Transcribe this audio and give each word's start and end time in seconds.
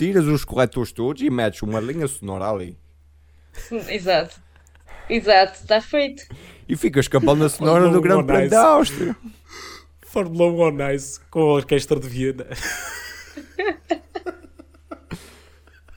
tiras 0.00 0.24
os 0.24 0.46
corretores 0.46 0.92
todos 0.92 1.20
e 1.20 1.28
metes 1.28 1.60
uma 1.60 1.78
linha 1.78 2.08
sonora 2.08 2.48
ali. 2.48 2.74
Exato. 3.70 4.40
Exato, 5.10 5.60
está 5.60 5.78
feito. 5.82 6.22
E 6.66 6.74
ficas 6.74 7.06
com 7.06 7.18
a 7.18 7.20
banda 7.20 7.50
sonora 7.50 7.90
do 7.90 8.00
Grande 8.00 8.32
Nice. 8.32 8.48
da 8.48 8.62
Áustria. 8.66 9.14
Fórmula 10.00 10.50
1 10.50 10.60
on 10.60 10.90
Ice 10.92 11.20
com 11.30 11.40
a 11.40 11.52
Orquestra 11.54 12.00
de 12.00 12.08
Viena. 12.08 12.46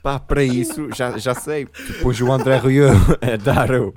Pá, 0.02 0.20
para 0.20 0.44
isso, 0.44 0.90
já, 0.94 1.18
já 1.18 1.34
sei. 1.34 1.66
Pões 2.02 2.20
o 2.20 2.30
André 2.30 2.58
Rio 2.58 2.90
a 3.22 3.38
dar 3.42 3.72
o... 3.72 3.94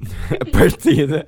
a 0.40 0.44
partida. 0.44 1.26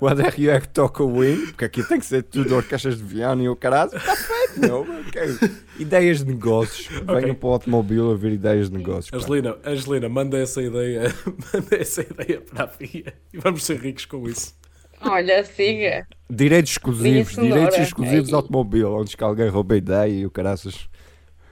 O 0.00 0.08
André 0.08 0.30
que 0.30 0.68
toca 0.68 1.02
o 1.02 1.20
win, 1.20 1.46
porque 1.46 1.64
aqui 1.64 1.82
tem 1.82 1.98
que 1.98 2.06
ser 2.06 2.22
tudo 2.22 2.54
orquestras 2.54 2.98
de 2.98 3.02
Viana 3.02 3.42
e 3.42 3.48
o 3.48 3.56
caralho. 3.56 3.96
Está 3.96 4.16
feito, 4.16 4.60
meu. 4.60 4.80
ok. 4.80 5.50
Ideias 5.78 6.24
de 6.24 6.32
negócios. 6.32 6.88
Venham 7.04 7.34
para 7.34 7.48
o 7.48 7.52
automóvel 7.52 8.12
a 8.12 8.16
ver 8.16 8.32
ideias 8.32 8.70
de 8.70 8.76
negócios. 8.76 9.10
pá. 9.10 9.16
Angelina, 9.16 9.56
Angelina, 9.64 10.08
manda 10.08 10.38
essa 10.38 10.62
ideia, 10.62 11.02
manda 11.52 11.76
essa 11.76 12.02
ideia 12.02 12.40
para 12.40 12.64
a 12.64 12.68
FIA 12.68 13.14
e 13.32 13.38
vamos 13.38 13.64
ser 13.64 13.78
ricos 13.80 14.04
com 14.04 14.28
isso. 14.28 14.54
Olha, 15.02 15.42
siga. 15.44 16.06
Direitos 16.28 16.72
exclusivos, 16.72 17.34
direitos 17.34 17.78
exclusivos 17.78 18.28
de 18.28 18.34
automóvel, 18.34 18.94
onde 18.96 19.16
que 19.16 19.24
alguém 19.24 19.48
rouba 19.48 19.74
a 19.74 19.78
ideia 19.78 20.12
e 20.12 20.26
o 20.26 20.30
caraças. 20.30 20.88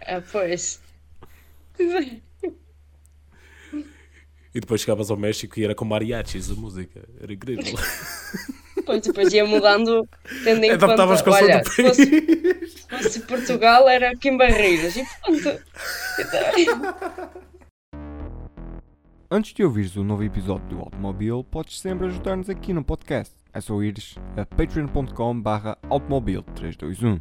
Ah, 0.06 0.22
pois. 0.30 0.80
E 4.58 4.60
depois 4.60 4.80
chegavas 4.80 5.08
ao 5.08 5.16
México 5.16 5.56
e 5.60 5.64
era 5.64 5.72
com 5.72 5.84
mariachis 5.84 6.50
a 6.50 6.54
música. 6.54 7.08
Era 7.22 7.32
incrível. 7.32 7.62
Depois, 8.74 9.02
depois 9.02 9.32
ia 9.34 9.44
mudando, 9.44 10.08
tendo 10.44 10.64
em 10.64 10.70
Adaptavas 10.70 11.20
conta. 11.20 11.44
Olha, 11.44 11.62
se 11.62 11.82
fosse, 11.82 12.06
se 12.06 12.88
fosse 12.88 13.20
Portugal, 13.20 13.86
era 13.86 14.12
aqui 14.12 14.30
em 14.30 14.36
Barreiras. 14.38 14.96
E 14.96 15.04
pronto. 15.22 15.62
Antes 19.30 19.52
de 19.52 19.62
ouvires 19.62 19.94
o 19.96 20.02
novo 20.02 20.24
episódio 20.24 20.66
do 20.68 20.78
Automóvel, 20.78 21.44
podes 21.44 21.78
sempre 21.80 22.06
ajudar-nos 22.06 22.48
aqui 22.48 22.72
no 22.72 22.82
podcast. 22.82 23.34
É 23.52 23.60
só 23.60 23.82
ires 23.82 24.14
a 24.36 24.46
patreon.com 24.46 25.40
barra 25.40 25.76
automóvel321. 25.90 27.20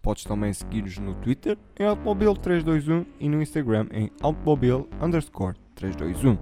Podes 0.00 0.24
também 0.24 0.52
seguir-nos 0.52 0.98
no 0.98 1.16
Twitter 1.16 1.58
em 1.78 1.84
automóvel321 1.84 3.06
e 3.18 3.28
no 3.28 3.42
Instagram 3.42 3.88
em 3.92 4.10
automóvel 4.20 4.88
underscore 5.00 5.56
321. 5.82 6.38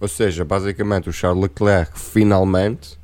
Ou 0.00 0.08
seja, 0.08 0.44
basicamente 0.44 1.10
o 1.10 1.12
Charles 1.12 1.42
Leclerc 1.42 1.98
finalmente, 1.98 2.98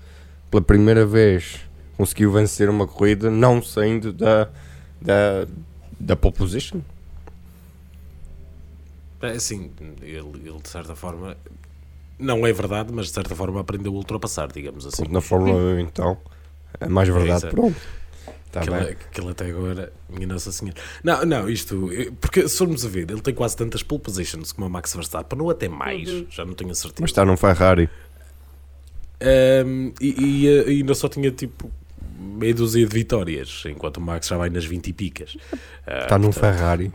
pela 0.50 0.62
primeira 0.62 1.04
vez, 1.04 1.63
conseguiu 1.96 2.32
vencer 2.32 2.68
uma 2.68 2.86
corrida 2.86 3.30
não 3.30 3.62
saindo 3.62 4.12
da, 4.12 4.48
da, 5.00 5.46
da 5.98 6.16
pole 6.16 6.34
position. 6.34 6.80
É 9.22 9.28
assim, 9.32 9.70
ele, 10.02 10.18
ele 10.44 10.60
de 10.62 10.68
certa 10.68 10.94
forma, 10.94 11.36
não 12.18 12.46
é 12.46 12.52
verdade, 12.52 12.92
mas 12.92 13.06
de 13.06 13.12
certa 13.12 13.34
forma 13.34 13.60
aprendeu 13.60 13.92
a 13.92 13.96
ultrapassar, 13.96 14.52
digamos 14.52 14.86
assim. 14.86 15.04
Na 15.08 15.20
Fórmula 15.20 15.58
1 15.58 15.78
então, 15.80 16.18
é 16.78 16.88
mais 16.88 17.08
verdade, 17.08 17.46
exato. 17.46 17.54
pronto. 17.54 17.80
Bem. 18.54 18.86
ele, 18.86 18.96
que 19.10 19.20
ele 19.20 19.30
até 19.30 19.46
agora, 19.46 19.92
minha 20.08 20.28
Nossa 20.28 20.52
Senhora. 20.52 20.78
Não, 21.02 21.24
não, 21.24 21.48
isto, 21.48 21.90
eh, 21.92 22.12
porque 22.20 22.46
se 22.48 22.56
formos 22.56 22.86
a 22.86 22.88
ver, 22.88 23.10
ele 23.10 23.20
tem 23.20 23.34
quase 23.34 23.56
tantas 23.56 23.82
pole 23.82 24.00
positions 24.00 24.52
como 24.52 24.68
o 24.68 24.70
Max 24.70 24.94
Verstappen, 24.94 25.40
ou 25.40 25.50
até 25.50 25.68
mais, 25.68 26.08
já 26.30 26.44
não 26.44 26.54
tenho 26.54 26.70
a 26.70 26.74
certeza. 26.74 27.00
Mas 27.00 27.10
está 27.10 27.24
num 27.24 27.36
Ferrari. 27.36 27.90
Ahm, 29.20 29.92
e, 30.00 30.24
e, 30.24 30.48
eh, 30.48 30.68
ainda 30.68 30.94
só 30.94 31.08
tinha 31.08 31.32
tipo 31.32 31.68
meia 32.24 32.54
dúzia 32.54 32.86
de 32.86 32.94
vitórias, 32.94 33.62
enquanto 33.66 33.98
o 33.98 34.00
Max 34.00 34.26
já 34.28 34.36
vai 34.36 34.50
nas 34.50 34.64
20 34.64 34.88
e 34.88 34.92
picas. 34.92 35.36
Está 35.86 36.18
num 36.18 36.30
portanto, 36.30 36.40
Ferrari. 36.40 36.92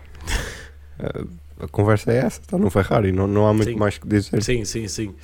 A 1.59 1.67
conversa 1.67 2.11
é 2.11 2.17
essa, 2.17 2.41
está 2.41 2.57
num 2.57 2.69
Ferrari, 2.69 3.11
não, 3.11 3.27
não 3.27 3.47
há 3.47 3.53
muito 3.53 3.71
Sim. 3.71 3.77
mais 3.77 3.97
que 3.97 4.07
dizer. 4.07 4.41
Sim, 4.41 4.63
sim, 4.65 4.87
sim. 4.87 5.15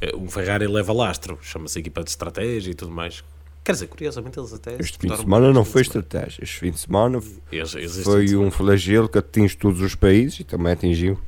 Eh, 0.00 0.14
Um 0.14 0.28
Ferrari 0.28 0.66
leva 0.66 0.92
lastro, 0.92 1.38
chama-se 1.42 1.78
equipa 1.78 2.02
de 2.02 2.10
estratégia 2.10 2.70
e 2.70 2.74
tudo 2.74 2.90
mais. 2.90 3.24
Quer 3.64 3.72
dizer, 3.72 3.86
curiosamente 3.88 4.38
eles 4.38 4.52
até. 4.52 4.76
Este 4.78 4.98
fim 4.98 5.08
de 5.08 5.16
semana 5.18 5.52
não 5.52 5.64
foi 5.64 5.82
estratégia. 5.82 6.42
Este 6.42 6.58
fim 6.58 6.70
de 6.70 6.78
semana 6.78 7.20
existe 7.52 8.02
foi 8.02 8.34
um 8.36 8.50
flagelo 8.50 9.08
que 9.08 9.18
atinge 9.18 9.56
todos 9.56 9.80
os 9.82 9.94
países 9.94 10.40
e 10.40 10.44
também 10.44 10.72
atingiu 10.72 11.18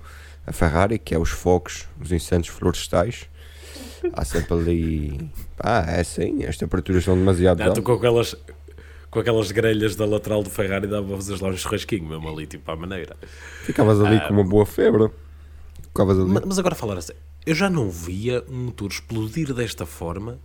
a 0.47 0.53
Ferrari, 0.53 0.99
que 0.99 1.15
é 1.15 1.19
os 1.19 1.31
focos, 1.31 1.87
os 2.01 2.11
incêndios 2.12 2.55
florestais. 2.55 3.29
Há 4.12 4.25
sempre 4.25 4.55
ali. 4.55 5.31
Ah, 5.59 5.84
é 5.88 6.00
assim, 6.00 6.44
as 6.44 6.56
temperaturas 6.56 7.05
são 7.05 7.16
demasiado 7.16 7.59
Não, 7.59 7.66
tu 7.66 7.69
altas. 7.69 7.84
com 7.84 7.93
aquelas, 7.93 8.37
com 9.11 9.21
aquelas 9.21 9.50
grelhas 9.53 9.97
da 9.97 10.05
lateral 10.06 10.43
do 10.43 10.50
Ferrari 10.50 10.87
dava 10.87 11.06
para 11.06 11.16
fazer 11.16 11.41
lá 11.43 11.49
um 11.49 11.56
churrasquinho 11.56 12.06
mesmo 12.09 12.28
ali, 12.28 12.47
tipo 12.47 12.71
à 12.71 12.77
maneira. 12.77 13.16
Ficavas 13.65 14.00
ali 14.00 14.16
Ah, 14.16 14.21
com 14.28 14.34
uma 14.34 14.44
boa 14.44 14.65
febre. 14.66 15.11
Ficavas 15.83 16.19
ali. 16.19 16.28
Ma- 16.28 16.43
Mas 16.47 16.59
agora 16.59 16.75
falar 16.75 16.99
assim, 16.99 17.12
eu 17.47 17.55
já 17.55 17.69
não 17.71 17.91
via 17.91 18.44
um 18.49 18.65
motor 18.66 18.91
explodir 18.91 19.53
desta 19.53 19.84
forma 19.87 20.38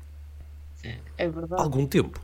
É 0.83 0.97
há 1.25 1.27
verdade. 1.27 1.61
algum 1.61 1.85
tempo. 1.85 2.19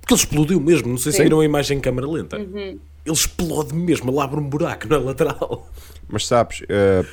Porque 0.00 0.14
ele 0.14 0.20
explodiu 0.20 0.60
mesmo, 0.60 0.88
não 0.88 0.98
sei 0.98 1.12
se 1.12 1.18
Sim. 1.18 1.24
viram 1.24 1.40
a 1.40 1.44
imagem 1.44 1.78
em 1.78 1.80
câmera 1.80 2.08
lenta. 2.08 2.36
Uhum. 2.38 2.78
Ele 3.04 3.14
explode 3.14 3.74
mesmo, 3.74 4.10
ele 4.10 4.20
abre 4.20 4.38
um 4.40 4.48
buraco 4.48 4.86
na 4.88 4.98
lateral. 4.98 5.68
Mas 6.08 6.26
sabes, 6.26 6.62
eh, 6.68 7.04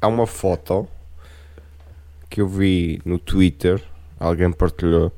há 0.00 0.08
uma 0.08 0.26
foto 0.26 0.88
que 2.32 2.40
eu 2.40 2.48
vi 2.48 2.98
no 3.04 3.18
Twitter, 3.18 3.82
alguém 4.18 4.50
partilhou, 4.50 5.12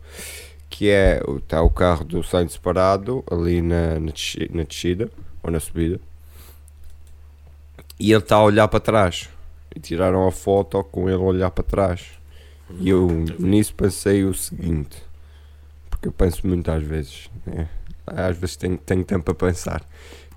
que 0.69 0.91
é 0.91 1.23
está 1.39 1.63
o 1.63 1.71
carro 1.71 2.05
do 2.05 2.25
Sainz 2.25 2.57
parado 2.57 3.23
ali 3.31 3.63
na, 3.63 4.01
na, 4.01 4.11
desci- 4.11 4.51
na 4.53 4.65
descida 4.65 5.09
ou 5.41 5.51
na 5.53 5.61
subida 5.61 6.01
e 8.01 8.11
ele 8.13 8.19
está 8.21 8.37
a 8.37 8.43
olhar 8.43 8.67
para 8.67 8.81
trás 8.81 9.29
e 9.75 9.79
tiraram 9.79 10.27
a 10.27 10.33
foto 10.33 10.83
com 10.83 11.09
ele 11.09 11.19
a 11.23 11.25
olhar 11.25 11.51
para 11.53 11.63
trás. 11.63 12.03
E 12.81 12.89
eu 12.89 13.07
nisso 13.39 13.75
pensei 13.77 14.25
o 14.25 14.35
seguinte, 14.35 15.01
porque 15.89 16.09
eu 16.09 16.13
penso 16.13 16.45
muito 16.47 16.69
às 16.71 16.83
vezes, 16.83 17.31
né? 17.47 17.69
às 18.07 18.37
vezes 18.37 18.57
tenho, 18.57 18.77
tenho 18.79 19.05
tempo 19.05 19.25
para 19.33 19.49
pensar, 19.49 19.89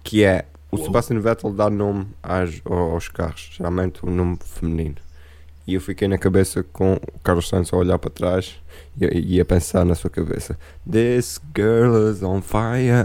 que 0.03 0.23
é 0.23 0.45
o. 0.69 0.77
Sebastian 0.77 1.19
Vettel 1.19 1.51
dá 1.53 1.69
nome 1.69 2.07
às, 2.21 2.61
aos 2.65 3.07
carros, 3.07 3.49
geralmente 3.57 4.05
um 4.05 4.11
nome 4.11 4.37
feminino. 4.45 5.06
E 5.67 5.73
eu 5.73 5.81
fiquei 5.81 6.07
na 6.07 6.17
cabeça 6.17 6.63
com 6.63 6.93
o 6.93 7.19
Carlos 7.21 7.49
Sainz 7.49 7.73
a 7.73 7.77
olhar 7.77 7.99
para 7.99 8.09
trás 8.09 8.55
e, 8.99 9.35
e 9.35 9.41
a 9.41 9.45
pensar 9.45 9.83
na 9.83 9.95
sua 9.95 10.09
cabeça: 10.09 10.57
This 10.89 11.41
girl 11.53 12.09
is 12.09 12.23
on 12.23 12.41
fire. 12.41 13.03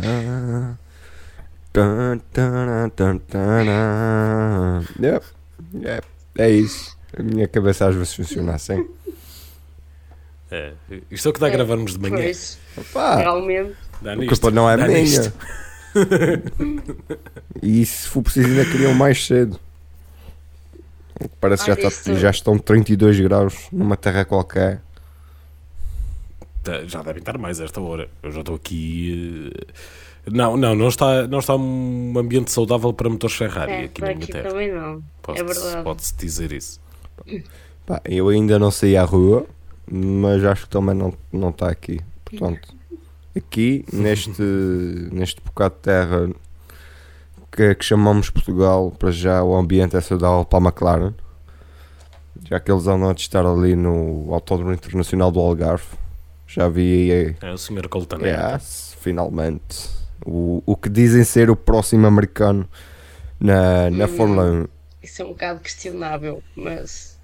Dun, 1.74 2.20
dun, 2.32 2.90
dun, 2.94 3.18
dun, 3.18 3.20
dun. 3.28 5.04
Yep, 5.04 5.26
yep, 5.74 6.06
é 6.38 6.50
isso. 6.50 6.96
A 7.18 7.22
minha 7.22 7.48
cabeça 7.48 7.88
às 7.88 7.96
vezes 7.96 8.14
funciona 8.14 8.54
assim. 8.54 8.88
É, 10.50 10.72
isto 11.10 11.26
é 11.26 11.30
o 11.30 11.32
que 11.32 11.40
dá 11.40 11.48
a 11.48 11.50
gravarmos 11.50 11.94
de 11.94 11.98
manhã. 11.98 12.16
Pois, 12.16 12.58
Opa, 12.76 13.16
realmente. 13.16 13.74
A 14.04 14.16
culpa 14.28 14.50
não 14.50 14.70
é 14.70 14.76
dá 14.76 14.86
minha. 14.86 15.32
E 17.62 17.84
se 17.84 18.08
for 18.08 18.22
preciso, 18.22 18.48
ainda 18.48 18.64
queriam 18.64 18.94
mais 18.94 19.26
cedo. 19.26 19.60
Parece 21.40 21.64
que 21.64 21.70
já, 21.70 21.74
está- 21.74 21.88
isto- 21.88 22.14
já 22.16 22.30
estão 22.30 22.58
32 22.58 23.18
graus 23.20 23.66
numa 23.72 23.96
terra 23.96 24.24
qualquer. 24.24 24.80
Tá, 26.62 26.84
Já 26.84 27.02
devem 27.02 27.18
estar 27.20 27.36
mais 27.38 27.60
a 27.60 27.64
esta 27.64 27.80
hora. 27.80 28.08
Eu 28.22 28.30
já 28.30 28.40
estou 28.40 28.54
aqui. 28.54 29.50
eh, 29.56 29.72
Não, 30.30 30.56
não, 30.56 30.74
não 30.76 30.86
está, 30.88 31.26
não 31.26 31.40
está 31.40 31.56
um 31.56 32.14
ambiente 32.16 32.52
saudável 32.52 32.92
para 32.92 33.10
motores 33.10 33.34
Ferrari 33.34 33.72
É, 33.72 33.84
aqui 33.86 34.00
na 34.00 34.12
Inglaterra. 34.12 34.48
também 34.50 34.72
não. 34.72 35.02
Pode-se 35.20 35.42
é 35.42 35.46
verdade. 35.46 35.82
pode-se 35.84 36.14
dizer 36.16 36.52
isso. 36.52 36.80
Pá, 37.84 38.00
eu 38.04 38.28
ainda 38.28 38.56
não 38.60 38.70
saí 38.70 38.96
à 38.96 39.02
rua, 39.02 39.44
mas 39.90 40.44
acho 40.44 40.62
que 40.66 40.70
também 40.70 40.94
não, 40.94 41.12
não 41.32 41.50
está 41.50 41.68
aqui. 41.68 41.98
Portanto, 42.24 42.72
aqui, 43.36 43.84
neste, 43.92 44.40
neste 45.10 45.40
bocado 45.40 45.74
de 45.74 45.80
terra 45.80 46.30
que, 47.54 47.74
que 47.74 47.84
chamamos 47.84 48.30
Portugal, 48.30 48.90
para 48.98 49.10
já 49.10 49.42
o 49.42 49.54
ambiente 49.54 49.96
é 49.96 50.00
saudável 50.00 50.44
para 50.44 50.58
a 50.58 50.62
McLaren. 50.68 51.14
Já 52.48 52.58
que 52.58 52.70
eles 52.72 52.86
andam 52.86 53.10
a 53.10 53.14
testar 53.14 53.46
ali 53.46 53.76
no 53.76 54.32
Autódromo 54.32 54.72
Internacional 54.72 55.30
do 55.30 55.38
Algarve. 55.40 55.84
Já 56.46 56.68
vi 56.68 57.10
aí 57.12 57.36
É 57.40 57.52
o 57.52 57.56
Sr. 57.58 57.88
Coltaneta. 57.88 58.54
Yes, 58.54 58.96
finalmente. 59.00 59.88
O, 60.24 60.62
o 60.66 60.76
que 60.76 60.88
dizem 60.88 61.24
ser 61.24 61.50
o 61.50 61.56
próximo 61.56 62.06
americano 62.06 62.68
na, 63.40 63.90
na 63.90 64.04
Hum. 64.04 64.08
Fórmula 64.08 64.44
1. 64.50 64.68
Isso 65.02 65.22
é 65.22 65.24
um 65.24 65.28
bocado 65.28 65.60
questionável, 65.60 66.42
mas. 66.56 67.18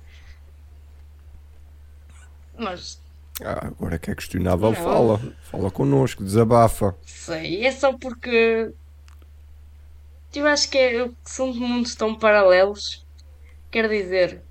Mas. 2.58 3.00
Ah, 3.44 3.68
agora 3.68 3.98
que 3.98 4.10
é 4.10 4.14
questionável, 4.14 4.68
Não. 4.70 4.74
fala. 4.76 5.20
Fala 5.42 5.70
connosco, 5.70 6.24
desabafa. 6.24 6.94
Sei, 7.06 7.64
é 7.64 7.70
só 7.70 7.92
porque 7.96 8.72
eu 10.34 10.46
acho 10.46 10.70
que 10.70 10.78
é, 10.78 11.06
são 11.26 11.52
mundos 11.54 11.94
tão 11.94 12.18
paralelos. 12.18 12.82
Quer 13.70 13.88
dizer, 13.88 14.46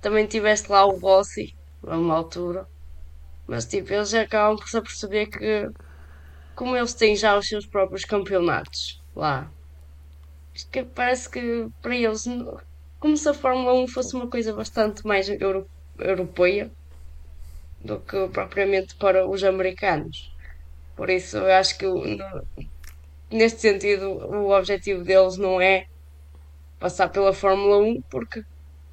também 0.00 0.26
tiveste 0.26 0.70
lá 0.72 0.86
o 0.86 0.98
Rossi, 0.98 1.46
a 1.86 1.96
uma 1.98 2.16
altura, 2.16 2.66
mas 3.46 3.66
tipo, 3.66 3.92
eles 3.92 4.14
acabam 4.14 4.56
por 4.58 4.68
se 4.68 4.78
aperceber 4.78 5.30
que, 5.30 5.68
como 6.54 6.76
eles 6.76 6.94
têm 6.94 7.16
já 7.16 7.36
os 7.38 7.48
seus 7.48 7.66
próprios 7.68 8.04
campeonatos 8.04 9.02
lá, 9.14 9.52
que 10.72 10.82
parece 10.84 11.28
que 11.30 11.42
para 11.80 11.96
eles, 11.96 12.22
como 13.00 13.16
se 13.16 13.28
a 13.28 13.34
Fórmula 13.34 13.72
1 13.74 13.88
fosse 13.88 14.14
uma 14.16 14.28
coisa 14.30 14.52
bastante 14.54 15.06
mais 15.06 15.28
euro- 15.28 15.68
europeia 15.98 16.72
do 17.88 17.96
que 18.08 18.20
propriamente 18.36 18.92
para 19.02 19.26
os 19.32 19.42
americanos. 19.44 20.16
Por 20.96 21.08
isso, 21.10 21.36
eu 21.38 21.52
acho 21.60 21.78
que 21.78 21.86
neste 23.30 23.60
sentido, 23.60 24.06
o 24.10 24.50
objetivo 24.56 25.04
deles 25.04 25.36
não 25.36 25.60
é 25.60 25.86
passar 26.78 27.08
pela 27.08 27.32
Fórmula 27.32 27.78
1, 27.78 28.02
porque 28.10 28.42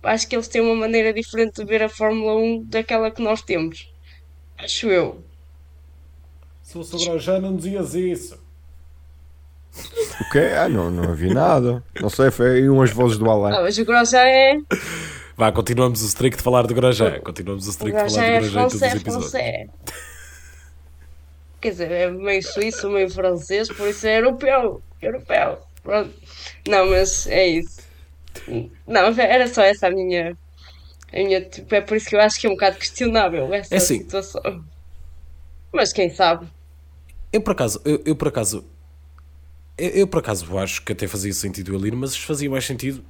acho 0.03 0.27
que 0.27 0.35
eles 0.35 0.47
têm 0.47 0.61
uma 0.61 0.75
maneira 0.75 1.13
diferente 1.13 1.55
de 1.55 1.65
ver 1.65 1.83
a 1.83 1.89
Fórmula 1.89 2.35
1 2.35 2.63
daquela 2.65 3.11
que 3.11 3.21
nós 3.21 3.41
temos. 3.41 3.91
Acho 4.57 4.87
eu. 4.87 5.23
Se 6.63 6.73
fosse 6.73 6.95
o 6.95 6.99
Grosjean, 6.99 7.39
não 7.39 7.55
dizias 7.55 7.93
isso. 7.93 8.43
O 10.21 10.31
quê? 10.31 10.51
Ah, 10.57 10.69
não, 10.69 10.89
não 10.89 11.11
havia 11.11 11.33
nada. 11.33 11.83
Não 12.01 12.09
sei, 12.09 12.31
foi 12.31 12.55
aí 12.59 12.69
umas 12.69 12.91
vozes 12.91 13.17
do 13.17 13.29
Ah, 13.29 13.33
Alain. 13.33 13.61
mas 13.61 13.77
o 13.77 13.85
Grosjean 13.85 14.21
é. 14.21 14.57
Vá, 15.37 15.51
continuamos 15.51 16.01
o 16.01 16.05
streak 16.05 16.37
de 16.37 16.43
falar 16.43 16.65
de 16.65 16.73
Grosjean. 16.73 17.19
Continuamos 17.19 17.65
o 17.65 17.69
O 17.69 17.71
streak 17.71 17.93
de 17.95 18.01
Grosjean 18.01 18.21
falar 18.23 18.33
é 18.35 18.39
de 18.39 18.49
Grosjean 18.49 18.65
em 18.65 18.69
todos 18.69 18.81
os 18.81 19.33
episódios. 19.33 19.75
Quer 21.65 21.71
dizer, 21.71 21.91
é 21.91 22.11
meio 22.11 22.43
suíço, 22.43 22.91
meio 22.91 23.09
francês, 23.09 23.67
por 23.67 23.87
isso 23.87 24.05
é 24.05 24.19
europeu. 24.19 24.83
Europeu. 25.01 25.57
Pronto. 25.81 26.13
Não, 26.67 26.85
mas 26.91 27.25
é 27.25 27.47
isso. 27.47 27.81
Não, 28.87 29.07
era 29.19 29.47
só 29.47 29.63
essa 29.63 29.87
a 29.87 29.91
minha. 29.91 30.37
A 31.11 31.17
minha 31.17 31.41
tipo, 31.41 31.73
é 31.75 31.81
por 31.81 31.97
isso 31.97 32.09
que 32.09 32.15
eu 32.15 32.21
acho 32.21 32.39
que 32.39 32.47
é 32.47 32.49
um 32.49 32.53
bocado 32.53 32.77
questionável 32.77 33.53
essa 33.53 33.75
É 33.75 33.77
assim. 33.77 33.99
situação. 33.99 34.63
Mas 35.71 35.93
quem 35.93 36.09
sabe? 36.09 36.47
Eu 37.31 37.41
por 37.41 37.51
acaso, 37.51 37.81
eu, 37.85 38.01
eu 38.05 38.15
por 38.15 38.27
acaso, 38.29 38.65
eu, 39.77 39.89
eu 39.89 40.07
por 40.07 40.19
acaso 40.19 40.57
acho 40.57 40.81
que 40.83 40.91
até 40.93 41.07
fazia 41.07 41.33
sentido 41.33 41.75
ele 41.75 41.87
ir, 41.89 41.95
mas 41.95 42.15
fazia 42.15 42.49
mais 42.49 42.65
sentido 42.65 43.03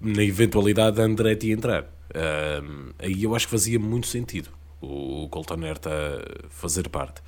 na 0.00 0.22
eventualidade 0.22 0.96
de 0.96 1.02
Andretti 1.02 1.50
entrar. 1.50 1.84
Ahm, 2.14 2.92
aí 2.98 3.22
eu 3.22 3.34
acho 3.34 3.46
que 3.46 3.50
fazia 3.50 3.78
muito 3.78 4.06
sentido 4.06 4.50
o 4.80 5.28
Colton 5.30 5.62
Herta 5.64 5.90
fazer 6.48 6.88
parte. 6.88 7.20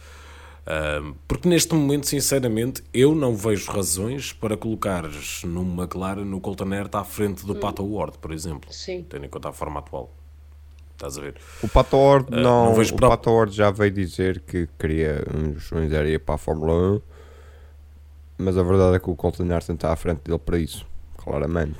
Porque 1.27 1.49
neste 1.49 1.75
momento, 1.75 2.07
sinceramente, 2.07 2.83
eu 2.93 3.15
não 3.15 3.35
vejo 3.35 3.71
razões 3.71 4.33
para 4.33 4.57
colocares 4.57 5.43
no 5.45 5.63
McLaren 5.63 6.25
no 6.25 6.41
Colton 6.41 6.73
Herta 6.75 6.99
à 7.01 7.05
frente 7.05 7.47
do 7.47 7.55
Pato 7.57 7.83
Ward, 7.85 8.19
por 8.19 8.33
exemplo. 8.33 8.73
Sim. 8.73 9.05
Tendo 9.09 9.25
em 9.25 9.29
conta 9.29 9.49
a 9.49 9.53
forma 9.53 9.81
atual. 9.81 10.13
Estás 10.93 11.17
a 11.17 11.21
ver? 11.23 11.37
O 11.63 11.69
Pato 11.69 11.97
Ward 11.97 12.27
Ah, 12.33 12.41
não, 12.41 12.65
não 12.67 12.75
vejo 12.75 12.95
o 12.95 12.99
Pato 12.99 13.31
Ward 13.31 13.55
já 13.55 13.71
veio 13.71 13.91
dizer 13.93 14.41
que 14.41 14.69
queria 14.79 15.25
uns 15.35 15.65
sonhos 15.69 15.93
era 15.93 16.09
ir 16.09 16.19
para 16.21 16.35
a 16.35 16.39
Fórmula 16.39 16.75
1, 16.97 17.01
mas 18.39 18.59
a 18.59 18.63
verdade 18.63 18.97
é 18.97 18.99
que 18.99 19.09
o 19.09 19.17
Colton 19.17 19.47
Herta 19.47 19.73
está 19.73 19.93
à 19.93 19.97
frente 19.97 20.21
dele 20.25 20.39
para 20.39 20.59
isso, 20.59 20.85
claramente. 21.17 21.79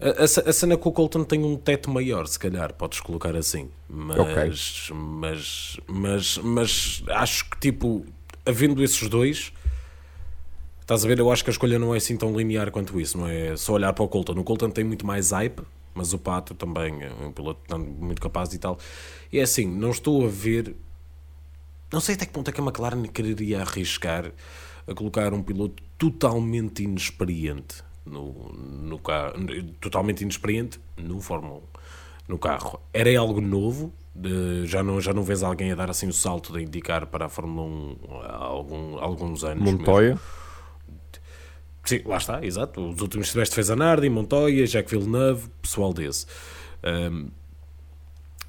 A, 0.00 0.24
a 0.24 0.26
ce- 0.28 0.40
a 0.48 0.52
cena 0.52 0.76
com 0.76 0.88
o 0.88 0.92
Colton 0.92 1.22
tem 1.24 1.44
um 1.44 1.56
teto 1.56 1.90
maior, 1.90 2.26
se 2.26 2.38
calhar, 2.38 2.72
podes 2.74 3.00
colocar 3.00 3.36
assim. 3.36 3.68
Mas, 3.88 4.18
Ok. 4.18 4.52
mas, 4.94 5.80
mas, 5.86 6.38
mas 6.42 7.02
acho 7.08 7.48
que, 7.50 7.58
tipo, 7.58 8.04
havendo 8.44 8.82
esses 8.82 9.08
dois, 9.08 9.52
estás 10.80 11.04
a 11.04 11.08
ver? 11.08 11.18
Eu 11.18 11.30
acho 11.30 11.44
que 11.44 11.50
a 11.50 11.52
escolha 11.52 11.78
não 11.78 11.94
é 11.94 11.98
assim 11.98 12.16
tão 12.16 12.36
linear 12.36 12.70
quanto 12.70 13.00
isso, 13.00 13.18
não 13.18 13.28
é 13.28 13.56
só 13.56 13.74
olhar 13.74 13.92
para 13.92 14.04
o 14.04 14.08
Colton. 14.08 14.38
O 14.38 14.44
Colton 14.44 14.70
tem 14.70 14.84
muito 14.84 15.06
mais 15.06 15.30
hype, 15.30 15.62
mas 15.94 16.12
o 16.12 16.18
Pato 16.18 16.54
também 16.54 17.02
é 17.02 17.12
um 17.12 17.32
piloto 17.32 17.78
muito 17.78 18.20
capaz 18.20 18.52
e 18.52 18.58
tal. 18.58 18.78
E 19.32 19.38
é 19.38 19.42
assim, 19.42 19.66
não 19.66 19.90
estou 19.90 20.24
a 20.24 20.28
ver. 20.28 20.74
Não 21.92 22.00
sei 22.00 22.14
até 22.14 22.26
que 22.26 22.32
ponto 22.32 22.48
é 22.48 22.52
que 22.52 22.60
a 22.60 22.64
McLaren 22.64 23.02
quereria 23.04 23.60
arriscar 23.60 24.32
a 24.86 24.94
colocar 24.94 25.32
um 25.32 25.42
piloto 25.42 25.82
totalmente 25.98 26.82
inexperiente 26.82 27.84
no, 28.04 28.52
no 28.52 28.98
carro, 28.98 29.34
totalmente 29.80 30.22
inexperiente 30.22 30.80
no 30.96 31.20
Fórmula 31.20 31.58
1, 31.58 31.62
no 32.28 32.38
carro. 32.38 32.80
Era 32.92 33.16
algo 33.18 33.40
novo, 33.40 33.92
de- 34.14 34.66
já, 34.66 34.82
não, 34.82 35.00
já 35.00 35.12
não 35.12 35.22
vês 35.22 35.42
alguém 35.42 35.72
a 35.72 35.74
dar 35.74 35.90
assim 35.90 36.06
o 36.08 36.12
salto 36.12 36.52
de 36.52 36.62
indicar 36.62 37.06
para 37.06 37.26
a 37.26 37.28
Fórmula 37.28 37.66
1 37.66 37.96
há 38.22 38.36
algum, 38.36 38.98
alguns 38.98 39.44
anos. 39.44 39.62
mesmo. 39.62 39.78
Montoya, 39.78 40.18
Sim, 41.84 42.02
lá 42.04 42.16
está, 42.16 42.44
exato. 42.44 42.80
Os 42.90 43.00
últimos 43.00 43.30
semestres 43.30 43.54
fez 43.54 43.70
a 43.70 43.74
Nardi, 43.76 44.08
Montoya, 44.08 44.66
Jacques 44.66 44.92
Villeneuve, 44.96 45.48
pessoal 45.60 45.92
desse. 45.92 46.26
Ahm, 46.82 47.28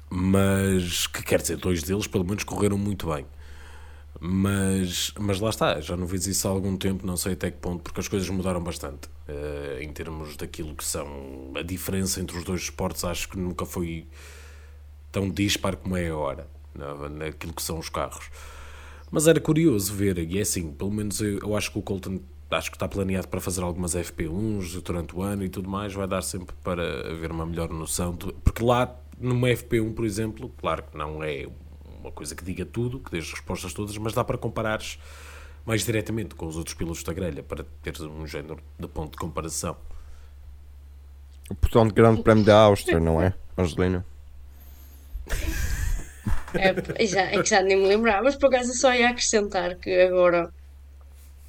mas, 0.08 1.06
que 1.08 1.22
quer 1.22 1.40
dizer, 1.40 1.56
dois 1.56 1.82
deles 1.82 2.06
pelo 2.06 2.24
menos 2.24 2.44
correram 2.44 2.78
muito 2.78 3.12
bem. 3.12 3.26
Mas, 4.20 5.12
mas 5.18 5.40
lá 5.40 5.50
está, 5.50 5.80
já 5.80 5.96
não 5.96 6.06
fiz 6.06 6.26
isso 6.26 6.46
há 6.46 6.50
algum 6.50 6.76
tempo, 6.76 7.04
não 7.04 7.16
sei 7.16 7.32
até 7.32 7.50
que 7.50 7.58
ponto, 7.58 7.82
porque 7.82 8.00
as 8.00 8.06
coisas 8.08 8.28
mudaram 8.30 8.62
bastante 8.62 9.08
eh, 9.26 9.80
em 9.82 9.92
termos 9.92 10.36
daquilo 10.36 10.74
que 10.74 10.84
são 10.84 11.52
a 11.56 11.62
diferença 11.62 12.20
entre 12.20 12.38
os 12.38 12.44
dois 12.44 12.62
esportes. 12.62 13.04
Acho 13.04 13.28
que 13.28 13.36
nunca 13.36 13.66
foi 13.66 14.06
tão 15.14 15.30
dispar 15.30 15.76
como 15.76 15.96
é 15.96 16.08
agora, 16.08 16.46
na, 16.74 17.08
naquilo 17.08 17.52
que 17.54 17.62
são 17.62 17.78
os 17.78 17.88
carros. 17.88 18.28
Mas 19.10 19.28
era 19.28 19.40
curioso 19.40 19.94
ver, 19.94 20.18
e 20.18 20.38
é 20.38 20.42
assim, 20.42 20.72
pelo 20.72 20.90
menos 20.90 21.20
eu, 21.20 21.38
eu 21.38 21.56
acho 21.56 21.70
que 21.70 21.78
o 21.78 21.82
Colton 21.82 22.18
acho 22.50 22.70
que 22.70 22.76
está 22.76 22.86
planeado 22.88 23.28
para 23.28 23.40
fazer 23.40 23.62
algumas 23.62 23.94
FP1s 23.94 24.80
durante 24.82 25.14
o 25.16 25.22
ano 25.22 25.44
e 25.44 25.48
tudo 25.48 25.68
mais, 25.68 25.92
vai 25.92 26.06
dar 26.06 26.22
sempre 26.22 26.54
para 26.64 26.82
haver 27.12 27.30
uma 27.30 27.46
melhor 27.46 27.68
noção, 27.70 28.12
de- 28.14 28.32
porque 28.44 28.62
lá 28.62 28.94
numa 29.18 29.48
FP1, 29.48 29.92
por 29.94 30.04
exemplo, 30.04 30.52
claro 30.60 30.82
que 30.82 30.96
não 30.98 31.22
é 31.22 31.46
uma 32.00 32.10
coisa 32.10 32.34
que 32.34 32.44
diga 32.44 32.64
tudo, 32.64 32.98
que 32.98 33.10
dê 33.12 33.18
as 33.18 33.30
respostas 33.30 33.72
todas, 33.72 33.96
mas 33.98 34.12
dá 34.12 34.22
para 34.24 34.36
comparares 34.36 34.98
mais 35.64 35.84
diretamente 35.84 36.34
com 36.34 36.46
os 36.46 36.56
outros 36.56 36.74
pilotos 36.74 37.02
da 37.04 37.12
grelha, 37.12 37.42
para 37.42 37.64
teres 37.82 38.00
um 38.00 38.26
género 38.26 38.58
de 38.78 38.86
ponto 38.88 39.12
de 39.12 39.16
comparação. 39.18 39.76
o 41.50 41.54
portão 41.54 41.86
de 41.86 41.94
Grande 41.94 42.22
Prémio 42.22 42.44
da 42.44 42.58
Áustria, 42.58 42.98
não 43.00 43.20
é, 43.22 43.32
Angelina? 43.56 44.04
É, 46.54 47.06
já, 47.06 47.22
é 47.22 47.42
que 47.42 47.48
já 47.48 47.62
nem 47.62 47.76
me 47.76 47.86
lembrava, 47.86 48.22
mas 48.22 48.36
por 48.36 48.46
acaso 48.46 48.72
só 48.74 48.94
ia 48.94 49.08
acrescentar 49.08 49.76
que 49.76 49.90
agora 50.02 50.48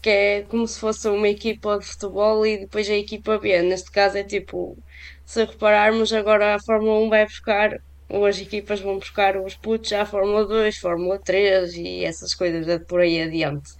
que 0.01 0.09
é 0.09 0.41
como 0.43 0.67
se 0.67 0.79
fosse 0.79 1.07
uma 1.09 1.27
equipa 1.27 1.79
de 1.79 1.85
futebol 1.85 2.45
e 2.45 2.59
depois 2.59 2.87
a 2.87 2.93
equipa 2.93 3.39
B. 3.39 3.59
Neste 3.63 3.89
caso 3.91 4.17
é 4.17 4.23
tipo, 4.23 4.77
se 5.25 5.43
repararmos, 5.43 6.13
agora 6.13 6.53
a 6.53 6.59
Fórmula 6.59 6.99
1 6.99 7.09
vai 7.09 7.25
buscar, 7.25 7.71
ou 8.07 8.23
as 8.25 8.39
equipas 8.39 8.79
vão 8.81 8.99
buscar 8.99 9.35
os 9.35 9.55
putos 9.55 9.91
à 9.93 10.05
Fórmula 10.05 10.45
2, 10.45 10.77
Fórmula 10.77 11.19
3 11.19 11.73
e 11.73 12.05
essas 12.05 12.35
coisas 12.35 12.83
por 12.87 12.99
aí 13.01 13.19
adiante. 13.19 13.71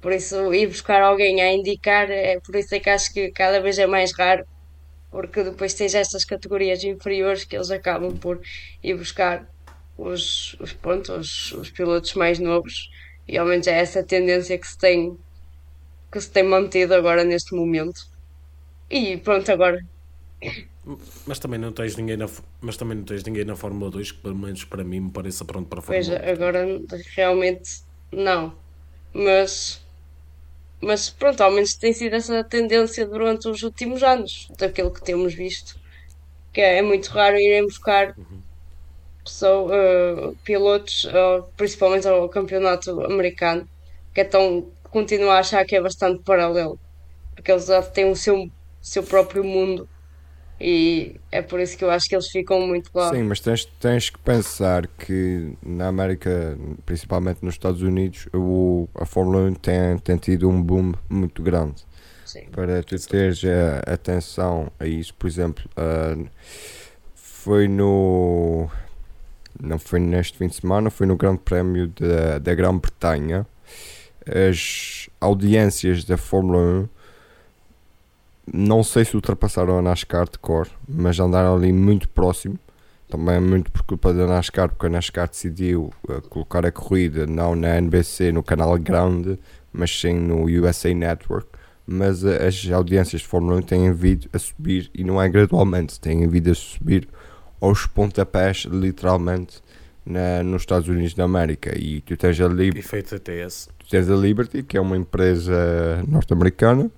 Por 0.00 0.12
isso, 0.12 0.54
ir 0.54 0.66
buscar 0.68 1.02
alguém 1.02 1.42
a 1.42 1.52
indicar, 1.52 2.10
é 2.10 2.40
por 2.40 2.56
isso 2.56 2.74
é 2.74 2.80
que 2.80 2.88
acho 2.88 3.12
que 3.12 3.30
cada 3.32 3.60
vez 3.60 3.78
é 3.78 3.86
mais 3.86 4.16
raro, 4.16 4.46
porque 5.16 5.42
depois 5.42 5.72
tens 5.72 5.94
estas 5.94 6.26
categorias 6.26 6.84
inferiores 6.84 7.42
que 7.42 7.56
eles 7.56 7.70
acabam 7.70 8.14
por 8.18 8.38
ir 8.82 8.94
buscar 8.98 9.50
os, 9.96 10.54
os, 10.60 10.74
pronto, 10.74 11.10
os, 11.14 11.52
os 11.52 11.70
pilotos 11.70 12.12
mais 12.12 12.38
novos. 12.38 12.90
E 13.26 13.38
ao 13.38 13.46
menos 13.46 13.66
é 13.66 13.78
essa 13.78 14.02
tendência 14.02 14.58
que 14.58 14.68
se 14.68 14.76
tem 14.76 15.16
que 16.12 16.20
se 16.20 16.30
tem 16.30 16.42
mantido 16.42 16.94
agora 16.94 17.24
neste 17.24 17.54
momento. 17.54 18.06
E 18.90 19.16
pronto, 19.16 19.50
agora 19.50 19.82
Mas 21.26 21.38
também 21.38 21.58
não 21.58 21.72
tens 21.72 21.96
ninguém 21.96 22.18
na, 22.18 22.28
mas 22.60 22.76
também 22.76 22.98
não 22.98 23.04
tens 23.04 23.24
ninguém 23.24 23.46
na 23.46 23.56
Fórmula 23.56 23.90
2 23.90 24.12
que 24.12 24.18
pelo 24.18 24.36
menos 24.36 24.64
para 24.64 24.84
mim 24.84 25.00
me 25.00 25.10
pareça 25.10 25.46
pronto 25.46 25.66
para 25.66 25.78
a 25.78 25.82
Fórmula 25.82 26.20
1. 26.26 26.30
agora 26.30 26.80
realmente 27.14 27.80
não. 28.12 28.54
Mas 29.14 29.82
mas 30.86 31.10
pronto, 31.10 31.40
ao 31.42 31.50
menos 31.50 31.74
tem 31.74 31.92
sido 31.92 32.14
essa 32.14 32.44
tendência 32.44 33.06
durante 33.06 33.48
os 33.48 33.62
últimos 33.62 34.02
anos, 34.02 34.48
daquilo 34.56 34.92
que 34.92 35.02
temos 35.02 35.34
visto. 35.34 35.78
Que 36.52 36.60
é 36.60 36.80
muito 36.82 37.08
raro 37.08 37.36
irem 37.36 37.64
buscar 37.64 38.14
pessoa, 39.24 39.74
eh, 39.74 40.32
pilotos, 40.44 41.06
eh, 41.06 41.42
principalmente 41.56 42.06
ao 42.06 42.28
campeonato 42.28 43.04
americano, 43.04 43.68
que 44.14 44.20
é 44.20 44.24
tão, 44.24 44.70
continuo 44.84 45.30
a 45.30 45.40
achar 45.40 45.64
que 45.66 45.76
é 45.76 45.80
bastante 45.80 46.22
paralelo, 46.22 46.78
porque 47.34 47.50
eles 47.50 47.66
já 47.66 47.82
têm 47.82 48.10
o 48.10 48.16
seu, 48.16 48.48
seu 48.80 49.02
próprio 49.02 49.42
mundo 49.44 49.88
e 50.60 51.16
é 51.30 51.42
por 51.42 51.60
isso 51.60 51.76
que 51.76 51.84
eu 51.84 51.90
acho 51.90 52.08
que 52.08 52.14
eles 52.14 52.28
ficam 52.28 52.60
muito 52.66 52.90
lá. 52.94 53.10
Sim, 53.10 53.24
mas 53.24 53.40
tens, 53.40 53.64
tens 53.64 54.08
que 54.08 54.18
pensar 54.18 54.86
que 54.86 55.52
na 55.62 55.88
América, 55.88 56.56
principalmente 56.84 57.44
nos 57.44 57.54
Estados 57.54 57.82
Unidos, 57.82 58.26
o, 58.32 58.88
a 58.94 59.04
Fórmula 59.04 59.40
1 59.50 59.54
tem, 59.54 59.98
tem 59.98 60.16
tido 60.16 60.48
um 60.48 60.62
boom 60.62 60.94
muito 61.08 61.42
grande. 61.42 61.84
Sim. 62.24 62.46
Para 62.50 62.82
tu 62.82 62.96
teres 63.06 63.44
eh, 63.44 63.82
atenção 63.86 64.72
a 64.80 64.86
isso, 64.86 65.14
por 65.14 65.26
exemplo, 65.26 65.64
ah, 65.76 66.16
foi 67.14 67.68
no 67.68 68.68
não 69.60 69.78
foi 69.78 70.00
neste 70.00 70.36
fim 70.36 70.48
de 70.48 70.56
semana, 70.56 70.90
foi 70.90 71.06
no 71.06 71.16
Grande 71.16 71.38
Prémio 71.38 71.88
da, 71.88 72.38
da 72.38 72.54
Grã-Bretanha. 72.54 73.46
As 74.26 75.08
audiências 75.20 76.04
da 76.04 76.16
Fórmula 76.16 76.58
1 76.58 76.88
não 78.52 78.82
sei 78.82 79.04
se 79.04 79.14
ultrapassaram 79.16 79.78
a 79.78 79.82
NASCAR 79.82 80.28
de 80.30 80.38
cor, 80.38 80.68
mas 80.88 81.18
andaram 81.18 81.56
ali 81.56 81.72
muito 81.72 82.08
próximo. 82.08 82.58
Também 83.08 83.40
muito 83.40 83.70
por 83.70 83.82
culpa 83.82 84.12
da 84.12 84.26
NASCAR, 84.26 84.68
porque 84.68 84.86
a 84.86 84.88
NASCAR 84.88 85.28
decidiu 85.28 85.92
uh, 86.08 86.20
colocar 86.22 86.66
a 86.66 86.72
corrida 86.72 87.24
não 87.24 87.54
na 87.54 87.76
NBC, 87.76 88.32
no 88.32 88.42
canal 88.42 88.76
grande, 88.78 89.38
mas 89.72 89.96
sim 89.96 90.14
no 90.14 90.44
USA 90.44 90.92
Network. 90.92 91.48
Mas 91.86 92.24
uh, 92.24 92.30
as 92.46 92.68
audiências 92.70 93.22
de 93.22 93.28
Fórmula 93.28 93.58
1 93.58 93.62
têm 93.62 93.92
vindo 93.92 94.28
a 94.32 94.38
subir, 94.38 94.90
e 94.92 95.04
não 95.04 95.22
é 95.22 95.28
gradualmente, 95.28 96.00
têm 96.00 96.26
vindo 96.26 96.50
a 96.50 96.54
subir 96.54 97.08
aos 97.60 97.86
pontapés, 97.86 98.66
literalmente, 98.68 99.62
na, 100.04 100.42
nos 100.42 100.62
Estados 100.62 100.88
Unidos 100.88 101.14
da 101.14 101.24
América. 101.24 101.78
E 101.78 102.00
tu 102.00 102.16
tens 102.16 102.40
a, 102.40 102.48
Lib 102.48 102.76
Efeito 102.76 103.14
ATS. 103.14 103.68
tu 103.78 103.88
tens 103.88 104.10
a 104.10 104.16
Liberty, 104.16 104.64
que 104.64 104.76
é 104.76 104.80
uma 104.80 104.96
empresa 104.96 106.02
norte-americana, 106.08 106.90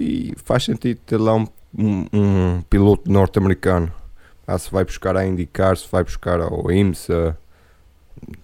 e 0.00 0.34
faz 0.44 0.64
sentido 0.64 0.98
ter 1.06 1.16
lá 1.18 1.34
um, 1.34 1.46
um- 1.76 2.06
um 2.12 2.62
piloto 2.68 3.10
norte-americano. 3.10 3.92
Ah, 4.46 4.58
se 4.58 4.70
vai 4.70 4.84
buscar 4.84 5.16
a 5.16 5.26
IndyCar, 5.26 5.76
se 5.76 5.86
vai 5.90 6.02
buscar 6.02 6.40
ao 6.40 6.70
IMSA, 6.72 7.38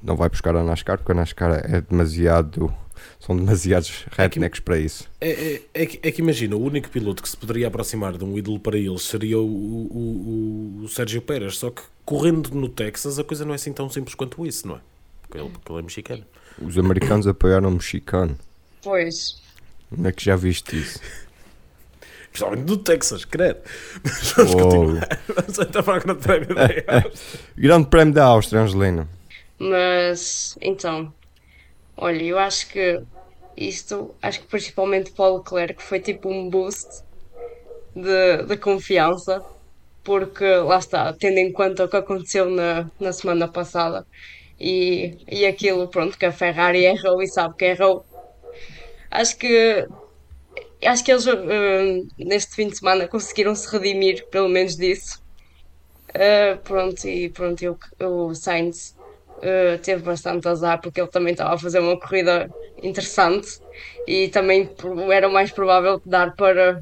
não 0.02 0.14
vai 0.16 0.28
buscar 0.28 0.54
a 0.54 0.62
NASCAR, 0.62 0.98
porque 0.98 1.12
a 1.12 1.14
NASCAR 1.14 1.60
é 1.64 1.80
demasiado. 1.80 2.72
São 3.20 3.36
demasiados 3.36 4.06
rednecks 4.12 4.60
para 4.60 4.78
isso. 4.78 5.08
É, 5.20 5.30
é, 5.30 5.62
é 5.74 5.86
que, 5.86 6.08
é 6.08 6.10
que 6.12 6.22
imagina, 6.22 6.56
o 6.56 6.62
único 6.62 6.88
piloto 6.88 7.22
que 7.22 7.28
se 7.28 7.36
poderia 7.36 7.66
aproximar 7.68 8.16
de 8.16 8.24
um 8.24 8.38
ídolo 8.38 8.58
para 8.60 8.76
eles 8.78 9.02
seria 9.02 9.38
o, 9.38 9.42
o, 9.46 10.78
o- 10.80 10.84
o 10.84 10.88
Sérgio 10.88 11.20
Pérez, 11.20 11.58
só 11.58 11.70
que 11.70 11.82
correndo 12.04 12.50
no 12.54 12.68
Texas 12.68 13.18
a 13.18 13.24
coisa 13.24 13.44
não 13.44 13.52
é 13.52 13.56
assim 13.56 13.72
tão 13.72 13.88
simples 13.90 14.14
quanto 14.14 14.46
isso, 14.46 14.66
não 14.68 14.76
é? 14.76 14.80
Porque 15.22 15.38
ele, 15.38 15.50
porque 15.50 15.72
ele 15.72 15.78
é 15.78 15.82
mexicano. 15.82 16.24
Os 16.62 16.78
americanos 16.78 17.26
apoiaram 17.28 17.68
o 17.68 17.72
mexicano. 17.72 18.36
Pois. 18.82 19.42
Onde 19.92 20.08
é 20.08 20.12
que 20.12 20.24
já 20.24 20.36
viste 20.36 20.76
isso? 20.78 21.00
Principalmente 22.36 22.68
no 22.68 22.76
Texas, 22.78 23.24
credo. 23.24 23.60
Mas 24.04 24.32
vamos 24.32 24.54
Oh. 24.54 24.56
continuar. 24.56 25.08
Vamos 25.28 25.58
então 25.58 25.82
para 25.82 25.98
o 25.98 26.00
Grande 26.00 26.20
Prémio 26.20 26.54
da 26.54 26.62
Áustria. 26.86 27.40
Grande 27.56 27.88
Prémio 27.88 28.14
da 28.14 28.24
Áustria, 28.24 28.62
Angelina. 28.62 29.08
Mas, 29.58 30.56
então, 30.60 31.14
olha, 31.96 32.22
eu 32.24 32.38
acho 32.38 32.68
que 32.68 33.02
isto, 33.56 34.16
acho 34.22 34.40
que 34.42 34.48
principalmente 34.48 35.12
para 35.12 35.26
o 35.32 35.38
Leclerc 35.38 35.82
foi 35.82 36.00
tipo 36.00 36.30
um 36.30 36.50
boost 36.50 37.04
de, 37.94 38.44
de 38.46 38.56
confiança, 38.58 39.44
porque 40.04 40.44
lá 40.58 40.78
está, 40.78 41.12
tendo 41.14 41.38
em 41.38 41.52
conta 41.52 41.84
o 41.84 41.88
que 41.90 41.96
aconteceu 41.96 42.50
na, 42.50 42.90
na 43.00 43.12
semana 43.12 43.48
passada 43.48 44.06
e, 44.60 45.18
e 45.28 45.46
aquilo, 45.46 45.88
pronto, 45.90 46.18
que 46.18 46.26
a 46.26 46.32
Ferrari 46.32 46.84
errou 46.84 47.22
e 47.22 47.28
sabe 47.28 47.56
que 47.56 47.66
errou. 47.66 48.06
Acho 49.10 49.36
que 49.38 49.86
acho 50.84 51.04
que 51.04 51.12
eles 51.12 51.26
eh, 51.26 52.00
neste 52.18 52.54
fim 52.54 52.68
de 52.68 52.76
semana 52.78 53.08
conseguiram 53.08 53.54
se 53.54 53.70
redimir, 53.70 54.26
pelo 54.30 54.48
menos 54.48 54.76
disso. 54.76 55.18
Uh, 56.14 56.56
pronto, 56.62 57.06
e 57.06 57.30
pronto, 57.32 57.62
eu, 57.62 57.76
o 58.00 58.34
Sainz 58.34 58.94
uh, 59.38 59.78
teve 59.82 60.02
bastante 60.02 60.48
azar 60.48 60.80
porque 60.80 61.00
ele 61.00 61.10
também 61.10 61.32
estava 61.32 61.54
a 61.54 61.58
fazer 61.58 61.80
uma 61.80 61.98
corrida 61.98 62.48
interessante 62.82 63.48
e 64.06 64.28
também 64.28 64.70
era 65.12 65.28
o 65.28 65.32
mais 65.32 65.52
provável 65.52 66.00
dar 66.06 66.34
para 66.34 66.80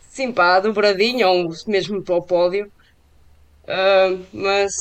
sim, 0.00 0.32
para 0.32 0.56
a 0.56 0.60
dobradinha 0.60 1.28
ou 1.28 1.48
mesmo 1.66 2.02
para 2.02 2.14
o 2.16 2.24
pódio. 2.24 2.70
Uh, 3.64 4.26
mas, 4.32 4.72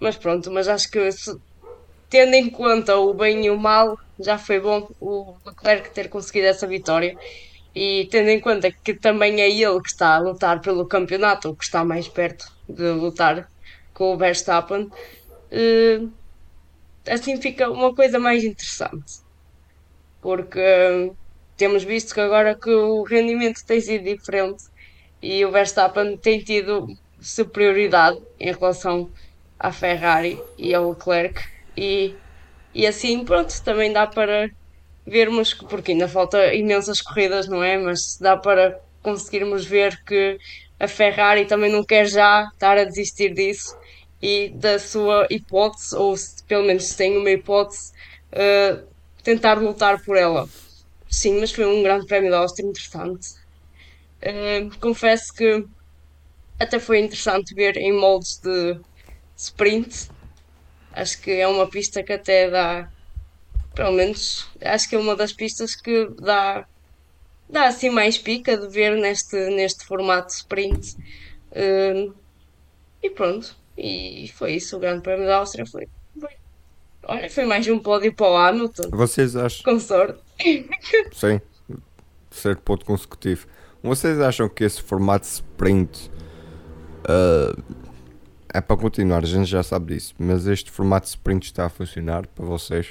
mas 0.00 0.16
pronto, 0.16 0.50
mas 0.50 0.68
acho 0.68 0.88
que 0.90 1.10
se- 1.12 1.36
tendo 2.10 2.34
em 2.34 2.50
conta 2.50 2.96
o 2.98 3.14
bem 3.14 3.46
e 3.46 3.50
o 3.50 3.58
mal, 3.58 3.96
já 4.18 4.38
foi 4.38 4.60
bom 4.60 4.88
o 5.00 5.36
Leclerc 5.46 5.90
ter 5.90 6.08
conseguido 6.08 6.46
essa 6.48 6.66
vitória. 6.66 7.16
E 7.74 8.08
tendo 8.10 8.30
em 8.30 8.40
conta 8.40 8.70
que 8.72 8.94
também 8.94 9.40
é 9.40 9.50
ele 9.50 9.80
que 9.82 9.88
está 9.88 10.16
a 10.16 10.18
lutar 10.18 10.60
pelo 10.60 10.86
campeonato, 10.86 11.48
ou 11.48 11.56
que 11.56 11.64
está 11.64 11.84
mais 11.84 12.08
perto 12.08 12.46
de 12.68 12.90
lutar 12.90 13.48
com 13.92 14.14
o 14.14 14.16
Verstappen, 14.16 14.88
eh, 15.50 16.00
assim 17.08 17.40
fica 17.40 17.70
uma 17.70 17.94
coisa 17.94 18.18
mais 18.18 18.44
interessante. 18.44 19.20
Porque 20.20 20.58
eh, 20.58 21.10
temos 21.56 21.84
visto 21.84 22.14
que 22.14 22.20
agora 22.20 22.54
que 22.54 22.70
o 22.70 23.02
rendimento 23.04 23.64
tem 23.66 23.80
sido 23.80 24.04
diferente 24.04 24.64
e 25.22 25.44
o 25.44 25.50
Verstappen 25.50 26.16
tem 26.18 26.40
tido 26.40 26.86
superioridade 27.20 28.18
em 28.38 28.52
relação 28.52 29.10
à 29.58 29.72
Ferrari 29.72 30.40
e 30.58 30.74
ao 30.74 30.90
Leclerc 30.90 31.40
e, 31.76 32.14
e 32.82 32.86
assim 32.86 33.24
pronto, 33.24 33.52
também 33.64 33.92
dá 33.92 34.06
para 34.06 34.48
vermos, 35.06 35.54
que- 35.54 35.66
porque 35.66 35.92
ainda 35.92 36.08
falta 36.08 36.54
imensas 36.54 37.00
corridas, 37.02 37.48
não 37.48 37.62
é? 37.64 37.78
Mas 37.78 38.00
dá 38.20 38.36
para 38.36 38.78
conseguirmos 39.02 39.64
ver 39.66 39.96
que 40.06 40.38
a 40.80 40.88
Ferrari 40.88 41.46
também 41.46 41.70
não 41.72 41.84
quer 41.84 42.06
já 42.08 42.44
estar 42.54 42.78
a 42.78 42.84
desistir 42.84 43.34
disso 43.34 43.74
e 44.22 44.50
da 44.58 44.78
sua 44.78 45.26
hipótese, 45.30 45.94
ou 45.96 46.16
se, 46.16 46.44
pelo 46.46 46.64
menos 46.66 46.94
tem 46.96 47.16
uma 47.18 47.30
hipótese, 47.30 47.90
eh, 48.32 48.84
tentar 49.22 49.54
lutar 49.60 49.98
por 50.04 50.16
ela. 50.16 50.46
Sim, 51.10 51.40
mas 51.40 51.52
foi 51.52 51.66
um 51.66 51.82
grande 51.82 52.06
prémio 52.06 52.30
da 52.30 52.38
Áustria 52.40 52.68
interessante. 52.68 53.26
Eh, 54.20 54.68
confesso 54.80 55.32
que 55.36 55.64
até 56.58 56.78
foi 56.80 57.00
interessante 57.00 57.54
ver 57.54 57.76
em 57.76 57.92
moldes 57.92 58.38
de 58.42 58.80
sprint. 59.36 60.10
Acho 60.96 61.20
que 61.20 61.30
é 61.30 61.46
uma 61.46 61.66
pista 61.68 62.02
que 62.02 62.12
até 62.12 62.50
dá 62.50 62.88
pelo 63.74 63.92
menos 63.92 64.48
acho 64.62 64.88
que 64.88 64.96
é 64.96 64.98
uma 64.98 65.14
das 65.14 65.34
pistas 65.34 65.74
que 65.76 66.08
dá, 66.18 66.66
dá 67.50 67.66
assim 67.66 67.90
mais 67.90 68.16
pica 68.16 68.56
de 68.56 68.66
ver 68.68 68.96
neste, 68.96 69.36
neste 69.50 69.84
formato 69.84 70.32
sprint. 70.32 70.96
Hum, 71.54 72.14
e 73.02 73.10
pronto, 73.10 73.54
e 73.76 74.32
foi 74.34 74.54
isso. 74.54 74.76
O 74.76 74.80
Grande 74.80 75.02
Prémio 75.02 75.26
da 75.26 75.36
Áustria 75.36 75.66
foi, 75.66 75.86
foi- 76.18 76.36
olha, 77.04 77.28
foi 77.28 77.44
mais 77.44 77.68
um 77.68 77.78
pódio 77.78 78.14
para 78.14 78.26
o 78.30 78.36
Hamilton, 78.36 78.88
Vocês 78.90 79.36
acham. 79.36 79.62
com 79.62 79.78
sorte. 79.78 80.18
Sim, 81.12 81.38
terceiro 82.30 82.58
ponto 82.62 82.86
consecutivo. 82.86 83.46
Vocês 83.82 84.18
acham 84.20 84.48
que 84.48 84.64
esse 84.64 84.80
formato 84.82 85.26
sprint 85.26 86.10
ah, 87.04 87.54
é 88.52 88.60
para 88.60 88.76
continuar? 88.76 89.22
A 89.22 89.26
gente 89.26 89.46
já 89.46 89.62
sabe 89.62 89.94
disso, 89.94 90.14
mas 90.18 90.46
este 90.46 90.70
formato 90.70 91.06
sprint 91.08 91.46
está 91.46 91.66
a 91.66 91.68
funcionar 91.68 92.26
para 92.28 92.44
vocês? 92.44 92.88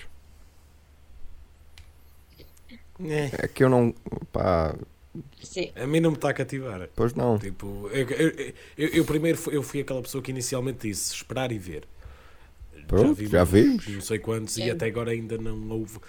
É 3.03 3.47
que 3.47 3.63
eu 3.63 3.69
não. 3.69 3.93
Pá, 4.31 4.75
Sim, 5.41 5.71
A 5.75 5.87
mim 5.87 5.99
não 6.01 6.11
me 6.11 6.17
está 6.17 6.29
a 6.29 6.33
cativar. 6.33 6.89
pois 6.95 7.13
não. 7.13 7.37
Tipo, 7.37 7.89
eu, 7.93 8.07
eu, 8.09 8.53
eu- 8.77 8.87
eu 8.89 9.05
primeiro 9.05 9.37
fui, 9.37 9.55
eu 9.55 9.63
fui 9.63 9.79
aquela 9.81 10.01
pessoa 10.01 10.21
que 10.21 10.31
inicialmente 10.31 10.87
disse 10.89 11.13
esperar 11.13 11.51
e 11.51 11.57
ver. 11.57 11.87
Pronto, 12.87 13.25
já 13.25 13.43
vimos. 13.43 13.87
Não 13.87 14.01
sei 14.01 14.19
quantos 14.19 14.57
e 14.57 14.63
É. 14.63 14.71
até 14.71 14.85
agora 14.87 15.11
ainda 15.11 15.37
não 15.37 15.69
houve. 15.69 15.99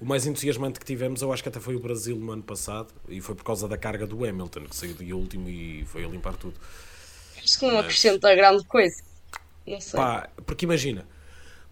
O 0.00 0.04
mais 0.04 0.26
entusiasmante 0.26 0.78
que 0.78 0.84
tivemos, 0.84 1.22
eu 1.22 1.32
acho 1.32 1.42
que 1.42 1.48
até 1.48 1.58
foi 1.60 1.74
o 1.76 1.80
Brasil 1.80 2.16
no 2.16 2.30
ano 2.32 2.42
passado 2.42 2.92
e 3.08 3.20
foi 3.20 3.34
por 3.34 3.44
causa 3.44 3.66
da 3.66 3.78
carga 3.78 4.06
do 4.06 4.24
Hamilton, 4.24 4.64
que 4.64 4.76
saiu 4.76 4.94
dia 4.94 5.16
último 5.16 5.48
e 5.48 5.84
foi 5.86 6.04
a 6.04 6.08
limpar 6.08 6.34
tudo. 6.36 6.54
Acho 7.46 7.60
que 7.60 7.66
não 7.66 7.78
acrescenta 7.78 8.34
grande 8.34 8.64
coisa. 8.64 9.02
Não 9.64 9.80
sei. 9.80 9.98
Pá, 9.98 10.28
porque 10.44 10.64
imagina, 10.64 11.06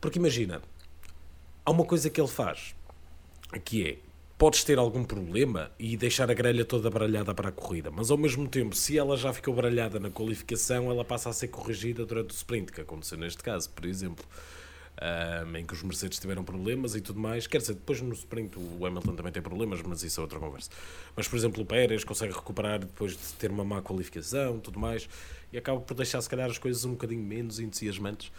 porque 0.00 0.19
imagina, 0.19 0.62
há 1.64 1.71
uma 1.71 1.85
coisa 1.85 2.09
que 2.09 2.21
ele 2.21 2.28
faz, 2.28 2.75
que 3.64 3.88
é, 3.88 3.99
podes 4.38 4.62
ter 4.62 4.78
algum 4.78 5.04
problema 5.04 5.71
e 5.78 5.97
deixar 5.97 6.31
a 6.31 6.35
grelha 6.35 6.64
toda 6.64 6.90
baralhada 6.90 7.35
para 7.35 7.49
a 7.49 7.52
corrida, 7.52 7.90
mas 7.90 8.11
ao 8.11 8.16
mesmo 8.16 8.49
tempo, 8.49 8.76
se 8.76 8.97
ela 8.97 9.16
já 9.16 9.33
ficou 9.33 9.52
baralhada 9.54 9.99
na 9.99 10.11
qualificação, 10.11 10.90
ela 10.90 11.04
passa 11.04 11.28
a 11.31 11.33
ser 11.33 11.49
corrigida 11.49 12.07
durante 12.07 12.31
o 12.31 12.35
sprint, 12.35 12.73
que 12.73 12.81
aconteceu 12.81 13.19
neste 13.19 13.43
caso, 13.43 13.71
por 13.71 13.85
exemplo. 13.85 14.25
Ahm, 15.00 15.56
em 15.56 15.64
que 15.66 15.74
os 15.74 15.82
Mercedes 15.82 16.18
tiveram 16.18 16.44
problemas 16.44 16.94
e 16.94 17.00
tudo 17.00 17.18
mais. 17.20 17.46
Quer 17.46 17.58
dizer, 17.58 17.74
depois 17.74 18.00
no 18.00 18.12
sprint 18.14 18.58
o 18.58 18.86
Hamilton 18.86 19.14
também 19.16 19.32
tem 19.32 19.42
problemas, 19.42 19.82
mas 19.82 20.02
isso 20.02 20.20
é 20.20 20.22
outra 20.22 20.38
conversa. 20.38 20.70
Mas, 21.16 21.26
por 21.28 21.36
exemplo, 21.36 21.62
o 21.62 21.66
Pérez 21.66 22.04
consegue 22.04 22.32
recuperar 22.32 22.80
depois 22.80 23.12
de 23.12 23.32
ter 23.38 23.50
uma 23.50 23.64
má 23.64 23.80
qualificação 23.82 24.58
tudo 24.58 24.78
mais 24.78 25.08
e 25.52 25.58
acaba 25.58 25.80
por 25.80 25.94
deixar, 25.94 26.20
se 26.20 26.28
calhar, 26.28 26.48
as 26.50 26.58
coisas 26.58 26.84
um 26.84 26.92
bocadinho 26.92 27.22
menos 27.22 27.58
entusiasmantes. 27.60 28.30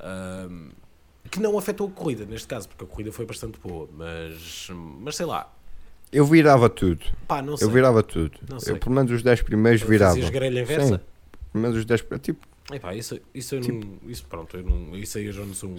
Ahm, 0.00 0.70
que 1.30 1.38
não 1.40 1.56
afetou 1.56 1.86
a 1.86 1.90
corrida, 1.90 2.24
neste 2.24 2.48
caso, 2.48 2.68
porque 2.68 2.84
a 2.84 2.86
corrida 2.86 3.12
foi 3.12 3.24
bastante 3.24 3.58
boa, 3.60 3.88
mas, 3.92 4.68
mas 5.00 5.14
sei 5.16 5.24
lá, 5.26 5.52
Eu 6.10 6.26
virava 6.26 6.68
tudo. 6.68 7.04
pá. 7.28 7.42
Eu 7.60 7.70
virava 7.70 8.02
tudo. 8.02 8.38
Eu, 8.66 8.76
pelo 8.76 8.94
menos 8.94 9.10
os 9.12 9.22
10 9.22 9.42
primeiros 9.42 9.82
virava. 9.82 10.14
Fazias 10.14 10.30
grelha 10.30 10.60
inversa? 10.60 10.96
Sim, 10.98 11.00
pelo 11.52 11.62
menos 11.62 11.78
os 11.78 11.84
10 11.84 12.04
Tipo, 12.20 12.46
Epá, 12.70 12.94
isso, 12.94 13.18
isso 13.34 13.54
eu 13.56 13.60
Tipo- 13.60 13.86
não. 14.02 14.10
Isso, 14.10 14.24
pronto, 14.26 14.56
eu 14.56 14.62
não, 14.62 14.96
isso 14.96 15.18
aí 15.18 15.26
eu 15.26 15.32
já 15.32 15.44
não 15.44 15.54
sou 15.54 15.70
um. 15.70 15.78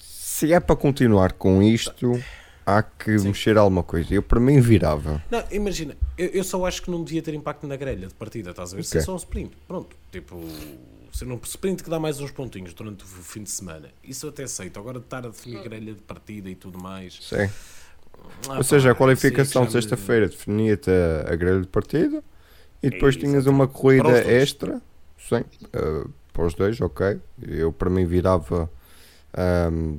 se 0.00 0.52
é 0.52 0.58
para 0.60 0.74
continuar 0.76 1.32
com 1.32 1.62
isto, 1.62 2.12
há 2.66 2.82
que 2.82 3.10
mexer 3.20 3.56
alguma 3.56 3.82
coisa. 3.82 4.12
Eu, 4.14 4.22
para 4.22 4.40
mim, 4.40 4.60
virava. 4.60 5.22
Não, 5.30 5.42
imagina, 5.50 5.96
eu, 6.18 6.28
eu 6.28 6.44
só 6.44 6.64
acho 6.66 6.82
que 6.82 6.90
não 6.90 7.02
devia 7.04 7.22
ter 7.22 7.34
impacto 7.34 7.66
na 7.66 7.76
grelha 7.76 8.06
de 8.08 8.14
partida, 8.14 8.50
estás 8.50 8.72
a 8.72 8.76
ver? 8.76 8.84
Se 8.84 8.98
é 8.98 9.00
só 9.00 9.12
um 9.14 9.16
sprint, 9.16 9.52
pronto. 9.68 9.96
Tipo, 10.10 10.40
ser 11.12 11.26
um 11.26 11.38
sprint 11.44 11.82
que 11.82 11.90
dá 11.90 11.98
mais 11.98 12.20
uns 12.20 12.30
pontinhos 12.30 12.72
durante 12.74 13.04
o 13.04 13.06
fim 13.06 13.42
de 13.42 13.50
semana. 13.50 13.88
Isso 14.02 14.26
eu 14.26 14.30
até 14.30 14.44
aceito. 14.44 14.78
Agora 14.78 14.98
de 14.98 15.04
estar 15.06 15.24
a 15.24 15.28
definir 15.30 15.62
grelha 15.62 15.94
de 15.94 16.02
partida 16.02 16.48
e 16.50 16.54
tudo 16.54 16.78
mais. 16.78 17.18
Sim. 17.22 17.48
Ah, 18.48 18.56
Ou 18.58 18.62
seja, 18.62 18.92
a 18.92 18.94
qualificação 18.94 19.62
de 19.62 19.68
é 19.68 19.72
sexta-feira 19.72 20.28
definia-te 20.28 20.90
a, 20.90 21.32
a 21.32 21.36
grelha 21.36 21.60
de 21.62 21.66
partida 21.66 22.22
e 22.82 22.90
depois 22.90 23.16
É, 23.16 23.18
tinhas 23.20 23.46
uma 23.46 23.64
exatamente. 23.64 23.72
corrida 23.80 24.32
extra. 24.32 24.80
Sim, 25.28 25.44
eh, 25.72 26.04
para 26.32 26.44
os 26.46 26.54
dois, 26.54 26.80
ok. 26.80 27.20
Eu 27.42 27.72
para 27.72 27.90
mim 27.90 28.04
virava. 28.04 28.70
ahm, 29.36 29.98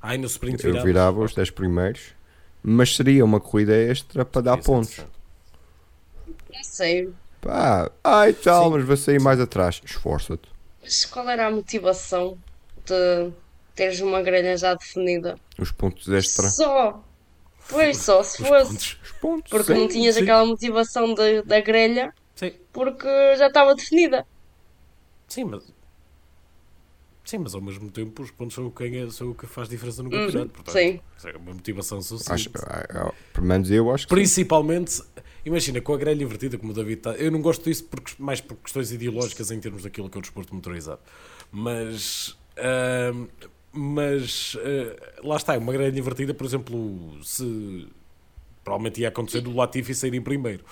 Ai, 0.00 0.16
no 0.18 0.26
sprint 0.26 0.64
eu 0.64 0.70
viravas. 0.72 0.84
virava 0.86 1.20
os 1.20 1.34
10 1.34 1.50
primeiros, 1.50 2.14
mas 2.62 2.94
seria 2.96 3.24
uma 3.24 3.40
corrida 3.40 3.74
extra 3.76 4.24
para 4.24 4.40
dar 4.42 4.58
é 4.58 4.62
pontos. 4.62 5.04
Não 6.52 6.62
sei. 6.64 7.12
Pá, 7.40 7.90
ai 8.02 8.32
tal, 8.32 8.64
Sim. 8.64 8.70
mas 8.70 8.84
vai 8.84 8.96
sair 8.96 9.20
mais 9.20 9.40
atrás. 9.40 9.80
Esforça-te. 9.84 10.48
Mas 10.82 11.04
qual 11.04 11.28
era 11.28 11.46
a 11.46 11.50
motivação 11.50 12.36
de 12.86 13.30
teres 13.74 14.00
uma 14.00 14.22
grelha 14.22 14.56
já 14.56 14.74
definida? 14.74 15.36
Os 15.58 15.70
pontos 15.70 16.08
extra. 16.08 16.48
Só. 16.48 17.04
Pois 17.68 17.98
só, 17.98 18.22
se 18.22 18.42
Os 18.42 18.48
fosse. 18.48 18.70
pontos. 18.72 18.98
Os 19.04 19.12
pontos, 19.12 19.50
Porque 19.50 19.74
sim. 19.74 19.80
não 19.80 19.88
tinhas 19.88 20.14
sim. 20.14 20.22
aquela 20.22 20.44
motivação 20.46 21.12
de- 21.14 21.42
da 21.42 21.60
grelha, 21.60 22.12
Sim, 22.38 22.52
porque 22.72 23.08
já 23.36 23.48
estava 23.48 23.74
definida. 23.74 24.24
sim, 25.26 25.42
mas. 25.42 25.64
Sim, 27.24 27.38
mas 27.38 27.52
ao 27.52 27.60
mesmo 27.60 27.90
tempo 27.90 28.22
os 28.22 28.30
pontos 28.30 28.54
são 28.54 28.68
o 28.68 28.70
que, 28.70 28.84
é, 28.84 29.10
são 29.10 29.30
o 29.30 29.34
que 29.34 29.44
faz 29.44 29.68
diferença 29.68 30.04
no 30.04 30.08
campeonato. 30.08 30.50
Portanto, 30.50 30.72
sim. 30.72 31.00
é 31.24 31.36
uma 31.36 31.52
motivação 31.52 32.00
suficiente. 32.00 32.52
ah, 32.64 32.86
ah, 32.90 33.12
pelo 33.34 33.44
menos 33.44 33.68
eu 33.72 33.92
acho 33.92 34.06
que 34.06 34.10
sim. 34.10 34.14
Principalmente, 34.14 35.02
imagina, 35.44 35.80
com 35.80 35.92
a 35.92 35.96
grelha 35.98 36.22
invertida, 36.22 36.56
como 36.56 36.70
o 36.70 36.74
David 36.74 36.98
está. 36.98 37.10
Eu 37.16 37.32
não 37.32 37.42
gosto 37.42 37.64
disso 37.64 37.84
porque, 37.84 38.12
mais 38.20 38.40
por 38.40 38.56
questões 38.58 38.92
ideológicas 38.92 39.50
em 39.50 39.58
termos 39.58 39.82
daquilo 39.82 40.08
que 40.08 40.16
é 40.16 40.20
o 40.20 40.22
desporto 40.22 40.54
motorizado. 40.54 41.00
Mas. 41.50 42.38
ahm, 42.56 43.26
mas. 43.72 44.56
ah, 44.60 45.20
lá 45.24 45.36
está, 45.36 45.58
uma 45.58 45.72
grelha 45.72 45.98
invertida, 45.98 46.32
por 46.32 46.46
exemplo, 46.46 47.18
se. 47.24 47.88
Provavelmente 48.62 49.00
ia 49.00 49.08
acontecer 49.08 49.40
do 49.40 49.52
Latifi 49.52 49.92
sair 49.92 50.14
em 50.14 50.22
primeiro. 50.22 50.64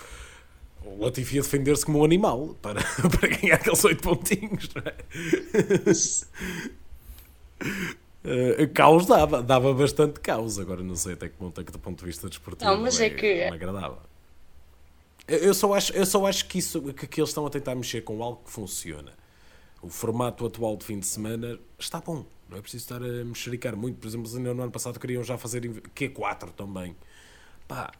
O 0.86 1.04
Latifi 1.04 1.36
ia 1.36 1.42
defender-se 1.42 1.84
como 1.84 1.98
um 1.98 2.04
animal 2.04 2.56
para, 2.62 2.80
para 3.18 3.28
ganhar 3.28 3.56
aqueles 3.56 3.84
8 3.84 4.02
pontinhos. 4.02 4.70
Não 4.74 4.82
é? 4.86 4.94
Uh, 8.24 8.68
caos 8.74 9.06
dava, 9.06 9.42
dava 9.42 9.72
bastante 9.74 10.20
caos. 10.20 10.58
Agora 10.58 10.82
não 10.82 10.96
sei 10.96 11.14
até 11.14 11.28
que 11.28 11.36
ponto 11.36 11.60
é 11.60 11.64
que 11.64 11.72
do 11.72 11.78
ponto 11.78 11.98
de 12.00 12.04
vista 12.06 12.28
desportivo 12.28 12.70
Não, 12.70 12.80
mas 12.80 13.00
é 13.00 13.10
que- 13.10 13.34
me 13.50 13.54
agradava. 13.54 13.98
Eu, 15.28 15.38
eu 15.38 15.54
só 15.54 15.74
acho, 15.74 15.92
eu 15.92 16.06
só 16.06 16.24
acho 16.26 16.46
que, 16.46 16.58
isso, 16.58 16.80
que, 16.92 17.06
que 17.06 17.20
eles 17.20 17.30
estão 17.30 17.46
a 17.46 17.50
tentar 17.50 17.74
mexer 17.74 18.02
com 18.02 18.22
algo 18.22 18.42
que 18.44 18.50
funciona. 18.50 19.12
O 19.82 19.88
formato 19.88 20.46
atual 20.46 20.76
de 20.76 20.84
fim 20.84 20.98
de 20.98 21.06
semana 21.06 21.58
está 21.78 22.00
bom. 22.00 22.24
Não 22.48 22.58
é 22.58 22.60
preciso 22.60 22.84
estar 22.84 23.02
a 23.02 23.24
mexericar 23.24 23.76
muito. 23.76 23.98
Por 23.98 24.06
exemplo, 24.06 24.30
no 24.38 24.62
ano 24.62 24.70
passado 24.70 24.98
queriam 25.00 25.22
já 25.22 25.36
fazer 25.36 25.64
em 25.64 25.74
Q4 25.74 26.50
também. 26.52 26.96
Pá, 27.66 27.92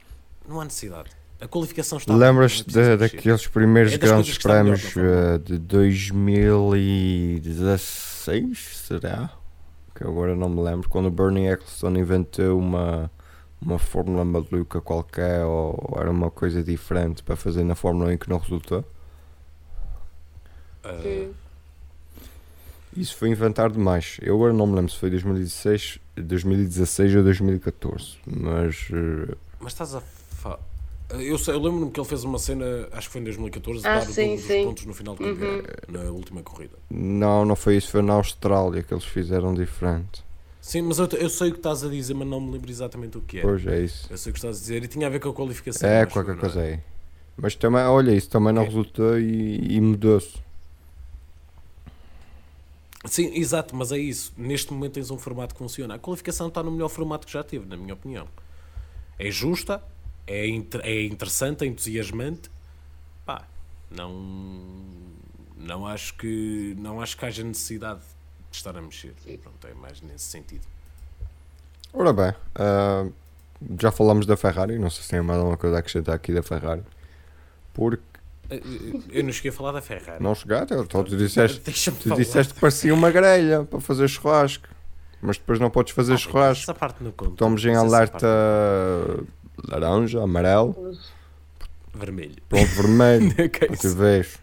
não 0.49 0.61
há 0.61 0.65
necessidade. 0.65 1.11
A 1.41 1.47
qualificação 1.47 1.99
está 1.99 2.15
é 2.15 2.17
Lembras-te 2.17 2.97
daqueles 2.97 3.47
primeiros 3.47 3.93
É 3.93 3.99
grandes 3.99 4.39
melhor 4.39 4.43
prémios 4.43 4.81
Fórmula 4.81 5.35
eh, 5.35 5.39
de 5.39 5.59
2016, 5.59 8.59
será? 8.87 9.31
Que 9.95 10.03
agora 10.05 10.35
não 10.35 10.49
me 10.49 10.63
lembro. 10.63 10.89
Quando 10.89 11.07
o 11.07 11.11
Bernie 11.11 11.49
Ecclestone 11.49 12.01
inventou 12.01 12.59
uma, 12.59 13.11
uma 13.61 13.79
fórmula 13.79 14.25
maluca 14.25 14.81
qualquer 14.81 15.45
ou 15.45 15.95
era 16.01 16.11
uma 16.11 16.31
coisa 16.31 16.63
diferente 16.63 17.23
para 17.23 17.37
fazer 17.37 17.65
na 17.65 17.75
Fórmula 17.75 18.11
1 18.13 18.19
que 18.19 18.31
não 18.31 18.39
resultou. 18.39 18.83
Hum. 20.85 21.33
Isso 22.97 23.15
foi 23.15 23.29
inventar 23.29 23.71
demais. 23.71 24.17
Eu 24.23 24.37
agora 24.37 24.55
não 24.55 24.67
me 24.67 24.77
lembro 24.77 24.91
se 24.91 24.99
foi 24.99 25.11
2016, 25.11 25.99
2016 26.17 27.17
ou 27.17 27.23
2014, 27.25 28.17
mas 28.27 28.89
eh, 28.91 29.35
Mas 29.61 29.73
estás 29.73 29.95
a. 29.95 30.01
Fa... 30.01 30.59
Eu, 31.11 31.39
sei- 31.39 31.55
eu 31.55 31.61
lembro-me 31.61 31.91
que 31.91 32.01
ele 32.01 32.09
fez 32.09 32.25
uma 32.25 32.39
cena, 32.39 32.89
acho 32.93 33.07
que 33.09 33.13
foi 33.13 33.21
em 33.21 33.25
2014, 33.25 33.83
de 33.83 33.89
Ah, 33.89 33.95
dar 34.01 34.07
sim, 34.07 34.37
pontos 34.65 34.85
no 34.87 34.93
final 34.93 35.15
do 35.15 35.23
campeonato, 35.23 35.69
na 35.93 36.01
última 36.11 36.43
corrida. 36.43 36.77
não, 36.91 37.45
não 37.45 37.55
foi 37.55 37.77
isso, 37.77 37.91
foi 37.91 38.03
na 38.03 38.15
Austrália 38.15 38.83
que 38.83 38.93
eles 38.93 39.05
fizeram 39.05 39.55
diferente. 39.55 40.25
Sim, 40.61 40.83
mas 40.83 40.99
eu, 40.99 41.07
eu 41.07 41.31
sei 41.31 41.51
o 41.51 41.53
que 41.53 41.59
estás 41.59 41.85
a 41.85 41.89
dizer, 41.89 42.13
mas 42.15 42.27
não 42.27 42.41
me 42.41 42.51
lembro 42.53 42.69
exatamente 42.69 43.17
o 43.17 43.21
que 43.21 43.39
é. 43.39 43.43
Pois 43.43 43.65
é 43.67 43.83
isso. 43.83 44.09
Eu 44.11 44.19
sei 44.19 44.31
o 44.31 44.33
que 44.33 44.39
estás 44.41 44.57
a 44.57 44.61
dizer 44.61 44.83
e 44.83 44.89
tinha 44.89 45.07
a 45.07 45.11
ver 45.11 45.21
com 45.21 45.29
a 45.29 45.33
qualificação. 45.33 45.89
É, 45.89 46.03
acho 46.03 46.13
qualquer 46.13 46.33
não 46.35 46.41
coisa 46.41 46.61
aí. 46.61 46.81
Mas 47.37 47.55
também, 47.55 47.83
olha, 47.83 48.13
isso 48.13 48.29
também 48.29 48.53
não 48.53 48.65
resultou 48.65 49.17
e, 49.17 49.77
e 49.77 49.81
mudou-se. 49.81 50.35
Sim, 53.05 53.31
exato, 53.37 53.77
mas 53.77 53.93
é 53.93 53.99
isso. 53.99 54.33
Neste 54.37 54.73
momento 54.73 54.95
tens 54.95 55.11
um 55.13 55.19
formato 55.19 55.55
que 55.55 55.59
funciona. 55.59 55.95
A 55.95 55.99
qualificação 55.99 56.49
está 56.49 56.63
no 56.63 56.73
melhor 56.73 56.89
formato 56.89 57.27
que 57.27 57.33
já 57.33 57.45
teve, 57.45 57.65
na 57.67 57.77
minha 57.77 57.95
opinião. 57.95 58.27
É 59.19 59.31
justa, 59.31 59.81
é, 60.27 60.47
é 60.83 61.05
interessante, 61.05 61.65
é 61.65 61.67
entusiasmante. 61.67 62.51
Pá, 63.25 63.43
não, 63.91 64.11
não 65.57 65.87
acho 65.87 66.15
que 66.17 66.75
não 66.79 67.01
acho 67.01 67.17
que 67.17 67.25
haja 67.25 67.43
necessidade 67.45 68.01
de 68.51 68.57
estar 68.57 68.77
a 68.77 68.81
mexer. 68.83 69.15
Pronto, 69.43 69.67
é 69.67 69.75
mais 69.75 70.01
nesse 70.01 70.25
sentido. 70.25 70.63
Ora 71.93 72.13
bem, 72.13 72.35
ah, 72.55 73.07
já 73.81 73.91
falamos 73.91 74.27
da 74.27 74.37
Ferrari, 74.37 74.79
não 74.79 74.91
sei 74.91 75.03
se 75.03 75.09
tem 75.11 75.21
mais 75.23 75.39
alguma 75.39 75.57
coisa 75.57 75.77
a 75.77 75.79
acrescentar 75.79 76.15
aqui 76.15 76.33
da 76.33 76.43
Ferrari. 76.43 76.83
Porque 77.73 78.03
Eh, 78.49 78.61
Eu 79.11 79.25
não 79.25 79.33
cheguei 79.33 79.51
a 79.51 79.53
falar 79.55 79.73
da 79.73 79.83
Ferrari. 79.83 80.23
não 80.23 80.33
chegaste, 80.33 80.69
tu, 80.89 81.03
tu 81.03 81.17
disseste, 81.17 81.61
tu 82.01 82.15
disseste 82.15 82.55
que 82.55 82.61
parecia 82.61 82.95
uma 82.95 83.11
grelha 83.11 83.65
para 83.65 83.81
fazer 83.81 84.07
churrasco. 84.07 84.69
Mas 85.21 85.37
depois 85.37 85.59
não 85.59 85.69
podes 85.69 85.93
fazer 85.93 86.13
Ah, 86.15 86.17
churrasco. 86.17 86.63
Essa 86.63 86.75
parte 86.75 87.03
não 87.03 87.11
conta. 87.11 87.33
Estamos 87.33 87.65
em 87.65 87.75
alerta 87.75 88.19
parte- 88.21 89.27
laranja, 89.69 90.23
amarelo, 90.23 90.97
Vermelho. 91.95 92.37
pronto, 92.49 92.67
vermelho. 92.73 93.35
Tu 93.81 93.95
vês. 93.95 94.39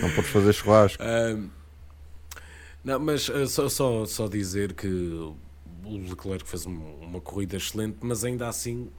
Não 0.00 0.10
podes 0.14 0.30
fazer 0.30 0.52
churrasco. 0.52 1.02
Ahm, 1.02 1.48
não, 2.84 2.98
mas 3.00 3.28
ah, 3.30 3.46
só, 3.46 3.68
só, 3.68 4.04
só 4.06 4.28
dizer 4.28 4.72
que 4.74 4.86
o 4.86 5.36
Leclerc 5.84 6.48
fez 6.48 6.66
um- 6.66 6.94
uma 7.00 7.20
corrida 7.20 7.56
excelente, 7.56 7.98
mas 8.00 8.24
ainda 8.24 8.48
assim 8.48 8.90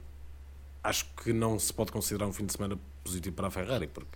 acho 0.82 1.06
que 1.22 1.32
não 1.32 1.58
se 1.58 1.72
pode 1.72 1.90
considerar 1.92 2.26
um 2.26 2.32
fim 2.32 2.46
de 2.46 2.52
semana 2.52 2.78
positivo 3.04 3.34
para 3.36 3.48
a 3.48 3.50
Ferrari, 3.50 3.86
porque 3.88 4.08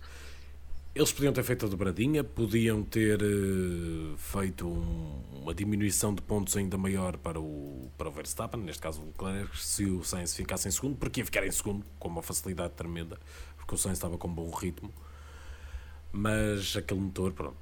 eles 0.95 1.11
podiam 1.11 1.33
ter 1.33 1.43
feito 1.43 1.65
a 1.65 1.69
dobradinha, 1.69 2.23
podiam 2.23 2.83
ter 2.83 3.19
eh, 3.21 4.15
feito 4.17 4.67
um- 4.67 5.21
uma 5.41 5.53
diminuição 5.53 6.13
de 6.13 6.21
pontos 6.21 6.55
ainda 6.55 6.77
maior 6.77 7.17
para 7.17 7.39
o, 7.39 7.89
para 7.97 8.07
o 8.07 8.11
Verstappen, 8.11 8.61
neste 8.61 8.81
caso 8.81 9.01
o 9.01 9.05
Leclerc, 9.07 9.57
se 9.59 9.85
o 9.85 10.03
Sainz 10.03 10.35
ficasse 10.35 10.67
em 10.67 10.71
segundo, 10.71 10.95
porque 10.97 11.21
ia 11.21 11.25
ficar 11.25 11.45
em 11.45 11.51
segundo 11.51 11.83
com 11.99 12.07
uma 12.07 12.21
facilidade 12.21 12.73
tremenda, 12.75 13.19
porque 13.57 13.73
o 13.73 13.77
Sainz 13.77 13.97
estava 13.97 14.17
com 14.17 14.27
um 14.27 14.33
bom 14.33 14.49
ritmo 14.51 14.91
mas 16.11 16.75
aquele 16.77 16.99
motor, 16.99 17.31
pronto, 17.33 17.57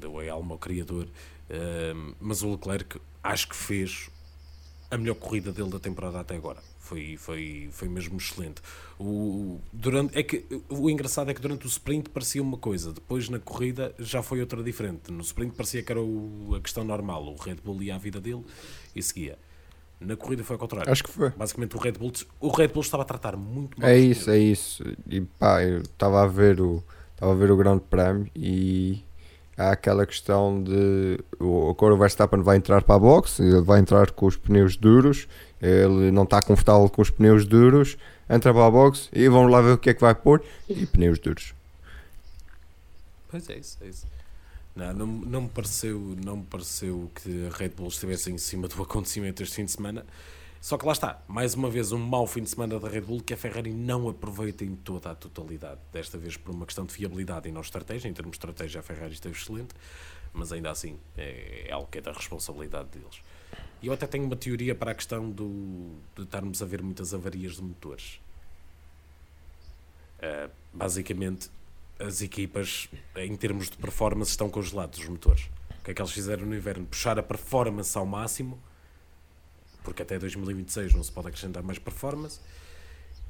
deu- 0.00 0.18
a 0.18 0.32
alma 0.32 0.54
ao 0.54 0.58
criador. 0.58 1.06
Ahm, 1.48 2.14
mas 2.20 2.42
o 2.42 2.50
Leclerc 2.50 3.00
acho 3.22 3.48
que 3.48 3.54
fez 3.56 4.10
a 4.90 4.98
melhor 4.98 5.14
corrida 5.14 5.52
dele 5.52 5.70
da 5.70 5.78
temporada 5.78 6.18
até 6.20 6.34
agora. 6.34 6.60
Foi, 6.82 7.16
foi, 7.16 7.68
foi 7.70 7.88
mesmo 7.88 8.18
excelente. 8.18 8.60
O, 8.98 9.60
durante, 9.72 10.18
é 10.18 10.22
que, 10.22 10.44
o 10.68 10.90
engraçado 10.90 11.30
é 11.30 11.34
que 11.34 11.40
durante 11.40 11.64
o 11.64 11.68
sprint 11.68 12.10
parecia 12.10 12.42
uma 12.42 12.58
coisa, 12.58 12.92
depois 12.92 13.28
na 13.28 13.38
corrida 13.38 13.94
já 14.00 14.20
foi 14.20 14.40
outra 14.40 14.60
diferente. 14.64 15.10
No 15.12 15.20
sprint 15.22 15.54
parecia 15.54 15.80
que 15.82 15.92
era 15.92 16.02
o- 16.02 16.54
a 16.56 16.60
questão 16.60 16.82
normal, 16.82 17.24
o 17.24 17.36
Red 17.36 17.54
Bull 17.64 17.80
ia 17.82 17.94
à 17.94 17.98
vida 17.98 18.20
dele 18.20 18.44
e 18.96 19.02
seguia. 19.02 19.38
Na 20.00 20.16
corrida 20.16 20.42
foi 20.42 20.54
ao 20.54 20.58
contrário. 20.58 20.90
Acho 20.90 21.04
que 21.04 21.10
foi. 21.10 21.30
Basicamente 21.30 21.76
o 21.76 21.78
Red 21.78 21.92
Bull, 21.92 22.12
o 22.40 22.48
Red 22.48 22.68
Bull 22.68 22.82
estava 22.82 23.04
a 23.04 23.06
tratar 23.06 23.36
muito 23.36 23.80
mal 23.80 23.88
É 23.88 23.96
isso, 23.96 24.28
é 24.28 24.38
isso. 24.38 24.82
E 25.08 25.20
pá, 25.20 25.62
eu 25.62 25.82
estava 25.82 26.24
a 26.24 26.26
ver 26.26 26.60
o 26.60 26.82
estava 27.14 27.32
a 27.32 27.36
ver 27.36 27.52
o 27.52 27.56
Grande 27.56 27.82
Prémio 27.88 28.28
e 28.34 29.00
há 29.56 29.70
aquela 29.70 30.04
questão 30.04 30.60
de 30.62 31.20
o, 31.38 31.70
agora 31.70 31.94
o 31.94 31.98
Verstappen 31.98 32.42
vai 32.42 32.56
entrar 32.56 32.82
para 32.82 32.96
a 32.96 32.98
box, 32.98 33.38
ele 33.40 33.60
vai 33.60 33.78
entrar 33.78 34.10
com 34.10 34.26
os 34.26 34.36
pneus 34.36 34.76
duros, 34.76 35.28
ele 35.62 36.10
não 36.10 36.24
está 36.24 36.42
confortável 36.42 36.88
com 36.90 37.00
os 37.00 37.08
pneus 37.08 37.46
duros, 37.46 37.96
entra 38.28 38.52
para 38.52 38.66
a 38.66 38.70
box 38.70 39.08
e 39.12 39.28
vamos 39.28 39.52
lá 39.52 39.60
ver 39.60 39.72
o 39.72 39.78
que 39.78 39.90
é 39.90 39.94
que 39.94 40.00
vai 40.00 40.14
pôr 40.14 40.42
e 40.68 40.84
pneus 40.86 41.20
duros. 41.20 41.54
Pois 43.30 43.48
é 43.48 43.58
isso, 43.58 43.78
é 43.80 43.86
isso. 43.86 44.06
Não, 44.74 44.92
não, 44.92 45.06
não, 45.06 45.42
me 45.42 45.48
pareceu, 45.48 46.16
não 46.24 46.38
me 46.38 46.44
pareceu 46.44 47.10
que 47.14 47.46
a 47.46 47.56
Red 47.56 47.70
Bull 47.70 47.88
estivesse 47.88 48.30
em 48.30 48.38
cima 48.38 48.66
do 48.66 48.80
acontecimento 48.82 49.42
este 49.42 49.56
fim 49.56 49.64
de 49.64 49.70
semana. 49.70 50.04
Só 50.60 50.78
que 50.78 50.86
lá 50.86 50.92
está, 50.92 51.20
mais 51.26 51.54
uma 51.54 51.68
vez 51.68 51.92
um 51.92 51.98
mau 51.98 52.26
fim 52.26 52.42
de 52.42 52.50
semana 52.50 52.78
da 52.78 52.88
Red 52.88 53.02
Bull 53.02 53.20
que 53.20 53.34
a 53.34 53.36
Ferrari 53.36 53.72
não 53.72 54.08
aproveita 54.08 54.64
em 54.64 54.74
toda 54.76 55.10
a 55.10 55.14
totalidade. 55.14 55.80
Desta 55.92 56.18
vez 56.18 56.36
por 56.36 56.54
uma 56.54 56.66
questão 56.66 56.84
de 56.84 56.92
fiabilidade 56.92 57.48
e 57.48 57.52
não 57.52 57.60
estratégia. 57.60 58.08
Em 58.08 58.12
termos 58.12 58.32
de 58.32 58.36
estratégia 58.38 58.80
a 58.80 58.82
Ferrari 58.82 59.12
esteve 59.12 59.36
excelente, 59.36 59.74
mas 60.32 60.52
ainda 60.52 60.70
assim 60.70 60.98
é, 61.16 61.66
é 61.68 61.72
algo 61.72 61.88
que 61.90 61.98
é 61.98 62.00
da 62.00 62.12
responsabilidade 62.12 62.88
deles. 62.90 63.22
E 63.82 63.88
eu 63.88 63.92
até 63.92 64.06
tenho 64.06 64.24
uma 64.24 64.36
teoria 64.36 64.74
para 64.74 64.92
a 64.92 64.94
questão 64.94 65.28
do, 65.28 65.96
de 66.14 66.22
estarmos 66.22 66.62
a 66.62 66.66
ver 66.66 66.80
muitas 66.80 67.12
avarias 67.12 67.56
de 67.56 67.62
motores. 67.62 68.20
Uh, 70.18 70.48
basicamente, 70.72 71.50
as 71.98 72.22
equipas, 72.22 72.88
em 73.16 73.34
termos 73.34 73.68
de 73.68 73.76
performance, 73.76 74.30
estão 74.30 74.48
congelados 74.48 75.00
os 75.00 75.08
motores. 75.08 75.50
O 75.80 75.84
que 75.84 75.90
é 75.90 75.94
que 75.94 76.00
eles 76.00 76.12
fizeram 76.12 76.46
no 76.46 76.54
inverno? 76.54 76.86
Puxar 76.86 77.18
a 77.18 77.22
performance 77.24 77.98
ao 77.98 78.06
máximo, 78.06 78.56
porque 79.82 80.02
até 80.02 80.16
2026 80.16 80.94
não 80.94 81.02
se 81.02 81.10
pode 81.10 81.26
acrescentar 81.26 81.62
mais 81.64 81.80
performance, 81.80 82.40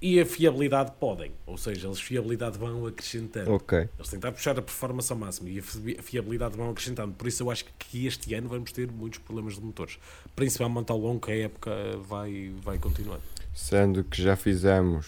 e 0.02 0.20
a 0.20 0.26
fiabilidade 0.26 0.92
podem, 0.98 1.30
ou 1.46 1.56
seja, 1.56 1.86
eles 1.86 2.00
fiabilidade 2.00 2.58
vão 2.58 2.84
acrescentando. 2.86 3.52
Ok. 3.52 3.88
Eles 3.96 4.08
tentaram 4.10 4.34
puxar 4.34 4.58
a 4.58 4.62
performance 4.62 5.12
ao 5.12 5.18
máximo 5.18 5.48
e 5.48 5.60
a 5.60 5.62
fi- 5.62 5.96
a 5.98 6.02
fiabilidade 6.02 6.56
vão 6.56 6.70
acrescentando. 6.70 7.14
Por 7.14 7.28
isso 7.28 7.42
eu 7.44 7.50
acho 7.50 7.64
que 7.78 8.04
este 8.06 8.34
ano 8.34 8.48
vamos 8.48 8.72
ter 8.72 8.90
muitos 8.90 9.20
problemas 9.20 9.54
de 9.54 9.60
motores. 9.62 9.98
Principalmente 10.34 10.90
ao 10.90 10.98
longo 10.98 11.20
que 11.24 11.30
a 11.30 11.36
época 11.44 11.70
vai, 12.08 12.52
vai 12.62 12.78
continuar. 12.78 13.20
Sendo 13.54 14.02
que 14.02 14.20
já 14.20 14.34
fizemos 14.34 15.06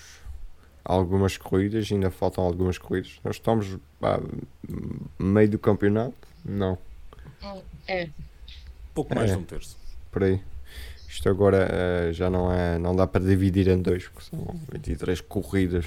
algumas 0.85 1.37
corridas, 1.37 1.91
ainda 1.91 2.11
faltam 2.11 2.45
algumas 2.45 2.79
corridas. 2.79 3.19
Nós 3.25 3.37
estamos 3.37 3.77
pá, 3.99 4.21
meio 5.19 5.49
do 5.51 5.59
campeonato? 5.59 6.15
Não, 6.45 6.79
É, 7.89 8.09
Pouco 8.95 9.15
mais 9.15 9.31
É. 9.31 9.35
de 9.35 9.41
um 9.41 9.45
terço. 9.45 9.77
por 10.13 10.23
aí. 10.23 10.41
Isto 11.15 11.29
agora 11.29 11.69
eh, 11.71 12.13
já 12.13 12.29
não 12.29 12.53
é. 12.53 12.77
Não 12.77 12.95
dá 12.95 13.07
para 13.07 13.25
dividir 13.25 13.69
em 13.69 13.81
dois, 13.81 14.09
porque 14.09 14.29
são 14.29 14.45
23 14.73 15.21
corridas. 15.21 15.87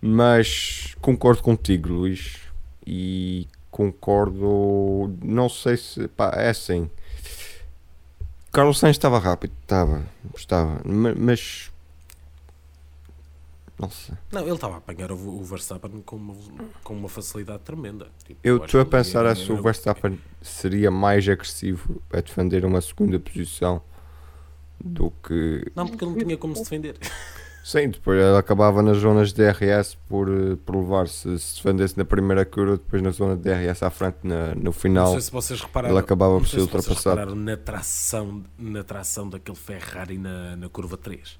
Mas 0.00 0.96
concordo 1.00 1.40
contigo, 1.44 1.88
Luís. 1.92 2.38
E 2.84 3.46
concordo. 3.70 5.16
Não 5.22 5.48
sei 5.48 5.76
se. 5.76 6.08
Pá, 6.08 6.32
é 6.34 6.48
assim. 6.50 6.90
Carlos 8.50 8.80
Sainz 8.80 8.96
estava 8.96 9.20
rápido, 9.20 9.52
estava, 9.62 10.02
estava, 10.36 10.82
ma- 10.84 11.14
mas. 11.16 11.70
Não 13.78 13.90
sei. 13.90 14.16
Não, 14.32 14.42
ele 14.42 14.54
estava 14.54 14.74
a 14.74 14.78
apanhar 14.78 15.12
o, 15.12 15.14
o 15.14 15.44
Verstappen 15.44 16.02
com 16.02 16.16
uma, 16.16 16.34
com 16.82 16.94
uma 16.94 17.08
facilidade 17.08 17.60
tremenda. 17.62 18.08
Tipo, 18.26 18.40
Eu 18.42 18.56
estou 18.64 18.80
a 18.80 18.84
pensar 18.84 19.24
é 19.24 19.34
se 19.36 19.52
o 19.52 19.62
Verstappen 19.62 20.18
seria 20.42 20.90
mais 20.90 21.28
agressivo 21.28 22.02
a 22.12 22.20
defender 22.20 22.64
uma 22.64 22.80
segunda 22.80 23.20
posição 23.20 23.80
do 24.84 25.10
que. 25.22 25.70
Não, 25.74 25.86
porque 25.86 26.04
ele 26.04 26.12
não 26.12 26.18
tinha 26.18 26.36
como 26.36 26.54
se 26.56 26.62
defender. 26.62 26.96
Sim, 27.64 27.90
depois 27.90 28.18
ele 28.20 28.36
acabava 28.36 28.82
nas 28.82 28.96
zonas 28.98 29.32
de 29.32 29.36
DRS 29.36 29.94
por, 30.08 30.28
eh, 30.28 30.56
por 30.66 30.74
levar 30.74 31.06
se 31.06 31.38
se 31.38 31.54
defendesse 31.56 31.96
na 31.96 32.04
primeira 32.04 32.44
curva, 32.44 32.72
depois 32.76 33.00
na 33.00 33.10
zona 33.10 33.36
de 33.36 33.42
DRS 33.42 33.84
à 33.84 33.90
frente 33.90 34.16
na- 34.24 34.52
no 34.56 34.64
Não 34.64 34.72
final. 34.72 35.12
sei 35.12 35.20
se 35.20 35.30
vocês 35.30 35.60
repararam. 35.60 35.94
ele 35.94 36.00
acabava 36.00 36.32
não 36.32 36.40
por 36.40 36.48
ser 36.48 36.56
se 36.56 36.62
ultrapassado. 36.62 37.10
repararam 37.20 37.36
na 37.36 37.56
tração, 37.56 38.42
na 38.58 38.82
tração 38.82 39.28
daquele 39.28 39.56
Ferrari 39.56 40.18
na, 40.18 40.56
na 40.56 40.68
curva 40.68 40.96
3. 40.96 41.38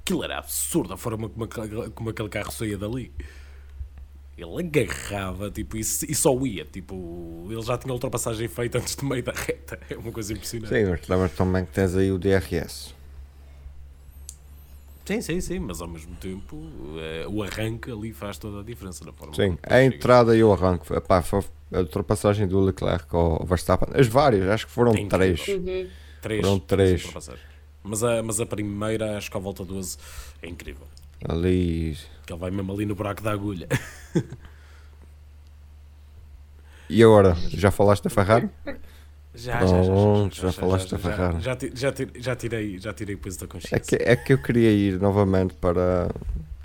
Aquilo 0.00 0.24
era 0.24 0.38
absurdo 0.38 0.94
a 0.94 0.96
forma 0.96 1.28
como 1.28 1.46
como 1.94 2.08
aquele 2.10 2.28
carro 2.30 2.50
saía 2.50 2.78
dali. 2.78 3.12
Ele 4.36 4.60
agarrava 4.60 5.50
tipo, 5.50 5.76
e, 5.76 5.80
e 5.80 6.14
só 6.14 6.38
ia. 6.44 6.64
Tipo, 6.66 7.46
ele 7.50 7.62
já 7.62 7.78
tinha 7.78 7.90
a 7.90 7.94
ultrapassagem 7.94 8.46
feita 8.48 8.78
antes 8.78 8.94
do 8.94 9.06
meio 9.06 9.22
da 9.22 9.32
reta. 9.32 9.78
É 9.88 9.96
uma 9.96 10.12
coisa 10.12 10.32
impressionante. 10.32 10.68
Sim, 10.74 10.84
mas 10.90 11.08
lembra 11.08 11.28
também 11.30 11.64
que 11.64 11.72
tens 11.72 11.96
aí 11.96 12.12
o 12.12 12.18
DRS. 12.18 12.94
Sim, 15.06 15.20
sim, 15.20 15.40
sim, 15.40 15.58
mas 15.60 15.80
ao 15.80 15.86
mesmo 15.86 16.14
tempo 16.16 16.60
eh, 16.98 17.24
o 17.28 17.40
arranque 17.42 17.90
ali 17.92 18.12
faz 18.12 18.38
toda 18.38 18.60
a 18.60 18.62
diferença 18.64 19.04
na 19.04 19.12
forma 19.12 19.32
Sim, 19.34 19.56
a 19.62 19.74
chega. 19.76 19.84
entrada 19.94 20.36
e 20.36 20.42
o 20.42 20.52
arranque. 20.52 20.92
Epá, 20.92 21.22
foi 21.22 21.44
a 21.72 21.78
ultrapassagem 21.78 22.46
do 22.48 22.58
Leclerc 22.60 23.06
ao 23.14 23.44
Verstappen. 23.46 23.88
As 23.98 24.08
várias, 24.08 24.48
acho 24.48 24.66
que 24.66 24.72
foram 24.72 24.92
incrível. 24.96 25.36
três. 25.44 25.48
uhum. 25.48 25.90
Três, 26.20 26.40
Foram 26.44 26.58
três. 26.58 27.00
ultrapassagens. 27.02 27.46
Mas 27.84 28.02
a, 28.02 28.20
mas 28.20 28.40
a 28.40 28.46
primeira, 28.46 29.16
acho 29.16 29.30
que 29.30 29.36
à 29.36 29.40
volta 29.40 29.64
12, 29.64 29.96
é 30.42 30.48
incrível. 30.48 30.88
Ali. 31.24 31.96
Que 32.26 32.32
ele 32.32 32.40
vai 32.40 32.50
mesmo 32.50 32.72
ali 32.72 32.86
no 32.86 32.94
buraco 32.94 33.22
da 33.22 33.32
agulha. 33.32 33.68
E 36.88 37.02
agora, 37.02 37.34
já 37.48 37.70
falaste 37.70 38.04
da 38.04 38.10
Ferrari? 38.10 38.48
Já, 39.34 39.58
Pronto, 39.58 40.34
já 40.36 40.52
falaste 40.52 40.90
da 40.92 40.96
já, 40.98 41.02
Ferrari. 41.10 41.40
já, 41.40 41.58
já, 41.74 41.92
já 42.18 42.36
tirei, 42.36 42.78
já 42.78 42.92
tirei 42.94 43.14
o 43.16 43.18
peso 43.18 43.40
da 43.40 43.46
consciência. 43.46 43.76
É 43.76 43.80
que, 43.80 43.96
é 43.96 44.16
que 44.16 44.32
eu 44.32 44.38
queria 44.38 44.70
ir 44.70 45.00
novamente 45.00 45.52
para. 45.54 46.08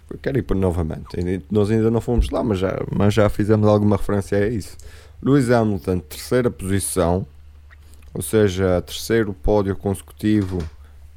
Eu 0.09 0.19
quero 0.19 0.37
ir 0.37 0.43
para 0.43 0.55
novamente. 0.55 1.07
Nós 1.49 1.71
ainda 1.71 1.89
não 1.89 1.99
fomos 2.01 2.29
lá, 2.29 2.43
mas 2.43 2.59
já, 2.59 2.71
mas 2.95 3.13
já 3.13 3.27
fizemos 3.29 3.67
alguma 3.67 3.97
referência 3.97 4.37
a 4.37 4.47
isso. 4.47 4.77
Lewis 5.23 5.49
Hamilton, 5.49 5.99
terceira 5.99 6.51
posição, 6.51 7.25
ou 8.13 8.21
seja, 8.21 8.81
terceiro 8.81 9.33
pódio 9.33 9.75
consecutivo 9.75 10.59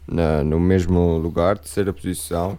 na- 0.06 0.42
no 0.42 0.58
mesmo 0.58 1.18
lugar, 1.18 1.58
terceira 1.58 1.92
posição. 1.92 2.58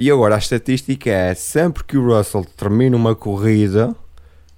E 0.00 0.10
agora 0.12 0.36
a 0.36 0.38
estatística 0.38 1.10
é 1.10 1.34
sempre 1.34 1.82
que 1.82 1.98
o 1.98 2.06
Russell 2.06 2.44
termina 2.44 2.96
uma 2.96 3.16
corrida, 3.16 3.94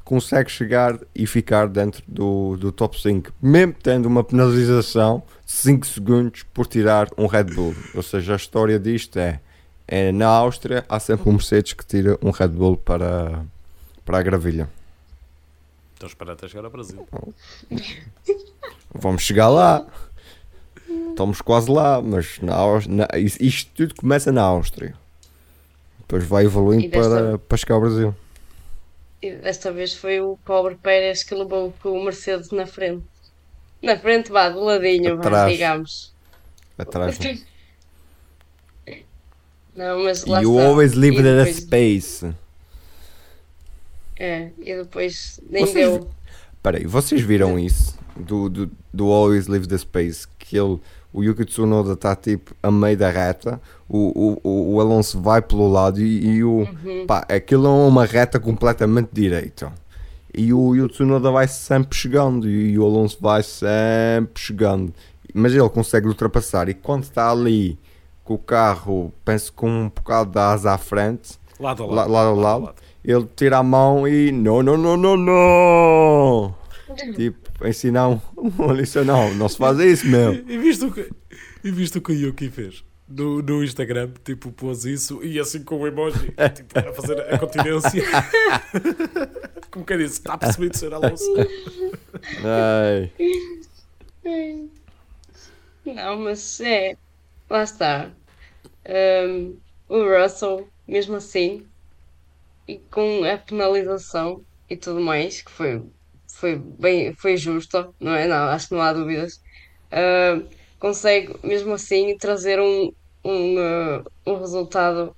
consegue 0.05 0.50
chegar 0.50 0.98
e 1.14 1.26
ficar 1.26 1.66
dentro 1.66 2.03
do, 2.07 2.59
do 2.59 2.70
top 2.70 3.00
5, 3.00 3.33
mesmo 3.40 3.74
tendo 3.83 4.05
uma 4.07 4.22
penalização 4.22 5.22
de 5.46 5.53
5 5.53 5.87
segundos 5.87 6.42
por 6.53 6.66
tirar 6.66 7.09
um 7.16 7.26
Red 7.26 7.44
Bull. 7.44 7.74
Ou 7.94 8.03
seja, 8.03 8.35
a 8.35 8.37
história 8.37 8.79
disto 8.79 9.18
é, 9.18 9.40
é 9.88 10.12
na 10.12 10.26
Áustria 10.29 10.85
há 10.88 11.00
sempre 11.00 11.26
um 11.29 11.33
Mercedes 11.33 11.72
que 11.72 11.87
tira 11.87 12.18
um 12.22 12.31
Red 12.31 12.48
Bull 12.48 12.76
para, 12.76 13.42
para 14.05 14.18
a 14.18 14.22
gravilha. 14.22 14.68
Estou 15.94 16.07
a 16.07 16.11
esperar 16.11 16.33
até 16.35 16.48
chegar 16.48 16.64
ao 16.66 16.70
Brasil. 16.70 17.07
Vamos 18.94 19.22
chegar 19.22 19.48
lá. 19.48 19.87
Estamos 21.11 21.40
quase 21.40 21.70
lá, 21.70 22.03
mas 22.03 22.38
na, 22.40 22.57
na- 22.88 23.18
is- 23.18 23.38
isto 23.40 23.70
tudo 23.74 23.94
começa 23.94 24.31
na 24.33 24.42
Áustria. 24.42 24.94
Depois 26.11 26.25
vai 26.25 26.44
evoluindo 26.44 26.88
desta- 26.88 27.09
para, 27.09 27.38
para 27.38 27.57
chegar 27.59 27.75
ao 27.77 27.81
Brasil. 27.83 28.14
E 29.23 29.31
desta 29.33 29.70
vez 29.70 29.94
foi 29.94 30.20
o 30.20 30.37
pobre 30.44 30.75
Pérez 30.75 31.23
que 31.23 31.35
levou 31.35 31.73
com 31.83 31.90
o 31.90 32.03
Mercedes 32.05 32.51
na 32.51 32.66
frente. 32.66 33.05
Na 33.83 33.96
frente, 33.96 34.31
vá, 34.33 34.49
do 34.49 34.61
ladinho, 34.61 35.16
vá, 35.16 35.23
Atrás. 35.23 35.53
digamos. 35.53 36.12
Atrás. 36.77 37.18
Não, 39.77 40.03
mas 40.05 40.25
lá 40.27 40.40
You 40.40 40.57
está. 40.57 40.66
always 40.68 40.94
live 40.94 41.18
E 41.18 41.23
depois- 41.23 41.57
space. 41.57 42.35
É, 44.18 44.51
e 44.59 44.75
depois 44.77 45.40
nem 45.49 45.64
Vocês 45.64 45.88
deu. 45.92 46.11
Peraí, 46.62 46.85
vocês 46.87 47.23
viram 47.23 47.59
isso? 47.59 47.99
Do, 48.16 48.51
do, 48.51 48.70
do 48.92 49.11
Always 49.11 49.46
Leave 49.46 49.66
the 49.66 49.79
Space? 49.79 50.27
Que 50.38 50.59
ele, 50.59 50.79
o 51.12 51.23
Yuki 51.25 51.44
Tsunoda 51.44 51.94
está 51.94 52.14
tipo 52.14 52.55
a 52.62 52.70
meio 52.70 52.96
da 52.96 53.11
reta, 53.11 53.61
o, 53.88 54.38
o, 54.44 54.75
o, 54.75 54.81
Alonso 54.81 55.20
vai 55.20 55.42
pelo 55.42 55.68
lado 55.70 56.01
e, 56.01 56.27
e 56.37 56.44
o. 56.44 56.66
Pá, 57.07 57.27
aquilo 57.29 57.66
é 57.66 57.70
uma 57.70 58.05
reta 58.05 58.38
completamente 58.38 59.09
direita. 59.12 59.73
E 60.33 60.53
o, 60.55 60.77
e 60.77 60.81
o 60.81 60.88
Tsunoda 60.88 61.31
vai 61.33 61.49
sempre 61.49 61.99
chegando 61.99 62.49
e, 62.49 62.79
o 62.79 62.85
Alonso 62.85 63.18
vai 63.20 63.42
sempre 63.42 64.40
chegando. 64.40 64.94
Mas 65.35 65.53
ele 65.53 65.68
consegue 65.68 66.07
ultrapassar 66.07 66.68
e 66.68 66.75
quando 66.75 67.03
está 67.05 67.31
ali 67.31 67.77
com 68.23 68.35
o 68.35 68.38
carro, 68.38 69.12
penso 69.25 69.53
com 69.53 69.68
um 69.68 69.88
bocado 69.88 70.31
de 70.31 70.38
asa 70.38 70.73
à 70.73 70.79
frente, 70.79 71.38
Lado 71.59 71.83
a 71.83 71.87
Lá- 71.87 71.94
lado. 72.07 72.11
lado 72.12 72.29
a 72.29 72.35
lado. 72.66 72.75
ele 73.05 73.29
tira 73.37 73.59
a 73.59 73.62
mão 73.62 74.07
e 74.09 74.31
não, 74.33 74.62
não, 74.62 74.77
não, 74.77 74.96
não, 74.96 75.16
não. 75.16 76.55
Tipo, 77.16 77.50
ensinar 77.64 78.09
um, 78.37 78.73
lição, 78.73 79.05
não, 79.05 79.35
não 79.35 79.49
se 79.49 79.57
faz 79.57 79.79
isso, 79.79 80.07
meu. 80.07 80.35
E 80.35 80.59
viste 80.59 80.85
o 80.85 80.92
que, 80.92 81.11
e 81.64 81.70
viste 81.70 81.99
o, 81.99 82.03
que 82.03 82.12
o 82.12 82.14
Yuki 82.14 82.51
fez? 82.51 82.85
No, 83.09 83.42
no 83.42 83.64
Instagram, 83.64 84.12
tipo, 84.25 84.53
pôs 84.53 84.85
isso 84.85 85.23
e 85.25 85.38
assim 85.40 85.64
com 85.64 85.81
o 85.81 85.87
emoji, 85.87 86.33
tipo, 86.55 86.79
a 86.79 86.92
fazer 86.92 87.20
a 87.35 87.38
continência. 87.38 88.05
Como 89.70 89.85
quem 89.85 89.99
disse, 89.99 90.20
está 90.20 90.38
percebido 90.38 90.77
ser 90.77 90.94
Alonso. 90.94 91.25
Ai, 92.44 93.12
Não, 95.85 96.16
mas 96.18 96.61
é. 96.61 96.96
Lá 97.49 97.64
está. 97.64 98.11
Ahm, 98.87 99.55
o 99.88 100.05
Russell, 100.05 100.68
mesmo 100.87 101.16
assim, 101.16 101.66
e 102.68 102.79
com 102.79 103.25
a 103.25 103.37
penalização 103.37 104.44
e 104.68 104.77
tudo 104.77 105.01
mais, 105.01 105.42
que 105.42 105.51
foi, 105.51 105.83
foi 106.40 106.57
bem, 106.59 107.14
foi 107.16 107.37
justo, 107.37 107.94
não 108.00 108.14
é? 108.14 108.26
Não, 108.29 108.48
acho 108.50 108.68
que 108.68 108.74
não 108.74 108.83
há 108.83 108.92
dúvidas. 108.92 109.35
ahm, 109.92 110.48
consegue, 110.79 111.35
mesmo 111.46 111.74
assim, 111.74 112.16
trazer 112.18 112.61
um, 112.61 112.90
um, 113.24 113.59
ah, 113.59 114.05
um 114.26 114.37
resultado 114.38 115.16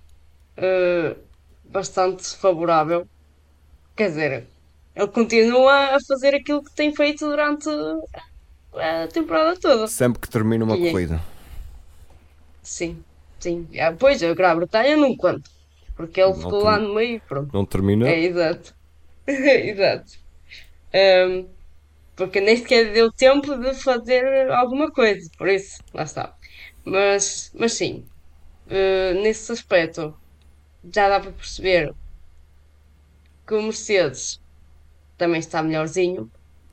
ah, 0.58 1.16
bastante 1.64 2.37
favorável. 2.38 3.06
Quer 3.96 4.08
dizer, 4.11 4.48
ele 4.96 5.08
continua 5.08 5.96
a 5.96 5.98
fazer 6.08 6.35
aquilo 6.37 6.62
que 6.64 6.74
tem 6.74 6.94
feito 6.94 7.26
durante 7.28 7.68
a 8.74 9.08
temporada 9.08 9.58
toda. 9.61 9.87
sempre 9.87 10.20
que 10.20 10.28
termina 10.28 10.64
uma 10.64 10.76
E 10.76 10.88
aí? 10.88 10.92
corrida. 10.92 11.20
Sim, 12.62 13.04
sim. 13.40 13.68
Ah, 13.80 13.92
pois, 13.98 14.22
a 14.22 14.35
Grã-Bretanha 14.35 14.96
não 14.96 15.16
conta. 15.16 15.48
Porque 15.94 16.20
ele 16.20 16.35
Não 16.35 16.40
ficou 16.40 16.62
lá 16.62 16.78
no 16.78 16.94
meio 16.94 17.16
e 17.16 17.20
pronto. 17.22 17.52
Não 17.52 17.64
termina? 17.66 18.06
É, 18.06 18.18
exato. 18.20 18.74
exato. 19.28 20.12
Ahm, 20.94 21.48
porque 22.16 22.40
nem 22.40 22.57
sequer 22.59 22.92
deu 22.92 23.12
tempo 23.12 23.57
de 23.59 23.74
fazer 23.74 24.50
alguma 24.52 24.90
coisa, 24.92 25.28
por 25.38 25.48
isso, 25.48 25.83
lá 25.94 26.05
está. 26.05 26.35
Mas, 26.85 27.50
mas 27.55 27.74
sim, 27.74 28.11
eh, 28.68 29.14
nesse 29.14 29.52
aspecto, 29.52 30.14
já 30.85 31.09
dá 31.11 31.20
para 31.20 31.33
perceber 31.33 31.92
que 33.46 33.55
o 33.55 33.62
Mercedes 33.62 34.40
também 35.18 35.40
está 35.40 35.62
melhorzinho, 35.62 36.31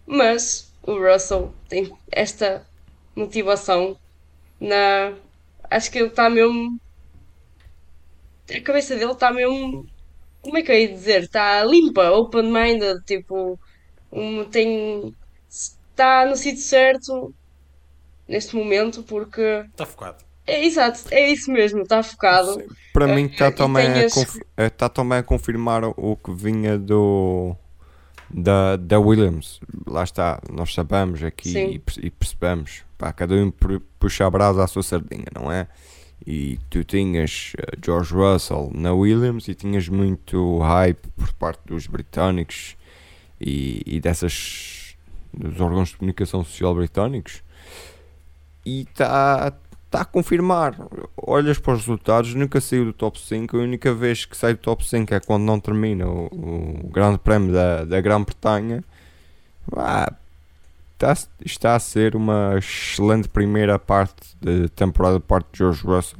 mas 0.07 0.75
o 0.83 0.93
Russell 0.99 1.57
tem 1.69 1.89
esta 2.11 2.67
motivação 3.15 3.99
na. 4.59 5.17
Acho 5.71 5.91
que 5.91 5.99
ele 5.99 6.09
está 6.09 6.29
mesmo. 6.29 6.79
A 8.49 8.61
cabeça 8.61 8.95
dele 8.95 9.11
está 9.13 9.31
mesmo. 9.31 9.85
Como 10.41 10.57
é 10.57 10.63
que 10.63 10.71
eu 10.71 10.77
ia 10.79 10.89
dizer? 10.89 11.23
Está 11.23 11.63
limpa, 11.65 12.11
open-minded, 12.11 12.99
tipo. 13.05 13.59
Um, 14.11 14.43
tem. 14.45 15.15
Está 15.49 16.25
no 16.25 16.35
sítio 16.35 16.61
certo 16.63 17.33
neste 18.27 18.55
momento 18.55 19.03
porque. 19.03 19.65
Está 19.71 19.85
focado. 19.85 20.17
É 20.47 20.65
exato, 20.65 21.01
é 21.11 21.29
isso 21.31 21.51
mesmo, 21.51 21.83
está 21.83 22.01
focado. 22.01 22.53
Sim, 22.53 22.67
Para 22.91 23.05
mim 23.07 23.23
Eh, 23.23 23.25
está 23.27 23.49
e 23.49 23.51
também, 23.51 23.87
esse- 23.99 24.15
conf- 24.15 24.41
eh, 24.57 24.69
tá 24.69 24.89
também 24.89 25.19
a 25.19 25.23
confirmar 25.23 25.83
o- 25.85 26.15
que 26.15 26.31
vinha 26.33 26.75
do 26.77 27.55
da, 28.31 28.75
da 28.75 28.99
Williams. 28.99 29.59
Lá 29.85 30.03
está, 30.03 30.39
nós 30.51 30.73
sabemos 30.73 31.21
aqui 31.23 31.49
Sim. 31.51 31.69
e, 31.73 31.79
perce- 31.79 31.99
e 32.03 32.09
percebemos. 32.09 32.83
Pá, 32.97 33.13
cada 33.13 33.35
um 33.35 33.51
pu- 33.51 33.81
puxa 33.99 34.25
a 34.25 34.29
brasa 34.29 34.63
à 34.63 34.67
sua 34.67 34.81
sardinha, 34.83 35.25
não 35.35 35.51
é? 35.51 35.67
E 36.25 36.57
tu 36.69 36.83
tinhas 36.83 37.53
eh, 37.57 37.77
George 37.83 38.13
Russell 38.13 38.71
na 38.73 38.91
Williams 38.93 39.47
e 39.47 39.53
tinhas 39.53 39.87
muito 39.87 40.57
hype 40.59 41.07
por 41.15 41.31
parte 41.33 41.61
dos 41.67 41.85
britânicos 41.85 42.75
e, 43.39 43.81
e 43.85 43.99
dessas 43.99 44.95
dos 45.33 45.59
órgãos 45.59 45.89
de 45.89 45.97
comunicação 45.97 46.43
social 46.43 46.73
britânicos 46.73 47.43
e 48.65 48.81
está 48.81 49.53
tá 49.89 50.01
a 50.01 50.05
confirmar. 50.05 50.75
Olhas 51.17 51.59
para 51.59 51.73
os 51.73 51.79
resultados, 51.81 52.33
nunca 52.33 52.59
saiu 52.59 52.85
do 52.85 52.93
top 52.93 53.19
5. 53.19 53.57
A 53.57 53.61
única 53.61 53.93
vez 53.93 54.25
que 54.25 54.35
sai 54.35 54.53
do 54.53 54.59
top 54.59 54.87
5 54.87 55.13
é 55.13 55.19
quando 55.19 55.43
não 55.43 55.59
termina 55.59 56.07
o, 56.07 56.25
o 56.85 56.89
Grande 56.89 57.19
Prémio 57.19 57.53
da, 57.53 57.85
da 57.85 58.01
Grã-Bretanha. 58.01 58.83
Ah, 59.75 60.13
está, 60.93 61.13
está 61.43 61.75
a 61.75 61.79
ser 61.79 62.15
uma 62.15 62.55
excelente 62.57 63.27
primeira 63.27 63.79
parte 63.79 64.35
de 64.41 64.69
temporada 64.69 65.19
por 65.19 65.27
parte 65.27 65.47
de 65.53 65.59
George 65.59 65.83
Russell 65.85 66.19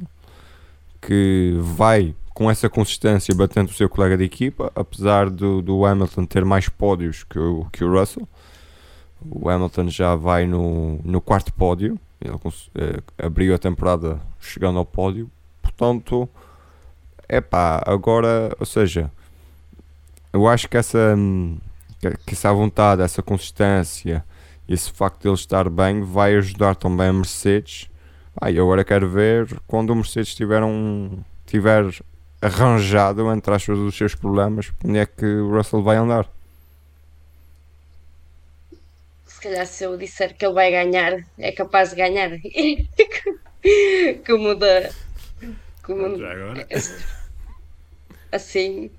que 1.00 1.56
vai 1.60 2.14
com 2.34 2.50
essa 2.50 2.68
consistência 2.68 3.34
batendo 3.34 3.70
o 3.70 3.74
seu 3.74 3.88
colega 3.88 4.16
de 4.16 4.24
equipa, 4.24 4.70
apesar 4.74 5.28
do, 5.28 5.60
do 5.60 5.84
Hamilton 5.84 6.24
ter 6.24 6.44
mais 6.44 6.68
pódios 6.68 7.24
que 7.24 7.38
o, 7.38 7.66
que 7.72 7.84
o 7.84 7.92
Russell. 7.92 8.28
O 9.30 9.50
Hamilton 9.50 9.88
já 9.88 10.14
vai 10.14 10.46
no, 10.46 10.98
no 11.04 11.20
quarto 11.20 11.52
pódio, 11.52 11.98
ele 12.20 12.34
eh, 12.74 13.00
abriu 13.18 13.54
a 13.54 13.58
temporada 13.58 14.18
chegando 14.40 14.78
ao 14.78 14.86
pódio, 14.86 15.30
portanto, 15.60 16.28
é 17.28 17.40
pá, 17.40 17.82
agora, 17.86 18.54
ou 18.58 18.64
seja, 18.64 19.10
eu 20.32 20.48
acho 20.48 20.68
que 20.68 20.76
essa, 20.76 21.14
que 22.26 22.32
essa 22.32 22.52
vontade, 22.52 23.02
essa 23.02 23.22
consistência, 23.22 24.24
esse 24.68 24.90
facto 24.90 25.22
de 25.22 25.28
ele 25.28 25.34
estar 25.34 25.68
bem 25.68 26.02
vai 26.02 26.34
ajudar 26.36 26.76
também 26.76 27.08
a 27.08 27.12
Mercedes. 27.12 27.90
Ah, 28.40 28.50
e 28.50 28.58
agora 28.58 28.84
quero 28.84 29.08
ver 29.08 29.60
quando 29.66 29.90
o 29.90 29.96
Mercedes 29.96 30.34
tiver, 30.34 30.62
um, 30.62 31.18
tiver 31.44 31.84
arranjado, 32.40 33.30
entre 33.32 33.54
aspas, 33.54 33.78
os 33.78 33.94
seus 33.96 34.14
problemas, 34.14 34.72
onde 34.84 34.98
é 34.98 35.06
que 35.06 35.24
o 35.24 35.50
Russell 35.54 35.82
vai 35.82 35.96
andar. 35.96 36.28
Se 39.26 39.40
calhar 39.40 39.66
se 39.66 39.84
eu 39.84 39.96
disser 39.96 40.36
que 40.36 40.44
ele 40.44 40.54
vai 40.54 40.70
ganhar, 40.70 41.24
é 41.38 41.52
capaz 41.52 41.90
de 41.90 41.96
ganhar. 41.96 42.30
Como 44.26 44.54
da. 44.54 44.90
Como 45.82 46.18
Já 46.18 46.32
agora. 46.32 46.66
assim. 48.32 48.90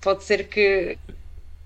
Pode 0.00 0.24
ser 0.24 0.48
que. 0.48 0.98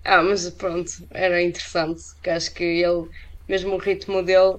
Ah, 0.04 0.22
mas 0.22 0.48
pronto, 0.50 0.90
era 1.10 1.42
interessante. 1.42 2.02
Que 2.22 2.30
acho 2.30 2.54
que 2.54 2.64
ele, 2.64 3.08
mesmo 3.48 3.74
o 3.74 3.78
ritmo 3.78 4.22
dele, 4.22 4.58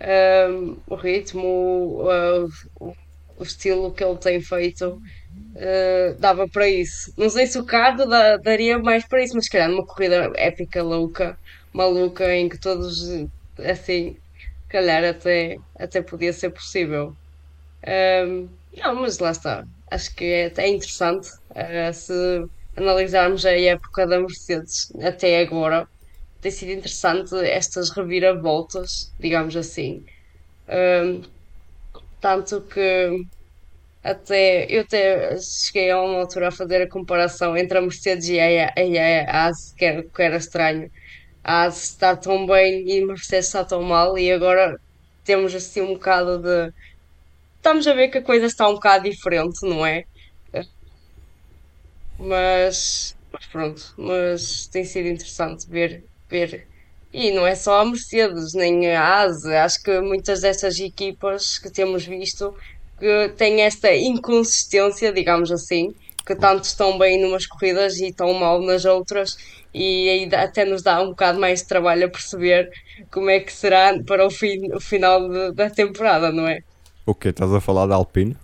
ahm, 0.00 0.76
o 0.86 0.94
ritmo, 0.94 1.46
o, 1.46 2.10
ah, 2.10 2.46
o, 2.80 2.94
o 3.36 3.42
estilo 3.44 3.92
que 3.92 4.04
ele 4.04 4.18
tem 4.18 4.40
feito, 4.40 4.98
ah, 5.56 6.14
dava 6.18 6.48
para 6.48 6.68
isso. 6.68 7.12
Não 7.18 7.28
sei 7.30 7.46
se 7.46 7.58
o 7.58 7.66
carro 7.66 8.06
dá- 8.06 8.36
daria 8.38 8.78
mais 8.78 9.06
para 9.08 9.22
isso, 9.24 9.34
mas 9.34 9.44
se 9.46 9.50
calhar 9.50 9.68
numa 9.70 9.86
corrida 9.86 10.32
épica, 10.36 10.82
louca, 10.82 11.38
maluca, 11.72 12.34
em 12.34 12.48
que 12.48 12.58
todos, 12.60 12.96
assim, 13.58 14.16
calhar 14.68 15.04
até, 15.04 15.58
até 15.78 16.02
podia 16.02 16.32
ser 16.32 16.50
possível. 16.52 17.16
Ahm, 17.86 18.48
não, 18.76 18.94
mas 18.96 19.18
lá 19.18 19.30
está. 19.30 19.64
Acho 19.90 20.14
que 20.14 20.24
é, 20.24 20.52
é 20.58 20.68
interessante 20.68 21.28
ah, 21.54 21.92
se 21.92 22.12
analisarmos 22.76 23.44
a 23.46 23.52
época 23.52 24.06
da 24.06 24.20
Mercedes 24.20 24.86
até 25.02 25.40
agora. 25.40 25.86
Tem 26.40 26.50
sido 26.52 26.72
interessante 26.72 27.34
estas 27.46 27.90
reviravoltas, 27.90 29.14
digamos 29.18 29.56
assim. 29.56 30.04
Ahm, 30.68 31.22
tanto 32.24 32.54
que 32.72 32.80
até 34.02 34.66
eu 34.70 34.82
até 34.82 35.36
cheguei 35.40 35.90
a 35.90 36.00
uma 36.02 36.20
altura 36.20 36.48
a 36.48 36.52
fazer 36.52 36.82
a 36.82 36.88
comparação 36.90 37.56
entre 37.56 37.78
a 37.78 37.82
Mercedes 37.82 38.28
e 38.28 38.38
a, 38.40 38.72
e 38.78 38.98
a 38.98 39.30
Haas, 39.46 39.72
que 39.76 39.84
era, 39.84 40.02
que 40.10 40.22
era 40.22 40.36
estranho. 40.36 40.90
A 41.44 41.64
Haas 41.64 41.84
está 41.84 42.16
tão 42.16 42.46
bem 42.46 42.84
e 42.88 43.02
a 43.02 43.06
Mercedes 43.06 43.46
está 43.48 43.64
tão 43.64 43.82
mal, 43.82 44.18
e 44.18 44.32
agora 44.32 44.76
temos 45.24 45.54
assim 45.54 45.82
um 45.82 45.94
bocado 45.94 46.40
de 46.42 46.72
estamos 47.56 47.86
a 47.88 47.94
ver 47.94 48.08
que 48.10 48.18
a 48.18 48.24
coisa 48.24 48.46
está 48.46 48.68
um 48.68 48.74
bocado 48.74 49.04
diferente, 49.10 49.58
não 49.68 49.84
é? 49.86 50.04
Mas, 52.18 53.16
mas 53.32 53.46
pronto, 53.46 53.94
mas 53.98 54.68
tem 54.68 54.84
sido 54.84 55.08
interessante 55.08 55.68
ver, 55.68 56.04
ver. 56.28 56.68
E 57.14 57.30
não 57.30 57.46
é 57.46 57.54
só 57.54 57.80
a 57.80 57.84
Mercedes, 57.84 58.54
nem 58.54 58.90
a 58.92 59.22
ASE, 59.22 59.54
acho 59.54 59.82
que 59.82 60.00
muitas 60.00 60.40
destas 60.40 60.78
equipas 60.80 61.58
que 61.58 61.70
temos 61.70 62.04
visto 62.04 62.54
que 62.98 63.28
têm 63.36 63.62
esta 63.62 63.94
inconsistência, 63.94 65.12
digamos 65.12 65.52
assim, 65.52 65.94
que 66.26 66.34
tanto 66.34 66.64
estão 66.64 66.98
bem 66.98 67.20
numas 67.22 67.46
corridas 67.46 67.98
e 68.00 68.12
tão 68.12 68.34
mal 68.34 68.60
nas 68.60 68.84
outras, 68.84 69.36
e 69.72 70.08
aí 70.08 70.34
até 70.34 70.64
nos 70.64 70.82
dá 70.82 71.00
um 71.02 71.10
bocado 71.10 71.38
mais 71.38 71.60
de 71.60 71.68
trabalho 71.68 72.06
a 72.06 72.10
perceber 72.10 72.70
como 73.12 73.30
é 73.30 73.38
que 73.40 73.52
será 73.52 73.96
para 74.04 74.26
o, 74.26 74.30
fim, 74.30 74.72
o 74.72 74.80
final 74.80 75.28
de- 75.28 75.52
da 75.52 75.70
temporada, 75.70 76.32
não 76.32 76.48
é? 76.48 76.60
O 77.06 77.14
quê? 77.14 77.28
Estás 77.28 77.52
a 77.52 77.60
falar 77.60 77.86
da 77.86 77.94
Alpine? 77.94 78.36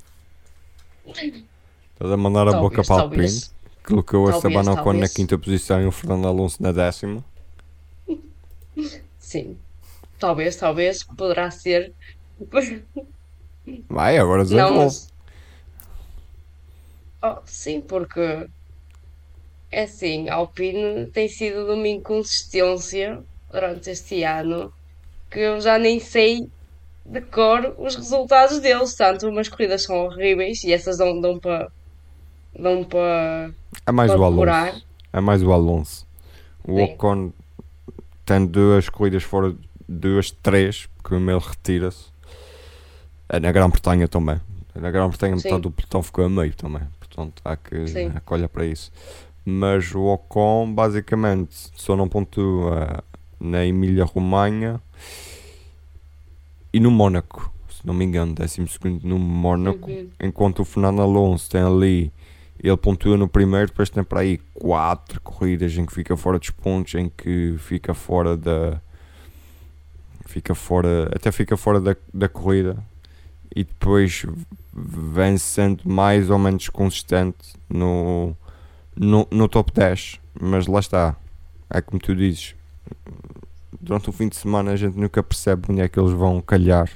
Estás 1.94 2.10
a 2.12 2.16
mandar 2.16 2.48
a 2.48 2.52
boca 2.54 2.82
Talvez, 2.82 2.86
para 2.86 2.96
a 2.96 3.00
Alpine? 3.00 3.40
talvez. 3.40 3.54
Colocou 3.82 4.28
a 4.28 4.30
Esteban 4.30 4.70
Ocon 4.72 4.92
na 4.94 5.08
quinta 5.08 5.38
posição 5.38 5.80
e 5.82 5.86
o 5.86 5.92
Fernando 5.92 6.26
Alonso 6.28 6.62
na 6.62 6.72
décima. 6.72 7.24
Sim, 9.18 9.58
talvez, 10.18 10.56
talvez, 10.56 11.04
poderá 11.04 11.50
ser. 11.50 11.92
Vai, 13.88 14.18
agora 14.18 14.42
Não, 14.42 14.44
desenvolve. 14.44 14.84
mas. 14.84 15.10
Oh, 17.22 17.40
sim, 17.44 17.80
porque 17.82 18.48
é 19.70 19.82
assim, 19.82 20.28
a 20.28 20.34
Alpine 20.36 21.06
tem 21.06 21.28
sido 21.28 21.66
de 21.66 21.72
uma 21.72 21.88
inconsistência 21.88 23.22
durante 23.52 23.90
este 23.90 24.22
ano 24.22 24.72
que 25.30 25.38
eu 25.40 25.60
já 25.60 25.78
nem 25.78 26.00
sei 26.00 26.48
de 27.04 27.20
cor 27.20 27.74
os 27.78 27.94
resultados 27.94 28.60
deles. 28.60 28.94
Tanto 28.94 29.28
umas 29.28 29.48
corridas 29.48 29.84
são 29.84 29.96
horríveis 30.06 30.64
e 30.64 30.72
essas 30.72 30.98
dão, 30.98 31.20
dão 31.20 31.38
para 31.38 31.70
dão 32.58 32.84
para 32.84 33.50
É 33.86 33.92
mais 33.92 34.10
para. 34.12 34.24
Alonso. 34.24 34.86
É 35.12 35.20
mais 35.20 35.42
o 35.42 35.52
Alonso. 35.52 36.06
O 36.64 36.76
Sim. 36.76 36.82
Ocon 36.84 37.32
tem 38.30 38.46
duas 38.46 38.88
corridas 38.88 39.24
fora, 39.24 39.52
duas, 39.88 40.30
três, 40.30 40.86
porque 40.96 41.16
o 41.16 41.20
meu 41.20 41.40
retira-se. 41.40 42.12
É 43.28 43.40
na 43.40 43.50
Grã-Bretanha 43.50 44.06
também. 44.06 44.40
Na 44.72 44.88
Grã-Bretanha 44.88 45.34
metade 45.34 45.60
do 45.60 45.70
pelotão 45.72 46.00
ficou 46.00 46.24
a 46.24 46.28
meio 46.28 46.54
também. 46.54 46.82
Portanto, 47.00 47.42
há 47.44 47.56
que, 47.56 47.88
Sim. 47.88 48.12
há 48.14 48.20
que 48.20 48.32
olhar 48.32 48.48
para 48.48 48.64
isso. 48.64 48.92
Mas 49.44 49.92
o 49.92 50.04
Ocon, 50.04 50.72
basicamente, 50.72 51.72
só 51.74 51.96
não 51.96 52.08
pontua 52.08 53.02
na 53.40 53.66
Emília-Romanha 53.66 54.80
e 56.72 56.78
no 56.78 56.92
Mónaco. 56.92 57.52
Se 57.68 57.84
não 57.84 57.94
me 57.94 58.04
engano, 58.04 58.32
12 58.32 58.64
no 59.02 59.18
Mónaco. 59.18 59.90
Uhum. 59.90 60.08
Enquanto 60.22 60.60
o 60.60 60.64
Fernando 60.64 61.02
Alonso 61.02 61.50
tem 61.50 61.62
ali 61.62 62.12
ele 62.62 62.76
pontua 62.76 63.16
no 63.16 63.26
primeiro, 63.26 63.68
depois 63.68 63.88
tem 63.88 64.04
para 64.04 64.20
aí 64.20 64.38
quatro 64.52 65.20
corridas 65.22 65.76
em 65.76 65.86
que 65.86 65.94
fica 65.94 66.16
fora 66.16 66.38
dos 66.38 66.50
pontos, 66.50 66.94
em 66.94 67.08
que 67.08 67.56
fica 67.58 67.94
fora 67.94 68.36
da. 68.36 68.80
Fica 70.26 70.54
fora. 70.54 71.10
Até 71.14 71.32
fica 71.32 71.56
fora 71.56 71.80
da, 71.80 71.96
da 72.12 72.28
corrida 72.28 72.76
e 73.54 73.64
depois 73.64 74.26
vem 74.72 75.38
sendo 75.38 75.88
mais 75.88 76.30
ou 76.30 76.38
menos 76.38 76.68
consistente 76.68 77.54
no, 77.68 78.36
no, 78.94 79.26
no 79.30 79.48
top 79.48 79.72
10. 79.72 80.20
Mas 80.38 80.66
lá 80.66 80.80
está. 80.80 81.16
É 81.70 81.80
como 81.80 81.98
tu 81.98 82.14
dizes. 82.14 82.54
Durante 83.80 84.10
o 84.10 84.12
fim 84.12 84.28
de 84.28 84.36
semana 84.36 84.72
a 84.72 84.76
gente 84.76 84.98
nunca 84.98 85.22
percebe 85.22 85.66
onde 85.70 85.80
é 85.80 85.88
que 85.88 85.98
eles 85.98 86.12
vão 86.12 86.42
calhar. 86.42 86.90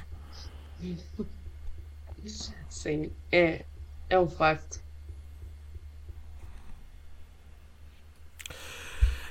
Sim, 2.69 3.09
é, 3.31 3.65
é 4.07 4.19
um 4.19 4.29
facto. 4.29 4.84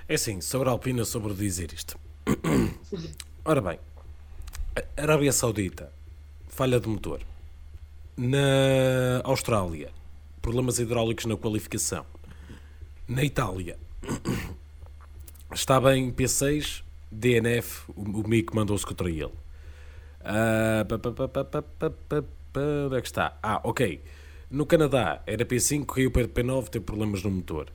É 0.07 0.15
assim, 0.15 0.43
sobre 0.43 0.69
a 0.69 0.73
Alpina, 0.73 1.03
sobre 1.03 1.33
dizer 1.33 1.73
isto. 1.73 1.99
Ora 3.43 3.61
bem, 3.63 3.79
Arábia 4.99 5.33
Saudita, 5.33 5.91
falha 6.47 6.79
de 6.79 6.87
motor. 6.87 7.23
Na 8.15 9.23
Austrália, 9.25 9.91
problemas 10.43 10.79
hidráulicos 10.79 11.25
na 11.25 11.39
qualificação. 11.39 12.05
Na 13.09 13.25
Itália, 13.25 13.79
estava 15.55 15.97
em 15.97 16.13
P6, 16.13 16.83
DNF, 17.11 17.85
o 17.97 18.29
Mick 18.29 18.55
mandou-se 18.55 18.85
contra 18.85 19.09
ele. 19.09 19.25
Uh, 19.25 20.85
pa, 20.87 20.99
pa, 20.99 21.29
pa, 21.29 22.61
onde 22.87 22.97
é 22.97 23.01
que 23.01 23.07
está? 23.07 23.39
Ah, 23.43 23.63
ok. 23.65 24.03
No 24.51 24.67
Canadá, 24.67 25.23
era 25.27 25.47
P5, 25.47 25.87
caiu 25.87 26.11
para 26.11 26.29
P9, 26.29 26.69
teve 26.69 26.85
problemas 26.85 27.23
no 27.23 27.31
motor. 27.31 27.73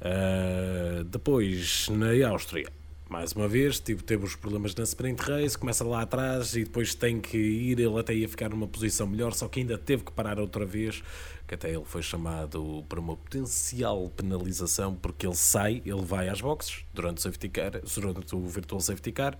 Ah, 0.00 1.04
depois, 1.04 1.88
na 1.90 2.28
Áustria, 2.28 2.68
mais 3.08 3.32
uma 3.32 3.48
vez, 3.48 3.80
tive, 3.80 4.02
teve 4.02 4.24
os 4.24 4.34
problemas 4.34 4.74
na 4.74 4.84
sprint 4.84 5.20
race, 5.20 5.58
começa 5.58 5.84
lá 5.84 6.02
atrás 6.02 6.54
e 6.54 6.64
depois 6.64 6.94
tem 6.94 7.20
que 7.20 7.36
ir, 7.36 7.80
ele 7.80 7.98
até 7.98 8.14
ia 8.14 8.28
ficar 8.28 8.48
numa 8.48 8.68
posição 8.68 9.06
melhor, 9.06 9.34
só 9.34 9.48
que 9.48 9.60
ainda 9.60 9.76
teve 9.76 10.04
que 10.04 10.12
parar 10.12 10.38
outra 10.38 10.64
vez, 10.64 11.02
que 11.46 11.54
até 11.54 11.70
ele 11.70 11.84
foi 11.84 12.02
chamado 12.02 12.84
para 12.88 13.00
uma 13.00 13.16
potencial 13.16 14.08
penalização, 14.10 14.94
porque 14.94 15.26
ele 15.26 15.34
sai, 15.34 15.82
ele 15.84 16.02
vai 16.02 16.28
às 16.28 16.40
boxes 16.40 16.84
durante 16.94 17.18
o 17.18 17.20
safety 17.20 17.48
car, 17.48 17.80
durante 17.82 18.34
o 18.34 18.46
virtual 18.46 18.80
safety 18.80 19.12
car, 19.12 19.36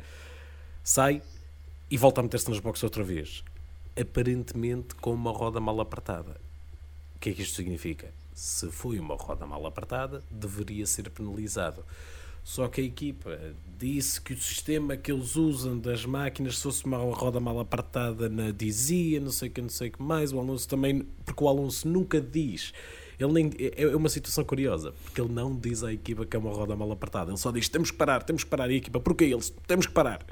sai 0.82 1.22
e 1.90 1.96
volta 1.96 2.20
a 2.20 2.24
meter-se 2.24 2.50
nas 2.50 2.58
boxes 2.58 2.82
outra 2.82 3.04
vez. 3.04 3.44
Aparentemente 3.98 4.94
com 4.96 5.12
uma 5.12 5.32
roda 5.32 5.60
mal 5.60 5.80
apertada. 5.80 6.40
O 7.16 7.18
que 7.18 7.30
é 7.30 7.32
que 7.32 7.42
isto 7.42 7.56
significa? 7.56 8.12
Se 8.40 8.70
foi 8.70 8.98
uma 8.98 9.16
roda 9.16 9.44
mal 9.44 9.66
apertada, 9.66 10.22
deveria 10.30 10.86
ser 10.86 11.10
penalizado. 11.10 11.84
Só 12.42 12.68
que 12.68 12.80
a 12.80 12.84
equipa 12.84 13.38
disse 13.78 14.18
que 14.18 14.32
o 14.32 14.40
sistema 14.40 14.96
que 14.96 15.12
eles 15.12 15.36
usam 15.36 15.78
das 15.78 16.06
máquinas, 16.06 16.56
se 16.56 16.62
fosse 16.62 16.86
uma 16.86 16.96
roda 16.96 17.38
mal 17.38 17.60
apertada, 17.60 18.30
na 18.30 18.50
dizia, 18.50 19.20
não 19.20 19.30
sei 19.30 19.50
o 19.50 19.52
que, 19.52 19.60
não 19.60 19.68
sei 19.68 19.90
o 19.90 19.92
que 19.92 20.02
mais. 20.02 20.32
O 20.32 20.38
Alonso 20.38 20.66
também, 20.66 21.06
porque 21.22 21.44
o 21.44 21.48
Alonso 21.48 21.86
nunca 21.86 22.18
diz. 22.18 22.72
Ele 23.18 23.30
nem, 23.30 23.50
é 23.58 23.82
é 23.82 23.94
uma 23.94 24.08
situação 24.08 24.42
curiosa, 24.42 24.94
porque 25.04 25.20
ele 25.20 25.30
não 25.30 25.54
diz 25.54 25.84
à 25.84 25.92
equipa 25.92 26.24
que 26.24 26.34
é 26.34 26.38
uma 26.38 26.50
roda 26.50 26.74
mal 26.74 26.90
apertada. 26.90 27.30
Ele 27.30 27.36
só 27.36 27.52
diz: 27.52 27.68
temos 27.68 27.90
que 27.90 27.98
parar, 27.98 28.22
temos 28.22 28.42
que 28.42 28.48
parar. 28.48 28.70
E 28.70 28.74
a 28.74 28.76
equipa, 28.78 28.98
porquê 28.98 29.24
eles? 29.24 29.52
Temos 29.66 29.84
que 29.84 29.92
parar. 29.92 30.24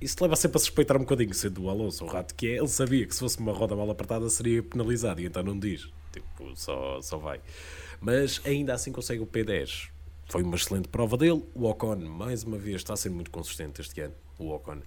Isso 0.00 0.16
leva 0.22 0.34
sempre 0.34 0.56
a 0.56 0.60
suspeitar 0.60 0.96
um 0.96 1.00
bocadinho, 1.00 1.34
sendo 1.34 1.64
o 1.64 1.68
Alonso 1.68 2.06
o 2.06 2.08
rato 2.08 2.34
que 2.34 2.46
é, 2.46 2.56
ele 2.56 2.68
sabia 2.68 3.06
que 3.06 3.12
se 3.12 3.20
fosse 3.20 3.38
uma 3.38 3.52
roda 3.52 3.76
mal 3.76 3.90
apertada 3.90 4.30
seria 4.30 4.62
penalizado 4.62 5.20
e 5.20 5.26
então 5.26 5.42
não 5.42 5.58
diz. 5.58 5.92
Tipo, 6.14 6.54
só, 6.56 7.00
só 7.00 7.18
vai. 7.18 7.40
Mas 8.00 8.40
ainda 8.44 8.74
assim 8.74 8.92
consegue 8.92 9.22
o 9.22 9.26
P10. 9.26 9.88
Foi 10.28 10.42
uma 10.42 10.56
excelente 10.56 10.88
prova 10.88 11.16
dele. 11.16 11.42
O 11.54 11.68
Ocon, 11.68 11.96
mais 11.96 12.44
uma 12.44 12.56
vez, 12.56 12.76
está 12.76 12.94
a 12.94 12.96
ser 12.96 13.10
muito 13.10 13.30
consistente 13.30 13.80
este 13.80 14.00
ano. 14.00 14.14
O 14.38 14.50
Ocon. 14.50 14.80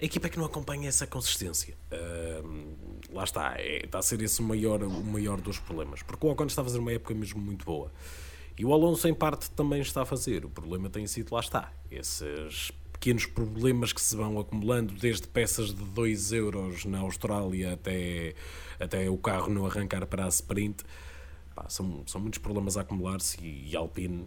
A 0.00 0.04
equipa 0.04 0.28
é 0.28 0.30
que 0.30 0.38
não 0.38 0.44
acompanha 0.44 0.88
essa 0.88 1.06
consistência. 1.06 1.76
Ahm, 1.90 2.74
lá 3.12 3.24
está, 3.24 3.54
é- 3.58 3.84
está 3.84 3.98
a 3.98 4.02
ser 4.02 4.22
esse 4.22 4.40
o 4.40 4.44
maior, 4.44 4.82
o 4.82 5.04
maior 5.04 5.40
dos 5.40 5.58
problemas. 5.58 6.02
Porque 6.02 6.24
o 6.26 6.30
Ocon 6.30 6.46
está 6.46 6.62
a 6.62 6.64
fazer 6.64 6.78
uma 6.78 6.92
época 6.92 7.14
mesmo 7.14 7.40
muito 7.40 7.64
boa. 7.64 7.92
E 8.56 8.64
o 8.64 8.72
Alonso, 8.72 9.06
em 9.08 9.14
parte, 9.14 9.50
também 9.50 9.80
está 9.80 10.02
a 10.02 10.06
fazer. 10.06 10.44
O 10.44 10.50
problema 10.50 10.88
tem 10.88 11.06
sido, 11.06 11.32
lá 11.34 11.40
está, 11.40 11.72
esses 11.90 12.72
pequenos 12.92 13.26
problemas 13.26 13.92
que 13.92 14.00
se 14.00 14.16
vão 14.16 14.38
acumulando, 14.40 14.94
desde 14.94 15.28
peças 15.28 15.68
de 15.68 15.84
2 15.84 16.32
euros 16.32 16.84
na 16.84 16.98
Austrália 16.98 17.74
até, 17.74 18.34
até 18.80 19.08
o 19.08 19.16
carro 19.16 19.48
não 19.52 19.66
arrancar 19.66 20.06
para 20.06 20.24
a 20.24 20.28
sprint. 20.28 20.84
Pá, 21.54 21.66
são, 21.68 22.02
são 22.06 22.20
muitos 22.20 22.38
problemas 22.38 22.76
a 22.76 22.82
acumular-se 22.82 23.40
e, 23.44 23.70
e 23.70 23.76
Alpine 23.76 24.26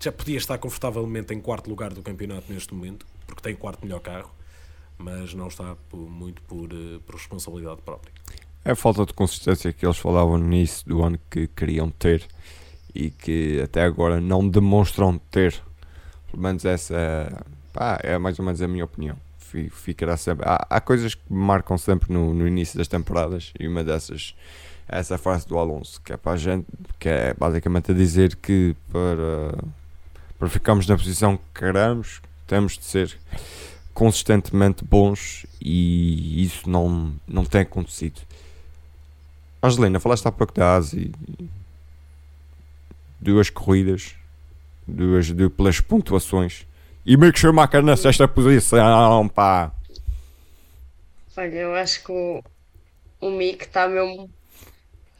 já 0.00 0.10
podia 0.12 0.36
estar 0.36 0.58
confortavelmente 0.58 1.32
em 1.32 1.40
quarto 1.40 1.70
lugar 1.70 1.94
do 1.94 2.02
campeonato 2.02 2.52
neste 2.52 2.74
momento, 2.74 3.06
porque 3.26 3.40
tem 3.42 3.54
quarto 3.54 3.84
melhor 3.84 4.00
carro, 4.00 4.30
mas 4.98 5.32
não 5.34 5.46
está 5.48 5.76
por- 5.88 6.10
muito 6.10 6.42
por, 6.42 6.68
eh, 6.72 6.98
por 7.06 7.14
responsabilidade 7.14 7.80
própria. 7.82 8.12
É 8.64 8.72
a 8.72 8.76
falta 8.76 9.06
de 9.06 9.12
consistência 9.12 9.72
que 9.72 9.86
eles 9.86 9.96
falavam 9.98 10.36
no 10.38 10.46
início 10.46 10.86
do 10.88 11.02
ano 11.02 11.18
que 11.30 11.46
queriam 11.48 11.90
ter 11.90 12.26
e 12.94 13.10
que 13.10 13.60
até 13.62 13.82
agora 13.82 14.20
não 14.20 14.46
demonstram 14.48 15.18
ter. 15.30 15.62
Pelo 16.30 16.42
menos 16.42 16.64
essa 16.64 17.44
pá, 17.72 17.98
é 18.02 18.18
mais 18.18 18.38
ou 18.38 18.44
menos 18.44 18.60
a 18.62 18.68
minha 18.68 18.84
opinião. 18.84 19.16
Fi- 19.54 19.70
Ficará 19.70 20.16
sempre. 20.16 20.44
Há, 20.48 20.66
há 20.68 20.80
coisas 20.80 21.14
que 21.14 21.22
marcam 21.32 21.78
sempre 21.78 22.12
no, 22.12 22.34
no 22.34 22.46
início 22.48 22.76
das 22.76 22.88
temporadas 22.88 23.52
e 23.58 23.68
uma 23.68 23.84
dessas 23.84 24.34
é 24.88 24.98
essa 24.98 25.16
frase 25.16 25.46
do 25.48 25.56
Alonso, 25.58 26.00
que 26.02 26.12
é 26.12 26.16
para 26.16 26.32
a 26.32 26.36
gente, 26.36 26.66
que 26.98 27.08
é 27.08 27.32
basicamente 27.32 27.90
a 27.90 27.94
dizer 27.94 28.36
que 28.36 28.76
para, 28.92 29.56
para 30.38 30.48
ficarmos 30.50 30.86
na 30.86 30.94
posição 30.96 31.38
que 31.38 31.60
queremos, 31.60 32.20
temos 32.46 32.76
de 32.76 32.84
ser 32.84 33.16
consistentemente 33.94 34.84
bons 34.84 35.46
e 35.60 36.44
isso 36.44 36.68
não, 36.68 37.14
não 37.26 37.44
tem 37.46 37.62
acontecido. 37.62 38.20
Angelina, 39.62 39.98
falaste 40.00 40.26
há 40.26 40.32
pouco 40.32 40.52
da 40.52 40.74
Ásia. 40.74 41.10
Duas 43.18 43.48
corridas, 43.48 44.14
duas 44.86 45.30
duplas 45.30 45.80
pontuações. 45.80 46.66
E 47.06 47.18
Mick 47.18 47.38
Schumacher 47.38 47.82
na 47.82 47.98
sexta 47.98 48.26
posição, 48.26 49.28
pá. 49.28 49.70
Olha, 51.36 51.54
eu 51.54 51.74
acho 51.74 52.02
que 52.02 52.10
o, 52.10 52.42
o 53.20 53.30
Mick 53.30 53.64
está 53.64 53.86
mesmo. 53.86 54.30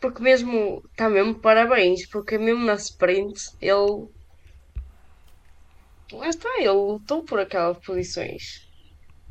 Porque 0.01 0.23
mesmo. 0.23 0.83
Está 0.91 1.11
mesmo 1.11 1.35
parabéns, 1.35 2.07
porque 2.07 2.39
mesmo 2.39 2.65
na 2.65 2.75
sprint 2.75 3.51
ele. 3.61 4.09
Lá 6.13 6.29
está, 6.29 6.49
ele 6.59 6.71
lutou 6.71 7.23
por 7.23 7.39
aquelas 7.41 7.77
posições. 7.79 8.67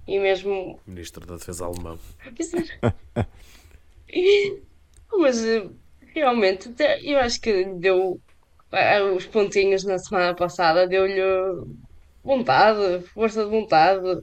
E 0.08 0.20
mesmo. 0.20 0.80
Ministro 0.86 1.26
da 1.26 1.38
Defesa 1.38 1.66
alemão. 1.66 1.98
Mas 5.18 5.44
eh, 5.44 5.68
realmente, 6.14 6.72
eu 7.02 7.18
acho 7.20 7.42
que 7.42 7.66
deu 7.66 8.22
ah, 8.72 9.04
os 9.16 9.26
pontinhos 9.26 9.84
na 9.84 9.98
semana 9.98 10.36
passada, 10.36 10.88
deu-lhe 10.88 11.22
vontade, 12.24 13.06
força 13.14 13.44
de 13.44 13.50
vontade. 13.50 14.22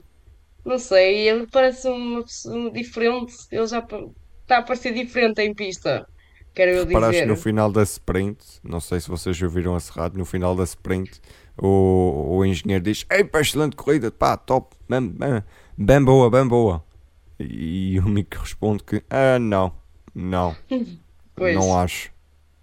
Não 0.65 0.79
sei, 0.79 1.27
ele 1.29 1.47
parece 1.47 1.87
uma 1.87 2.23
pessoa 2.23 2.71
diferente. 2.71 3.33
Ele 3.51 3.67
já 3.67 3.79
está 3.79 4.57
a 4.59 4.63
parecer 4.63 4.93
diferente 4.93 5.41
em 5.41 5.53
pista, 5.55 6.07
quero 6.53 6.71
eu 6.71 6.85
Reparaste 6.85 7.23
dizer. 7.23 7.25
no 7.25 7.35
final 7.35 7.71
da 7.71 7.83
sprint, 7.83 8.43
não 8.63 8.79
sei 8.79 8.99
se 8.99 9.09
vocês 9.09 9.41
ouviram 9.41 9.79
Cerrado, 9.79 10.17
no 10.17 10.25
final 10.25 10.55
da 10.55 10.63
sprint, 10.63 11.21
o, 11.57 12.37
o 12.37 12.45
engenheiro 12.45 12.83
diz: 12.83 13.05
Ei, 13.09 13.23
pá, 13.23 13.41
excelente 13.41 13.75
corrida, 13.75 14.11
pá, 14.11 14.37
top, 14.37 14.75
bem, 14.89 15.07
bem, 15.09 15.43
bem 15.77 16.03
boa, 16.03 16.29
bem 16.29 16.47
boa. 16.47 16.83
E 17.39 17.99
o 17.99 18.07
Mick 18.07 18.37
responde 18.37 18.83
que: 18.83 19.03
Ah, 19.09 19.39
não, 19.39 19.73
não, 20.13 20.55
Pois. 21.35 21.55
não 21.55 21.77
acho. 21.77 22.11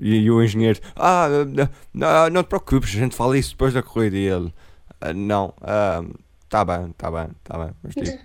E, 0.01 0.17
e 0.17 0.31
o 0.31 0.43
engenheiro: 0.43 0.81
Ah, 0.97 1.29
não, 1.47 1.69
não, 1.95 2.31
não 2.31 2.43
te 2.43 2.49
preocupes, 2.49 2.91
a 2.91 2.99
gente 2.99 3.17
fala 3.17 3.39
isso 3.39 3.51
depois 3.53 3.75
da 3.75 3.83
corrida. 3.83 4.17
E 4.17 4.27
ele: 4.27 4.53
"Ah, 5.01 5.13
Não, 5.13 5.55
ah, 5.61 6.03
tá 6.49 6.65
bem, 6.65 6.93
tá 6.93 7.11
bem, 7.11 7.29
tá 7.45 7.59
bem. 7.65 7.75
Mas 7.83 7.95
tipo, 7.95 8.19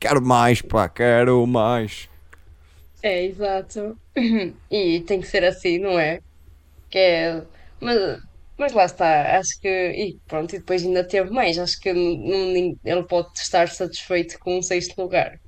quero 0.00 0.22
mais, 0.22 0.62
pá, 0.62 0.88
quero 0.88 1.46
mais. 1.46 2.08
É, 3.02 3.24
exato. 3.24 3.96
E 4.70 5.00
tem 5.00 5.20
que 5.20 5.26
ser 5.26 5.44
assim, 5.44 5.78
não 5.78 5.98
é? 5.98 6.20
Que 6.90 6.98
é... 6.98 7.42
Mas, 7.80 8.18
mas 8.58 8.72
lá 8.72 8.84
está, 8.86 9.38
acho 9.38 9.60
que. 9.60 9.68
E 9.68 10.18
pronto, 10.26 10.54
e 10.54 10.58
depois 10.58 10.82
ainda 10.84 11.04
teve 11.04 11.30
mais. 11.30 11.58
Acho 11.58 11.78
que 11.80 11.92
não- 11.92 12.76
ele 12.84 13.02
pode 13.04 13.28
estar 13.38 13.68
satisfeito 13.68 14.38
com 14.38 14.58
um 14.58 14.62
sexto 14.62 15.00
lugar. 15.00 15.38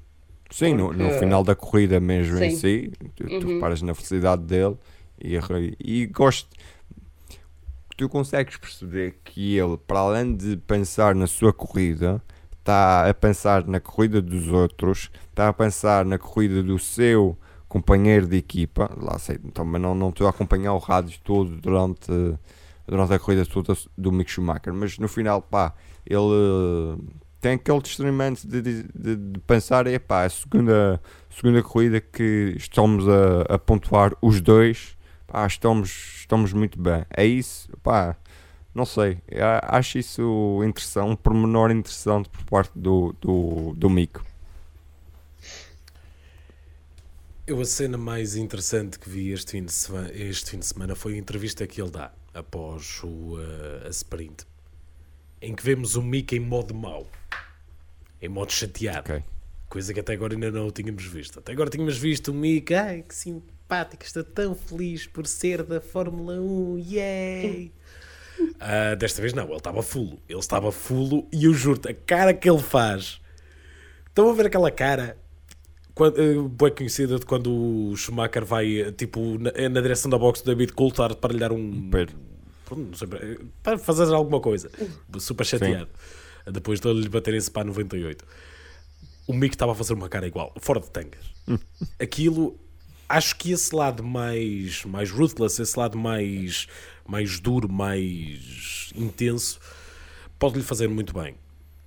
Sim, 0.51 0.75
no, 0.75 0.93
no 0.93 1.07
Porque- 1.09 1.19
final 1.21 1.43
da 1.43 1.55
corrida 1.55 1.99
mesmo 2.01 2.37
em 2.43 2.51
Sim. 2.51 2.57
si, 2.57 2.93
tu, 3.17 3.27
tu 3.27 3.47
Uhum. 3.47 3.55
reparas 3.55 3.83
na 3.83 3.95
felicidade 3.95 4.43
dele 4.43 4.77
e, 5.23 5.39
e 5.81 6.07
gosto. 6.07 6.49
Tu 7.99 8.09
consegues 8.09 8.57
perceber 8.57 9.19
que 9.25 9.59
ele, 9.59 9.77
para 9.77 9.99
além 9.99 10.37
de 10.37 10.57
pensar 10.57 11.17
na 11.17 11.27
sua 11.27 11.53
corrida, 11.53 12.23
está 12.61 13.11
a 13.11 13.13
pensar 13.13 13.67
na 13.67 13.81
corrida 13.81 14.23
dos 14.23 14.47
outros, 14.47 15.11
está 15.31 15.49
a 15.49 15.53
pensar 15.53 16.05
na 16.05 16.17
corrida 16.17 16.63
do 16.63 16.79
seu 16.79 17.37
companheiro 17.69 18.29
de 18.29 18.37
equipa. 18.37 18.89
Lá 18.97 19.19
sei, 19.19 19.39
também 19.53 19.83
não 19.83 19.97
não 19.97 20.11
estou 20.11 20.29
a 20.29 20.31
acompanhar 20.31 20.75
o 20.75 20.79
rádio 20.79 21.19
todo 21.25 21.57
durante, 21.57 22.13
durante 22.87 23.15
a 23.15 23.19
corrida 23.19 23.45
toda 23.45 23.77
do 23.97 24.13
Mick 24.13 24.31
Schumacher, 24.31 24.73
mas 24.73 24.97
no 25.01 25.09
final, 25.09 25.43
pá, 25.43 25.75
ele 26.07 27.03
tem 27.41 27.55
aquele 27.55 27.81
discernimento 27.81 28.47
de, 28.47 28.63
de, 28.63 29.17
de, 29.17 29.41
pensar, 29.41 29.89
epá, 29.89 30.25
a 30.25 30.31
segunda, 30.31 31.03
segunda 31.29 31.65
corrida 31.65 32.01
que 32.01 32.55
estamos 32.57 33.09
a, 33.09 33.55
a 33.57 33.59
pontuar 33.59 34.13
os 34.23 34.41
dois, 34.41 34.97
pá, 35.29 35.47
estamos, 35.47 35.91
estamos 36.21 36.53
muito 36.53 36.81
bem. 36.81 37.05
É 37.17 37.25
isso, 37.25 37.71
pá, 37.83 38.17
não 38.75 38.85
sei, 38.85 39.19
acho 39.63 39.99
isso 39.99 40.61
interessante, 40.65 41.09
um 41.09 41.17
pormenor 41.17 41.71
interessante 41.71 42.29
por 42.29 42.45
parte 42.45 42.77
do, 42.77 43.15
do, 43.21 43.75
do 43.75 43.89
Mico. 43.89 44.27
Eu 47.47 47.61
a 47.61 47.65
cena 47.65 47.97
mais 47.97 48.37
interessante 48.37 48.99
que 48.99 49.09
vi 49.09 49.31
este 49.31 49.53
fim 49.53 49.65
de 49.65 49.73
semana, 49.73 50.11
este 50.13 50.51
fim 50.51 50.59
de 50.59 50.67
semana 50.67 50.95
foi 50.95 51.15
a 51.15 51.17
entrevista 51.17 51.67
que 51.67 51.81
ele 51.81 51.91
dá 51.91 52.13
após 52.35 53.03
o, 53.03 53.37
uh, 53.39 53.87
a 53.87 53.89
sprint, 53.89 54.45
em 55.41 55.55
que 55.55 55.63
vemos 55.63 55.97
o 55.97 56.03
Mick 56.03 56.37
em 56.37 56.41
modo 56.41 56.75
mau, 56.75 57.07
em 58.21 58.29
modo 58.29 58.53
chateado. 58.53 59.13
Ok. 59.13 59.25
Coisa 59.69 59.95
que 59.95 60.01
até 60.01 60.13
agora 60.13 60.35
ainda 60.35 60.51
não 60.51 60.71
tínhamos 60.71 61.05
visto. 61.05 61.39
Até 61.39 61.53
agora 61.53 61.71
tínhamos 61.71 61.97
visto 61.97 62.29
o 62.33 62.35
Mick, 62.35 62.75
ai 62.75 63.03
que 63.03 63.15
simpático, 63.69 64.03
está 64.03 64.25
tão 64.25 64.55
feliz 64.55 65.07
por 65.07 65.27
ser 65.27 65.63
da 65.63 65.79
Fórmula 65.79 66.41
1, 66.41 66.79
yay! 66.79 67.73
Ah, 68.59 68.95
desta 68.95 69.21
vez 69.21 69.35
não, 69.35 69.45
ele 69.45 69.57
estava 69.57 69.83
fulo. 69.83 70.19
Ele 70.29 70.39
estava 70.39 70.73
fulo 70.73 71.27
e 71.31 71.45
eu 71.45 71.53
juro-te, 71.53 71.89
a 71.89 71.95
cara 71.95 72.33
que 72.33 72.49
ele 72.49 72.61
faz. 72.61 73.21
Estão 74.07 74.31
a 74.31 74.33
ver 74.33 74.47
aquela 74.47 74.71
cara 74.71 75.19
quando, 75.95 76.19
uh, 76.19 76.49
bem 76.49 76.73
conhecida 76.73 77.19
de 77.19 77.27
quando 77.27 77.53
o 77.53 77.97
Schumacher 77.97 78.45
vai 78.45 78.81
eh, 78.81 78.93
tipo 78.93 79.39
na, 79.39 79.51
na 79.69 79.81
direção 79.81 80.09
da 80.09 80.17
box 80.17 80.41
do 80.43 80.47
David 80.47 80.73
Coulthard 80.73 81.17
para 81.17 81.33
lhe 81.33 81.41
dar 81.41 81.53
um. 81.53 81.91
Pero. 81.91 82.13
Pronto, 82.65 82.83
não 82.83 82.95
sei, 82.95 83.09
eh, 83.21 83.39
para 83.63 83.77
fazer 83.77 84.05
alguma 84.15 84.41
coisa. 84.41 84.71
Super 85.19 85.45
chateado. 85.45 85.89
Depois 86.51 86.81
de 86.81 86.93
lhe 86.93 87.09
bater 87.09 87.35
esse 87.35 87.51
pá 87.51 87.65
98. 87.65 88.25
O 89.27 89.35
Mick 89.35 89.55
estava 89.55 89.73
a 89.73 89.75
fazer 89.75 89.95
uma 89.95 90.09
cara 90.09 90.27
igual, 90.27 90.55
fora 90.61 90.81
de 90.81 90.91
tangas. 90.91 91.35
Aquilo, 92.01 92.59
acho 93.09 93.37
que 93.37 93.53
esse 93.53 93.75
lado 93.75 94.03
mais, 94.05 94.85
mais 94.85 95.11
ruthless, 95.11 95.61
esse 95.61 95.79
lado 95.79 95.97
mais, 95.97 96.67
mais 97.07 97.41
duro, 97.41 97.69
mais 97.69 98.93
intenso, 98.95 99.59
pode-lhe 100.39 100.63
fazer 100.63 100.89
muito 100.89 101.15
bem. 101.15 101.35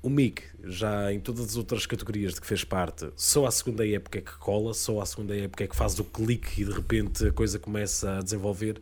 O 0.01 0.09
Mick, 0.09 0.41
já 0.63 1.13
em 1.13 1.19
todas 1.19 1.49
as 1.49 1.55
outras 1.55 1.86
categorias 1.86 2.34
de 2.34 2.41
que 2.41 2.47
fez 2.47 2.63
parte, 2.63 3.07
só 3.15 3.45
a 3.45 3.51
segunda 3.51 3.88
época 3.88 4.17
é 4.17 4.22
que 4.22 4.36
cola, 4.38 4.74
só 4.74 4.99
a 4.99 5.05
segunda 5.05 5.38
época 5.38 5.63
é 5.63 5.67
que 5.67 5.76
faz 5.76 5.99
o 5.99 6.03
clique 6.03 6.61
e 6.61 6.65
de 6.65 6.72
repente 6.72 7.28
a 7.28 7.32
coisa 7.32 7.59
começa 7.59 8.17
a 8.17 8.22
desenvolver. 8.22 8.82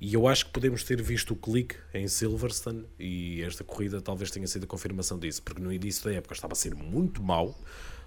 E 0.00 0.14
eu 0.14 0.26
acho 0.26 0.46
que 0.46 0.52
podemos 0.52 0.82
ter 0.82 1.00
visto 1.02 1.32
o 1.32 1.36
clique 1.36 1.76
em 1.92 2.08
Silverstone 2.08 2.86
e 2.98 3.42
esta 3.42 3.62
corrida 3.62 4.00
talvez 4.00 4.30
tenha 4.30 4.46
sido 4.46 4.64
a 4.64 4.66
confirmação 4.66 5.18
disso, 5.18 5.42
porque 5.42 5.62
no 5.62 5.70
início 5.70 6.04
da 6.04 6.14
época 6.14 6.34
estava 6.34 6.54
a 6.54 6.56
ser 6.56 6.74
muito 6.74 7.22
mau, 7.22 7.54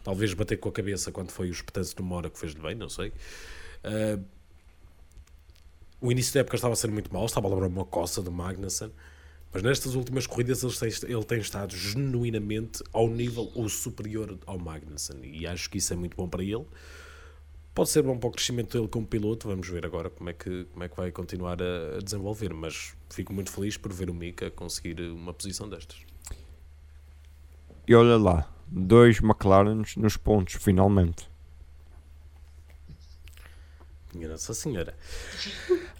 talvez 0.07 0.33
bater 0.33 0.55
com 0.55 0.69
a 0.69 0.71
cabeça 0.71 1.11
quando 1.11 1.31
foi 1.31 1.49
os 1.49 1.61
petantes 1.61 1.93
de 1.93 2.01
Mora 2.01 2.29
que 2.29 2.39
fez-lhe 2.39 2.61
bem, 2.61 2.75
não 2.75 2.87
sei. 2.87 3.09
Uh, 3.83 4.23
o 5.99 6.09
início 6.09 6.33
da 6.33 6.39
época 6.39 6.55
estava 6.55 6.71
a 6.71 6.77
ser 6.77 6.89
muito 6.89 7.13
mau, 7.13 7.25
estava 7.25 7.45
a 7.45 7.49
lembrar 7.49 7.67
uma 7.67 7.83
coça 7.83 8.21
do 8.21 8.31
Magnussen, 8.31 8.89
mas 9.51 9.61
nestas 9.61 9.95
últimas 9.95 10.25
corridas 10.25 10.63
ele 10.63 10.71
tem, 10.73 11.11
ele 11.11 11.25
tem 11.25 11.39
estado 11.39 11.75
genuinamente 11.75 12.81
ao 12.93 13.09
nível 13.09 13.51
ou 13.53 13.67
superior 13.67 14.39
ao 14.45 14.57
Magnussen 14.57 15.19
e 15.25 15.45
acho 15.45 15.69
que 15.69 15.77
isso 15.77 15.91
é 15.91 15.97
muito 15.97 16.15
bom 16.15 16.29
para 16.29 16.41
ele. 16.41 16.65
Pode 17.75 17.89
ser 17.89 18.01
bom 18.01 18.17
para 18.17 18.29
o 18.29 18.31
crescimento 18.31 18.77
dele 18.77 18.87
como 18.87 19.05
piloto, 19.05 19.49
vamos 19.49 19.67
ver 19.67 19.85
agora 19.85 20.09
como 20.09 20.29
é 20.29 20.33
que, 20.33 20.63
como 20.71 20.85
é 20.85 20.87
que 20.87 20.95
vai 20.95 21.11
continuar 21.11 21.61
a, 21.61 21.97
a 21.97 21.99
desenvolver, 21.99 22.53
mas 22.53 22.95
fico 23.09 23.33
muito 23.33 23.51
feliz 23.51 23.75
por 23.75 23.91
ver 23.91 24.09
o 24.09 24.13
Mika 24.13 24.49
conseguir 24.51 25.01
uma 25.01 25.33
posição 25.33 25.67
destas. 25.67 25.97
E 27.85 27.93
olha 27.93 28.15
lá, 28.15 28.56
dois 28.67 29.19
McLarens 29.19 29.95
nos 29.95 30.17
pontos, 30.17 30.55
finalmente. 30.55 31.29
Nossa 34.13 34.53
Senhora. 34.53 34.95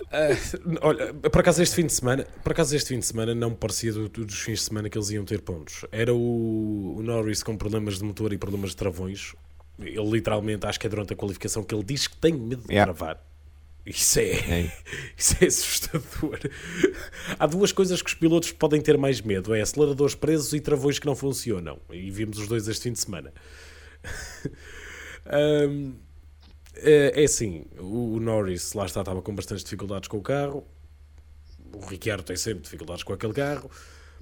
Uh, 0.02 0.78
olha, 0.82 1.14
por 1.14 1.42
acaso 1.42 1.62
este 1.62 1.76
fim 1.76 1.86
de 1.86 1.94
semana, 1.94 2.26
por 2.44 2.52
acaso 2.52 2.76
este 2.76 2.90
fim 2.90 3.00
de 3.00 3.06
semana 3.06 3.36
não 3.36 3.52
me 3.52 3.56
parecia 3.56 3.94
do, 3.94 4.08
dos 4.10 4.40
fins 4.40 4.60
de 4.60 4.66
semana 4.66 4.90
que 4.90 4.98
eles 4.98 5.10
iam 5.12 5.26
ter 5.26 5.42
pontos. 5.42 5.86
Era 5.92 6.14
o, 6.14 6.96
o 6.98 7.04
Norris 7.04 7.44
com 7.44 7.56
problemas 7.58 7.98
de 8.00 8.04
motor 8.04 8.34
e 8.34 8.38
problemas 8.38 8.72
de 8.72 8.78
travões. 8.78 9.36
Ele 9.80 10.10
literalmente, 10.10 10.66
acho 10.66 10.80
que 10.80 10.88
é 10.88 10.90
durante 10.90 11.14
a 11.14 11.16
qualificação 11.16 11.64
que 11.64 11.76
ele 11.76 11.84
diz 11.84 12.08
que 12.08 12.18
tem 12.18 12.34
medo 12.34 12.64
de 12.64 12.74
Yeah. 12.74 12.92
travar. 12.92 13.27
Isso 13.88 14.20
é, 14.20 14.32
É. 14.32 14.72
isso 15.18 15.36
é 15.40 15.48
assustador. 15.48 16.40
Há 17.40 17.48
duas 17.48 17.72
coisas 17.72 18.02
que 18.02 18.10
os 18.10 18.14
pilotos 18.14 18.52
podem 18.52 18.82
ter 18.82 18.98
mais 18.98 19.22
medo: 19.22 19.56
é 19.56 19.62
aceleradores 19.62 20.14
presos 20.14 20.52
e 20.54 20.60
travões 20.60 21.00
que 21.00 21.06
não 21.06 21.16
funcionam. 21.16 21.80
E 21.90 22.12
vimos 22.12 22.38
os 22.38 22.48
dois 22.48 22.68
este 22.68 22.84
fim 22.84 22.92
de 22.92 23.00
semana. 23.00 23.34
Ahm, 25.26 25.94
é, 26.76 27.22
é 27.22 27.26
assim, 27.26 27.66
o, 27.80 28.20
Norris 28.20 28.74
lá 28.74 28.86
está, 28.86 29.02
estava 29.02 29.22
com 29.22 29.34
bastantes 29.34 29.64
dificuldades 29.64 30.10
com 30.10 30.18
o 30.18 30.22
carro. 30.22 30.66
O 31.74 31.86
Ricciardo 31.86 32.24
tem 32.24 32.36
sempre 32.36 32.64
dificuldades 32.64 33.04
com 33.04 33.14
aquele 33.14 33.34
carro. 33.34 33.72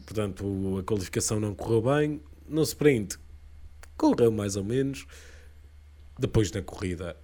Portanto, 0.05 0.77
a 0.79 0.83
qualificação 0.83 1.39
não 1.39 1.55
correu 1.55 1.81
bem. 1.81 2.21
No 2.47 2.61
sprint, 2.61 3.17
correu 3.97 4.31
mais 4.31 4.55
ou 4.55 4.63
menos. 4.63 5.07
Depois 6.19 6.51
na 6.51 6.61
corrida, 6.61 7.17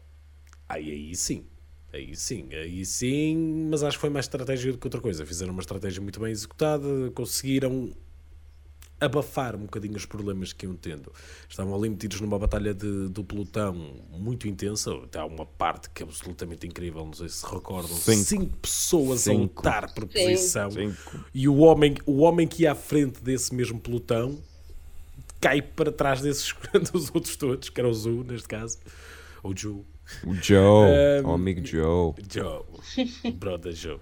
aí, 0.67 0.91
aí 0.91 1.15
sim. 1.15 1.45
Aí 1.93 2.15
sim, 2.15 2.47
aí 2.53 2.85
sim, 2.85 3.67
mas 3.69 3.83
acho 3.83 3.97
que 3.97 4.01
foi 4.01 4.09
mais 4.09 4.25
estratégia 4.25 4.71
do 4.71 4.77
que 4.77 4.87
outra 4.87 5.01
coisa. 5.01 5.25
Fizeram 5.25 5.51
uma 5.51 5.61
estratégia 5.61 6.01
muito 6.01 6.19
bem 6.19 6.31
executada, 6.31 6.87
conseguiram 7.13 7.91
abafar 9.01 9.55
um 9.55 9.61
bocadinho 9.61 9.95
os 9.95 10.05
problemas 10.05 10.53
que 10.53 10.65
iam 10.65 10.75
tendo. 10.75 11.11
Estavam 11.49 11.75
ali 11.75 11.89
metidos 11.89 12.21
numa 12.21 12.37
batalha 12.37 12.73
de, 12.73 13.09
do 13.09 13.23
pelotão 13.23 13.73
muito 14.11 14.47
intensa. 14.47 14.93
Até 15.03 15.19
há 15.19 15.25
uma 15.25 15.45
parte 15.45 15.89
que 15.89 16.03
é 16.03 16.05
absolutamente 16.05 16.67
incrível, 16.67 17.03
não 17.03 17.13
sei 17.13 17.27
se 17.27 17.43
recordam. 17.43 17.97
Cinco. 17.97 18.23
Cinco, 18.23 18.57
pessoas 18.57 19.21
a 19.21 19.31
Cinco. 19.31 19.55
lutar 19.57 19.91
por 19.93 20.05
posição. 20.05 20.69
Cinco. 20.69 21.25
E 21.33 21.47
o 21.47 21.57
homem, 21.57 21.95
o 22.05 22.19
homem 22.19 22.47
que 22.47 22.63
ia 22.63 22.73
à 22.73 22.75
frente 22.75 23.21
desse 23.21 23.53
mesmo 23.55 23.79
pelotão 23.79 24.39
cai 25.41 25.61
para 25.61 25.91
trás 25.91 26.21
desses 26.21 26.53
dos 26.93 27.09
outros 27.13 27.35
todos, 27.35 27.69
que 27.69 27.81
era 27.81 27.89
o 27.89 27.93
Zu, 27.93 28.23
neste 28.23 28.47
caso. 28.47 28.77
Ou 29.41 29.57
Ju. 29.57 29.83
O 30.25 30.33
Joe, 30.35 31.23
Um, 31.23 31.29
o 31.29 31.33
amigo 31.33 31.65
Joe. 31.65 32.13
Joe. 32.29 32.63
Brother 33.33 33.73
Joe. 33.73 33.99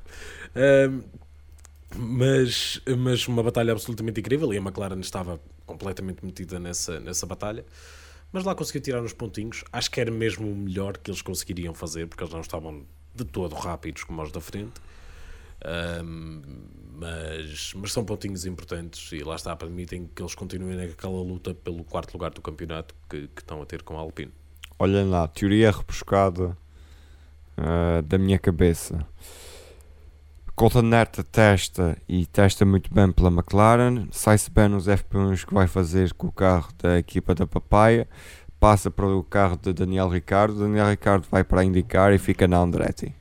Um, 0.55 1.03
mas, 1.95 2.81
mas 2.97 3.27
uma 3.27 3.41
batalha 3.41 3.71
absolutamente 3.71 4.19
incrível 4.19 4.53
e 4.53 4.57
a 4.57 4.61
McLaren 4.61 4.99
estava 4.99 5.39
completamente 5.65 6.23
metida 6.25 6.59
nessa, 6.59 6.99
nessa 6.99 7.25
batalha. 7.25 7.65
Mas 8.31 8.43
lá 8.43 8.53
conseguiu 8.53 8.81
tirar 8.81 9.01
uns 9.01 9.13
pontinhos. 9.13 9.63
Acho 9.71 9.89
que 9.89 9.99
era 9.99 10.11
mesmo 10.11 10.51
o 10.51 10.55
melhor 10.55 10.97
que 10.97 11.09
eles 11.09 11.21
conseguiriam 11.21 11.73
fazer, 11.73 12.07
porque 12.07 12.23
eles 12.23 12.33
não 12.33 12.41
estavam 12.41 12.85
de 13.15 13.25
todo 13.25 13.55
rápidos 13.55 14.03
como 14.03 14.21
os 14.21 14.31
da 14.31 14.39
frente. 14.39 14.79
Um, 16.03 16.41
mas, 16.93 17.73
mas 17.75 17.91
são 17.91 18.05
pontinhos 18.05 18.45
importantes 18.45 19.11
e 19.11 19.23
lá 19.23 19.35
está, 19.35 19.55
permitem 19.55 20.09
que 20.13 20.21
eles 20.21 20.35
continuem 20.35 20.75
naquela 20.75 21.21
luta 21.21 21.53
pelo 21.53 21.83
quarto 21.83 22.13
lugar 22.13 22.31
do 22.31 22.41
campeonato 22.41 22.95
que, 23.09 23.27
que 23.27 23.41
estão 23.41 23.61
a 23.61 23.65
ter 23.65 23.81
com 23.83 23.97
a 23.97 23.99
Alpine. 23.99 24.31
Olhem 24.81 25.09
lá, 25.09 25.27
teoria 25.27 25.71
rebuscada 25.71 26.57
ah, 27.57 28.01
da 28.01 28.17
minha 28.17 28.39
cabeça. 28.39 29.05
Colton 30.55 30.93
Herta 30.93 31.21
testa 31.21 31.97
e 32.07 32.25
testa 32.25 32.65
muito 32.65 32.93
bem 32.93 33.11
pela 33.11 33.29
McLaren. 33.29 34.07
Sai-se 34.11 34.49
bem 34.49 34.69
nos 34.69 34.87
F1s 34.87 35.45
que 35.45 35.53
vai 35.53 35.67
fazer 35.67 36.13
com 36.13 36.27
o 36.27 36.31
carro 36.31 36.69
da 36.81 36.97
equipa 36.97 37.35
da 37.35 37.45
Papaya. 37.45 38.07
Passa 38.57 38.89
para 38.89 39.05
o 39.05 39.23
carro 39.23 39.57
de 39.57 39.73
Daniel 39.73 40.07
Ricardo. 40.07 40.59
Daniel 40.59 40.89
Ricardo 40.89 41.27
vai 41.29 41.43
para 41.43 41.61
a 41.61 41.65
IndyCar 41.65 42.13
e 42.13 42.17
fica 42.17 42.47
na 42.47 42.57
Andretti. 42.57 43.13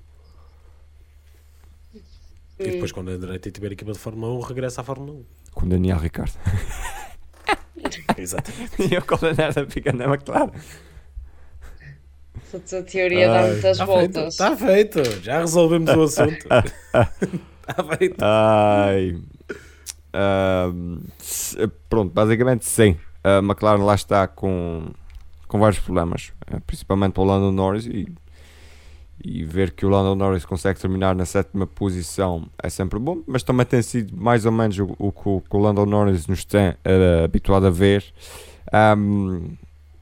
E 2.58 2.70
depois, 2.70 2.90
quando 2.90 3.10
a 3.10 3.14
Andretti 3.14 3.52
tiver 3.52 3.70
a 3.70 3.72
equipa 3.72 3.92
de 3.92 3.98
Fórmula 3.98 4.32
1, 4.34 4.40
regressa 4.40 4.80
à 4.80 4.84
Fórmula 4.84 5.12
1. 5.12 5.24
Com 5.52 5.68
Daniel 5.68 5.98
Ricardo. 5.98 6.34
Exatamente. 8.16 8.82
e 8.94 8.96
o 8.96 9.04
Colton 9.04 9.34
Herta 9.38 9.66
fica 9.66 9.92
na 9.92 10.04
McLaren. 10.04 10.50
A 12.54 12.82
teoria 12.82 13.28
dá 13.28 13.40
Ai. 13.40 13.50
muitas 13.52 13.78
Está 13.78 13.86
feito, 13.86 14.12
voltas. 14.14 14.34
está 14.34 14.56
feito. 14.56 15.22
Já 15.22 15.38
resolvemos 15.40 15.90
o 15.90 16.02
assunto. 16.02 16.32
Está 16.32 17.84
feito. 17.98 18.16
Ai. 18.20 19.18
Se- 21.18 21.68
pronto, 21.88 22.12
basicamente 22.12 22.64
sim. 22.66 22.96
A 23.22 23.38
McLaren 23.38 23.82
lá 23.84 23.94
está 23.94 24.26
com, 24.26 24.86
com 25.46 25.58
vários 25.58 25.80
problemas, 25.80 26.32
eh, 26.46 26.58
principalmente 26.66 27.18
o 27.20 27.24
Lando 27.24 27.52
Norris. 27.52 27.86
E, 27.86 28.06
e 29.22 29.44
ver 29.44 29.72
que 29.72 29.84
o 29.84 29.88
Lando 29.88 30.14
Norris 30.14 30.44
consegue 30.44 30.78
terminar 30.80 31.12
na 31.14 31.24
sétima 31.26 31.66
posição 31.66 32.48
é 32.62 32.70
sempre 32.70 33.00
bom, 33.00 33.20
mas 33.26 33.42
também 33.42 33.66
tem 33.66 33.82
sido 33.82 34.16
mais 34.16 34.46
ou 34.46 34.52
menos 34.52 34.78
o, 34.78 34.94
o 34.96 35.10
que 35.10 35.28
o- 35.28 35.40
que 35.40 35.56
o 35.56 35.58
Lando 35.58 35.84
Norris 35.84 36.26
nos 36.28 36.44
tem 36.44 36.74
eh, 36.84 37.22
habituado 37.24 37.66
a 37.66 37.70
ver. 37.70 38.04
Ahm, 38.72 39.56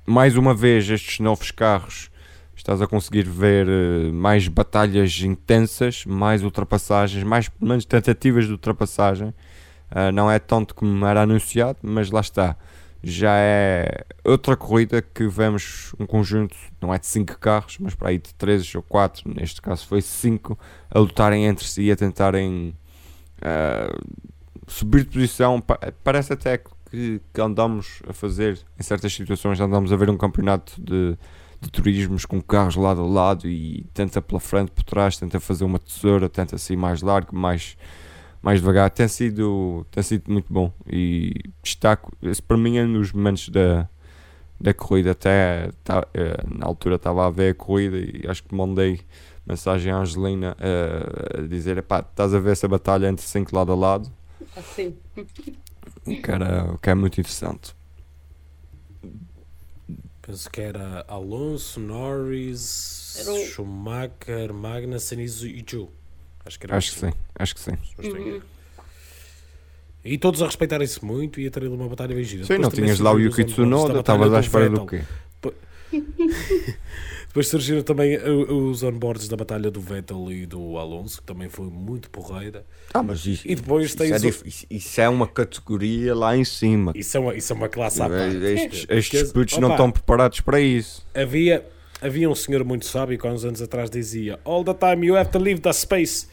mais 0.04 0.36
uma 0.36 0.54
vez, 0.54 0.88
estes 0.88 1.18
novos 1.18 1.50
carros 1.50 2.10
estás 2.66 2.82
a 2.82 2.86
conseguir 2.88 3.22
ver 3.28 3.68
eh, 3.68 4.10
mais 4.10 4.48
batalhas 4.48 5.20
intensas, 5.20 6.04
mais 6.04 6.42
ultrapassagens, 6.42 7.22
mais 7.22 7.48
menos 7.60 7.84
tentativas 7.84 8.46
de 8.46 8.50
ultrapassagem. 8.50 9.32
Ah, 9.88 10.10
não 10.10 10.28
é 10.28 10.40
tanto 10.40 10.74
como 10.74 11.06
era 11.06 11.22
anunciado, 11.22 11.78
mas 11.80 12.10
lá 12.10 12.20
está. 12.20 12.56
Já 13.04 13.36
é 13.36 14.04
outra 14.24 14.56
corrida 14.56 15.00
que 15.00 15.28
vemos 15.28 15.94
um 16.00 16.04
conjunto, 16.06 16.56
não 16.82 16.92
é 16.92 16.98
de 16.98 17.06
5 17.06 17.38
carros, 17.38 17.78
mas 17.78 17.94
para 17.94 18.08
aí 18.08 18.18
de 18.18 18.34
3 18.34 18.74
ou 18.74 18.82
4, 18.82 19.32
neste 19.32 19.62
caso 19.62 19.86
foi 19.86 20.02
5, 20.02 20.58
a 20.90 20.98
lutarem 20.98 21.44
entre 21.46 21.68
si, 21.68 21.88
a 21.92 21.94
tentarem 21.94 22.74
ah, 23.42 23.96
subir 24.66 25.04
de 25.04 25.10
posição. 25.10 25.60
Pa- 25.60 25.78
Parece 26.02 26.32
até 26.32 26.58
que, 26.58 27.20
que 27.32 27.40
andamos 27.40 28.02
a 28.08 28.12
fazer, 28.12 28.58
em 28.76 28.82
certas 28.82 29.12
situações, 29.14 29.60
andamos 29.60 29.92
a 29.92 29.96
ver 29.96 30.10
um 30.10 30.16
campeonato 30.16 30.72
de, 30.82 31.16
de 31.60 31.70
turismos 31.70 32.24
com 32.24 32.40
carros 32.40 32.76
lado 32.76 33.00
a 33.02 33.06
lado 33.06 33.48
e 33.48 33.86
tenta 33.94 34.20
pela 34.20 34.40
frente, 34.40 34.70
por 34.70 34.84
trás, 34.84 35.16
tenta 35.16 35.40
fazer 35.40 35.64
uma 35.64 35.78
tesoura, 35.78 36.28
tenta 36.28 36.58
ser 36.58 36.76
mais 36.76 37.02
largo, 37.02 37.36
mais, 37.36 37.76
mais 38.42 38.60
devagar. 38.60 38.90
Tem 38.90 39.08
sido, 39.08 39.86
tem 39.90 40.02
sido 40.02 40.30
muito 40.30 40.52
bom 40.52 40.72
e 40.86 41.32
destaco, 41.62 42.12
esse 42.22 42.42
para 42.42 42.56
mim 42.56 42.78
é 42.78 42.86
dos 42.86 43.12
momentos 43.12 43.48
da, 43.48 43.88
da 44.60 44.74
corrida. 44.74 45.12
Até 45.12 45.70
tá, 45.84 46.06
eh, 46.14 46.42
na 46.46 46.66
altura 46.66 46.96
estava 46.96 47.26
a 47.26 47.30
ver 47.30 47.52
a 47.52 47.54
corrida 47.54 47.98
e 47.98 48.24
acho 48.28 48.42
que 48.42 48.54
mandei 48.54 49.00
mensagem 49.46 49.92
à 49.92 49.98
Angelina 49.98 50.56
eh, 50.58 51.40
a 51.42 51.46
dizer: 51.46 51.82
pá, 51.82 52.00
estás 52.00 52.34
a 52.34 52.38
ver 52.38 52.52
essa 52.52 52.66
batalha 52.66 53.08
entre 53.08 53.24
5 53.24 53.54
lado 53.54 53.72
a 53.72 53.76
lado? 53.76 54.10
Assim. 54.56 54.96
O 56.06 56.22
que, 56.22 56.30
era, 56.30 56.72
o 56.72 56.78
que 56.78 56.90
é 56.90 56.94
muito 56.94 57.20
interessante. 57.20 57.75
Penso 60.26 60.50
que 60.50 60.60
era 60.60 61.04
Alonso, 61.06 61.78
Norris, 61.78 63.16
Era 63.20 63.32
o- 63.32 63.46
Schumacher, 63.46 64.52
Magnussen 64.52 65.20
e 65.20 65.24
e 65.24 65.64
Zhou. 65.70 65.92
Acho 66.44 66.58
que 66.58 66.66
era 66.66 66.76
Acho 66.76 66.92
que 66.94 67.00
sim, 67.00 67.12
acho 67.38 67.54
que 67.54 67.60
sim. 67.60 68.42
E 70.04 70.18
todos 70.18 70.42
a 70.42 70.46
respeitarem-se 70.46 71.04
muito 71.04 71.40
e 71.40 71.46
a 71.46 71.50
ter 71.50 71.60
ali 71.64 71.68
uma 71.68 71.88
batalha 71.88 72.14
bem 72.14 72.22
gira. 72.24 72.42
Sim, 72.44 72.54
Depois 72.54 72.60
não 72.60 72.70
tinhas 72.70 72.98
lá 73.00 73.12
o 73.12 73.18
Yuki 73.20 73.44
Tsunoda, 73.44 74.00
estavas 74.00 74.32
à 74.32 74.40
espera 74.40 74.68
do 74.68 74.86
quê? 74.86 75.02
Depois 77.36 77.48
surgiram 77.48 77.82
também 77.82 78.16
uh, 78.16 78.50
os 78.70 78.82
onboards 78.82 79.28
da 79.28 79.36
batalha 79.36 79.70
do 79.70 79.78
Vettel 79.78 80.32
e 80.32 80.46
do 80.46 80.78
Alonso, 80.78 81.18
que 81.20 81.26
também 81.26 81.50
foi 81.50 81.66
muito 81.66 82.08
porreira. 82.08 82.64
Ah, 82.94 83.02
mas 83.02 83.26
isso, 83.26 83.42
E 83.46 83.54
depois 83.54 83.84
isso, 83.84 83.98
tens 83.98 84.24
é, 84.24 84.26
o- 84.26 84.30
isso- 84.46 84.66
isso 84.70 85.00
é 85.02 85.06
uma 85.06 85.26
categoria 85.26 86.14
lá 86.14 86.34
em 86.34 86.44
cima. 86.46 86.92
Isso 86.94 87.14
é 87.14 87.20
uma, 87.20 87.34
isso 87.34 87.52
é 87.52 87.56
uma 87.56 87.68
classe 87.68 88.00
à 88.00 88.08
parte. 88.08 88.36
Estes, 88.38 88.86
estes 88.88 89.32
putos 89.32 89.58
não 89.58 89.70
estão 89.70 89.92
preparados 89.92 90.40
para 90.40 90.58
isso. 90.62 91.06
Havia, 91.14 91.62
havia 92.00 92.30
um 92.30 92.34
senhor 92.34 92.64
muito 92.64 92.86
sábio 92.86 93.18
que 93.18 93.26
há 93.26 93.30
uns 93.30 93.44
anos 93.44 93.60
atrás 93.60 93.90
dizia 93.90 94.40
All 94.42 94.64
the 94.64 94.72
time 94.72 95.06
you 95.06 95.14
have 95.14 95.30
to 95.30 95.38
leave 95.38 95.60
the 95.60 95.74
space. 95.74 96.28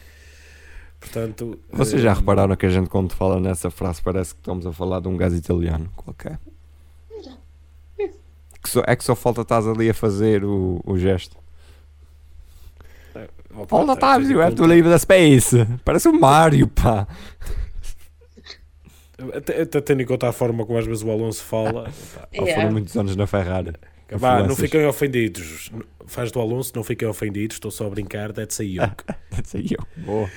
Portanto, 1.02 1.60
Vocês 1.70 2.00
eh, 2.00 2.04
já 2.06 2.14
repararam 2.14 2.56
que 2.56 2.66
a 2.66 2.70
gente 2.70 2.88
quando 2.90 3.12
fala 3.14 3.42
nessa 3.42 3.70
frase 3.70 4.02
parece 4.02 4.34
que 4.34 4.40
estamos 4.40 4.66
a 4.66 4.72
falar 4.72 5.02
de 5.02 5.10
um 5.10 5.18
gajo 5.18 5.36
italiano 5.36 5.92
qualquer? 5.98 6.40
Que 8.64 8.70
só- 8.70 8.84
é 8.88 8.96
que 8.96 9.04
só 9.04 9.16
falta 9.16 9.42
estás 9.42 9.68
ali 9.68 9.90
a 9.90 9.94
fazer 9.94 10.44
o, 10.46 10.80
o 10.86 10.98
gesto. 10.98 11.36
opa, 13.56 13.76
All 13.78 13.86
the 13.86 13.96
times 13.98 14.30
you 14.30 14.42
have 14.42 14.56
to 14.56 14.66
leave 14.66 14.90
the 14.90 14.98
space. 14.98 15.56
Parece 15.84 16.08
o 16.08 16.14
Mario, 16.20 16.68
pá. 16.68 17.06
Até, 19.36 19.62
até 19.62 19.80
tendo 19.82 20.02
em 20.02 20.06
conta 20.06 20.28
a 20.28 20.32
forma 20.34 20.66
como 20.66 20.78
às 20.80 20.86
vezes 20.86 21.04
o 21.04 21.12
Alonso 21.12 21.44
fala, 21.44 21.82
opa, 21.82 22.30
Ou 22.38 22.44
Yeah. 22.46 22.62
foram 22.62 22.72
muitos 22.74 22.98
anos 22.98 23.16
na 23.16 23.28
Ferrari. 23.28 23.74
Vá, 24.18 24.44
não 24.44 24.56
fiquem 24.56 24.86
ofendidos. 24.86 25.72
Faz 26.06 26.32
do 26.32 26.40
Alonso, 26.40 26.74
não 26.76 26.84
fiquem 26.84 27.08
ofendidos. 27.08 27.56
Estou 27.56 27.72
só 27.72 27.88
a 27.88 27.90
brincar. 27.90 28.34
That's 28.34 28.60
a 28.60 28.64
yoke. 28.64 29.04
That's 29.32 29.56
a 29.56 29.60
eu. 29.60 29.78
Boa. 29.98 30.30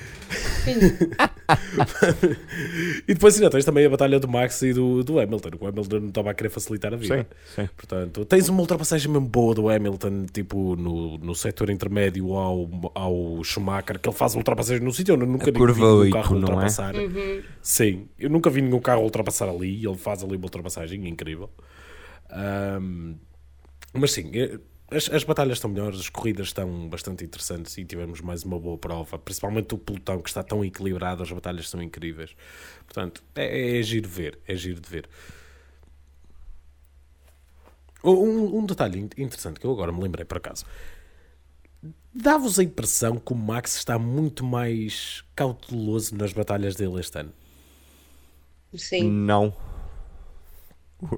e 3.07 3.13
depois 3.13 3.35
ainda 3.35 3.49
tens 3.49 3.65
também 3.65 3.85
a 3.85 3.89
batalha 3.89 4.19
do 4.19 4.27
Max 4.27 4.61
e 4.61 4.73
do, 4.73 5.03
do 5.03 5.19
Hamilton. 5.19 5.49
O 5.59 5.67
Hamilton 5.67 5.99
não 5.99 6.07
estava 6.09 6.31
a 6.31 6.33
querer 6.33 6.49
facilitar 6.49 6.93
a 6.93 6.97
vida. 6.97 7.27
Sim, 7.55 7.63
sim. 7.63 7.69
Portanto, 7.75 8.25
tens 8.25 8.49
uma 8.49 8.59
ultrapassagem 8.59 9.11
mesmo 9.11 9.27
boa 9.27 9.53
do 9.53 9.69
Hamilton, 9.69 10.25
tipo 10.31 10.75
no, 10.75 11.17
no 11.17 11.35
setor 11.35 11.69
intermédio 11.69 12.33
ao, 12.33 12.69
ao 12.95 13.43
Schumacher, 13.43 13.99
que 13.99 14.09
ele 14.09 14.15
faz 14.15 14.35
ultrapassagem 14.35 14.83
no 14.83 14.91
sítio. 14.93 15.13
Eu 15.13 15.17
nunca 15.17 15.49
A 15.49 15.53
vi 15.53 15.57
curva 15.59 15.79
nenhum 16.03 16.11
carro 16.11 16.35
não 16.35 16.39
é? 16.39 16.51
ultrapassar. 16.51 16.93
Sim, 17.61 18.07
eu 18.17 18.29
nunca 18.29 18.49
vi 18.49 18.61
nenhum 18.61 18.79
carro 18.79 19.03
ultrapassar 19.03 19.49
ali. 19.49 19.85
Ele 19.85 19.97
faz 19.97 20.23
ali 20.23 20.35
uma 20.35 20.45
ultrapassagem 20.45 21.07
incrível. 21.07 21.49
Ahm, 22.29 23.15
mas 23.93 24.11
sim, 24.11 24.31
eh, 24.33 24.59
as, 24.91 25.09
as 25.09 25.23
batalhas 25.23 25.57
estão 25.57 25.69
melhores, 25.69 25.99
as 25.99 26.09
corridas 26.09 26.47
estão 26.47 26.87
bastante 26.89 27.23
interessantes 27.25 27.77
e 27.77 27.85
tivemos 27.85 28.21
mais 28.21 28.43
uma 28.43 28.59
boa 28.59 28.77
prova, 28.77 29.17
principalmente 29.19 29.73
o 29.73 29.77
pelotão 29.77 30.21
que 30.21 30.29
está 30.29 30.43
tão 30.43 30.63
equilibrado, 30.63 31.23
as 31.23 31.31
batalhas 31.31 31.69
são 31.69 31.81
incríveis. 31.81 32.35
Portanto, 32.85 33.23
é, 33.35 33.79
é 33.79 33.83
giro 33.83 34.07
de 34.07 34.13
ver, 34.13 34.39
é 34.47 34.55
giro 34.55 34.79
de 34.79 34.89
ver. 34.89 35.09
Um, 38.03 38.59
um 38.59 38.65
detalhe 38.65 38.99
in- 38.99 39.09
interessante 39.17 39.59
que 39.59 39.65
eu 39.65 39.71
agora 39.71 39.91
me 39.91 40.01
lembrei 40.01 40.23
por 40.23 40.37
acaso. 40.37 40.65
Dá-vos 42.13 42.57
a 42.57 42.63
impressão 42.63 43.17
que 43.17 43.31
o 43.31 43.35
Max 43.35 43.75
está 43.75 43.99
muito 43.99 44.43
mais 44.43 45.23
cauteloso 45.35 46.15
nas 46.15 46.33
batalhas 46.33 46.75
dele 46.75 46.99
este 46.99 47.19
ano? 47.19 47.33
Sim. 48.75 49.17
Não. 49.25 49.53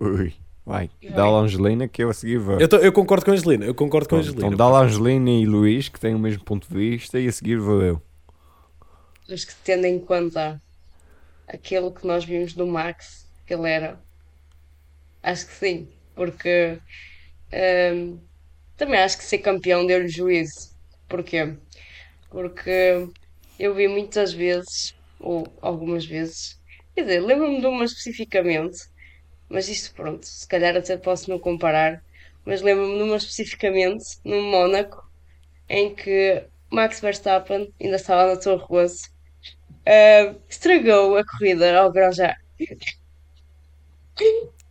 Ui. 0.02 0.34
Vai. 0.66 0.90
Dá 1.08 1.24
a 1.26 1.40
Angelina 1.42 1.88
que 1.88 2.04
eu 2.04 2.10
a 2.10 2.14
seguir 2.14 2.38
vou. 2.38 2.60
Eu, 2.60 2.68
tô- 2.68 2.78
eu 2.78 2.92
concordo 2.94 3.26
com 3.26 3.32
a 3.32 3.34
Angelina, 3.34 3.66
eu 3.66 3.74
concordo 3.74 4.08
com 4.10 4.16
a 4.16 4.20
Angelina. 4.20 4.38
Então 4.40 4.56
dá 4.56 4.66
a 4.66 4.82
Angelina 4.82 5.30
e 5.32 5.46
Luís 5.46 5.90
que 5.90 6.00
têm 6.00 6.14
o 6.16 6.20
mesmo 6.20 6.44
ponto 6.44 6.68
de 6.68 6.74
vista 6.76 7.20
e 7.20 7.28
a 7.28 7.32
seguir 7.32 7.58
vou 7.60 7.82
eu. 7.82 8.02
Mas 9.30 9.46
que 9.46 9.56
tendo 9.64 9.86
em 9.86 9.98
conta 9.98 10.62
aquilo 11.48 11.94
que 11.94 12.08
nós 12.08 12.26
vimos 12.26 12.54
do 12.54 12.68
Max, 12.68 13.28
que 13.46 13.54
ele 13.54 13.70
era, 13.70 14.04
acho 15.24 15.46
que 15.48 15.54
sim, 15.54 15.90
porque 16.16 16.80
hum, 17.94 18.20
também 18.78 19.00
acho 19.02 19.18
que 19.18 19.24
ser 19.26 19.40
campeão 19.40 19.86
deu-lhe 19.86 20.10
juízo. 20.10 20.72
Porquê? 21.10 21.58
Porque 22.30 23.10
eu 23.60 23.76
vi 23.76 23.88
muitas 23.88 24.34
vezes, 24.34 24.96
ou 25.20 25.46
algumas 25.62 26.06
vezes, 26.06 26.58
quer 26.96 27.04
dizer, 27.04 27.22
lembro-me 27.22 27.62
de 27.62 27.68
uma 27.68 27.86
especificamente, 27.86 28.78
mas 29.50 29.68
isto 29.70 29.94
pronto, 29.96 30.26
se 30.26 30.48
calhar 30.48 30.76
até 30.78 30.98
posso 30.98 31.30
não 31.30 31.40
comparar, 31.40 32.04
mas 32.46 32.62
lembro-me 32.62 32.98
de 32.98 33.04
uma 33.04 33.18
especificamente 33.18 34.06
no 34.24 34.42
Mónaco, 34.42 35.10
em 35.70 35.94
que 35.96 36.44
Max 36.72 37.00
Verstappen 37.02 37.74
ainda 37.82 37.96
estava 37.98 38.34
na 38.34 38.40
Torre 38.40 38.64
Rosso 38.64 39.10
ah, 39.86 40.36
estragou 40.48 41.18
a 41.18 41.26
corrida 41.26 41.78
ao 41.80 41.92
Grosjean. 41.92 42.36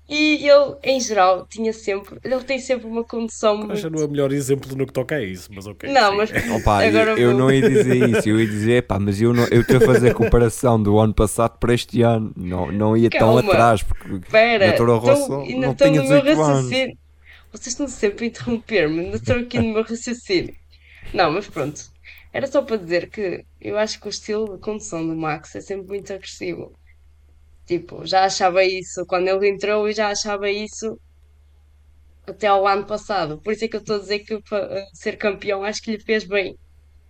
E 0.09 0.49
ele, 0.49 0.75
em 0.83 0.99
geral, 1.01 1.47
tinha 1.47 1.71
sempre. 1.73 2.19
Ele 2.25 2.43
tem 2.43 2.59
sempre 2.59 2.87
uma 2.87 3.05
condução 3.05 3.59
Mas 3.67 3.81
já 3.81 3.91
muito. 3.91 3.97
não 4.01 4.03
é 4.03 4.09
o 4.09 4.11
melhor 4.11 4.33
exemplo 4.33 4.75
no 4.75 4.87
que 4.87 4.93
toca 4.93 5.17
a 5.17 5.23
isso, 5.23 5.51
mas 5.53 5.67
ok. 5.67 5.91
Não, 5.93 6.13
sim. 6.13 6.17
mas 6.17 6.31
Opa, 6.61 6.83
agora 6.83 7.11
eu 7.21 7.31
vou- 7.33 7.39
não 7.41 7.51
ia 7.53 7.61
dizer 7.69 8.09
isso, 8.09 8.29
eu 8.29 8.41
ia 8.41 8.47
dizer, 8.47 8.83
pá, 8.87 8.99
mas 8.99 9.21
eu 9.21 9.35
não, 9.35 9.45
eu 9.49 9.61
estou 9.61 9.77
a 9.77 9.81
fazer 9.81 10.11
a 10.11 10.15
comparação 10.15 10.83
do 10.83 10.99
ano 10.99 11.13
passado 11.13 11.59
para 11.59 11.75
este 11.75 12.01
ano, 12.01 12.33
não, 12.35 12.73
não 12.73 12.97
ia 12.97 13.11
tão 13.11 13.21
Calma. 13.35 13.41
atrás, 13.41 13.83
porque 13.83 14.15
Espera, 14.15 14.67
na 14.69 14.73
Toro 14.73 14.97
estou- 14.97 15.11
Rosso 15.15 15.35
ainda 15.43 15.67
não 15.67 15.73
estou 15.73 15.89
tinha 15.89 16.03
no 16.03 16.09
meu 16.09 16.21
18 16.23 16.41
anos. 16.43 16.57
raciocínio. 16.65 16.99
Vocês 17.53 17.67
estão 17.69 17.89
sempre 17.89 18.25
a 18.25 18.29
interromper-me, 18.29 19.01
ainda 19.01 19.17
estou 19.17 19.37
aqui 19.37 19.59
no 19.59 19.75
meu 19.75 19.83
raciocínio. 19.83 20.55
Não, 21.13 21.31
mas 21.33 21.47
pronto. 21.49 21.81
Era 22.33 22.47
só 22.47 22.63
para 22.63 22.77
dizer 22.77 23.11
que 23.11 23.45
eu 23.61 23.77
acho 23.79 24.01
que 24.01 24.07
o 24.07 24.11
estilo 24.11 24.55
de 24.57 24.61
condução 24.63 25.07
do 25.07 25.15
Max 25.17 25.55
é 25.55 25.61
sempre 25.61 25.87
muito 25.89 26.13
agressivo. 26.13 26.73
Tipo, 27.69 28.05
já 28.07 28.25
achava 28.25 28.65
isso 28.65 29.07
quando 29.07 29.29
ele 29.29 29.49
entrou 29.51 29.89
e 29.89 29.93
já 29.95 30.09
achava 30.11 30.51
isso 30.51 30.99
até 32.27 32.47
ao 32.47 32.67
ano 32.67 32.87
passado. 32.87 33.41
Por 33.43 33.53
isso 33.53 33.65
é 33.65 33.69
que 33.69 33.77
eu 33.77 33.81
estou 33.81 33.97
a 33.97 34.01
dizer 34.01 34.21
que 34.21 34.41
pa- 34.43 34.69
ser 34.95 35.17
campeão 35.17 35.65
acho 35.65 35.83
que 35.83 35.93
lhe 35.93 36.01
fez 36.05 36.25
bem. 36.27 36.57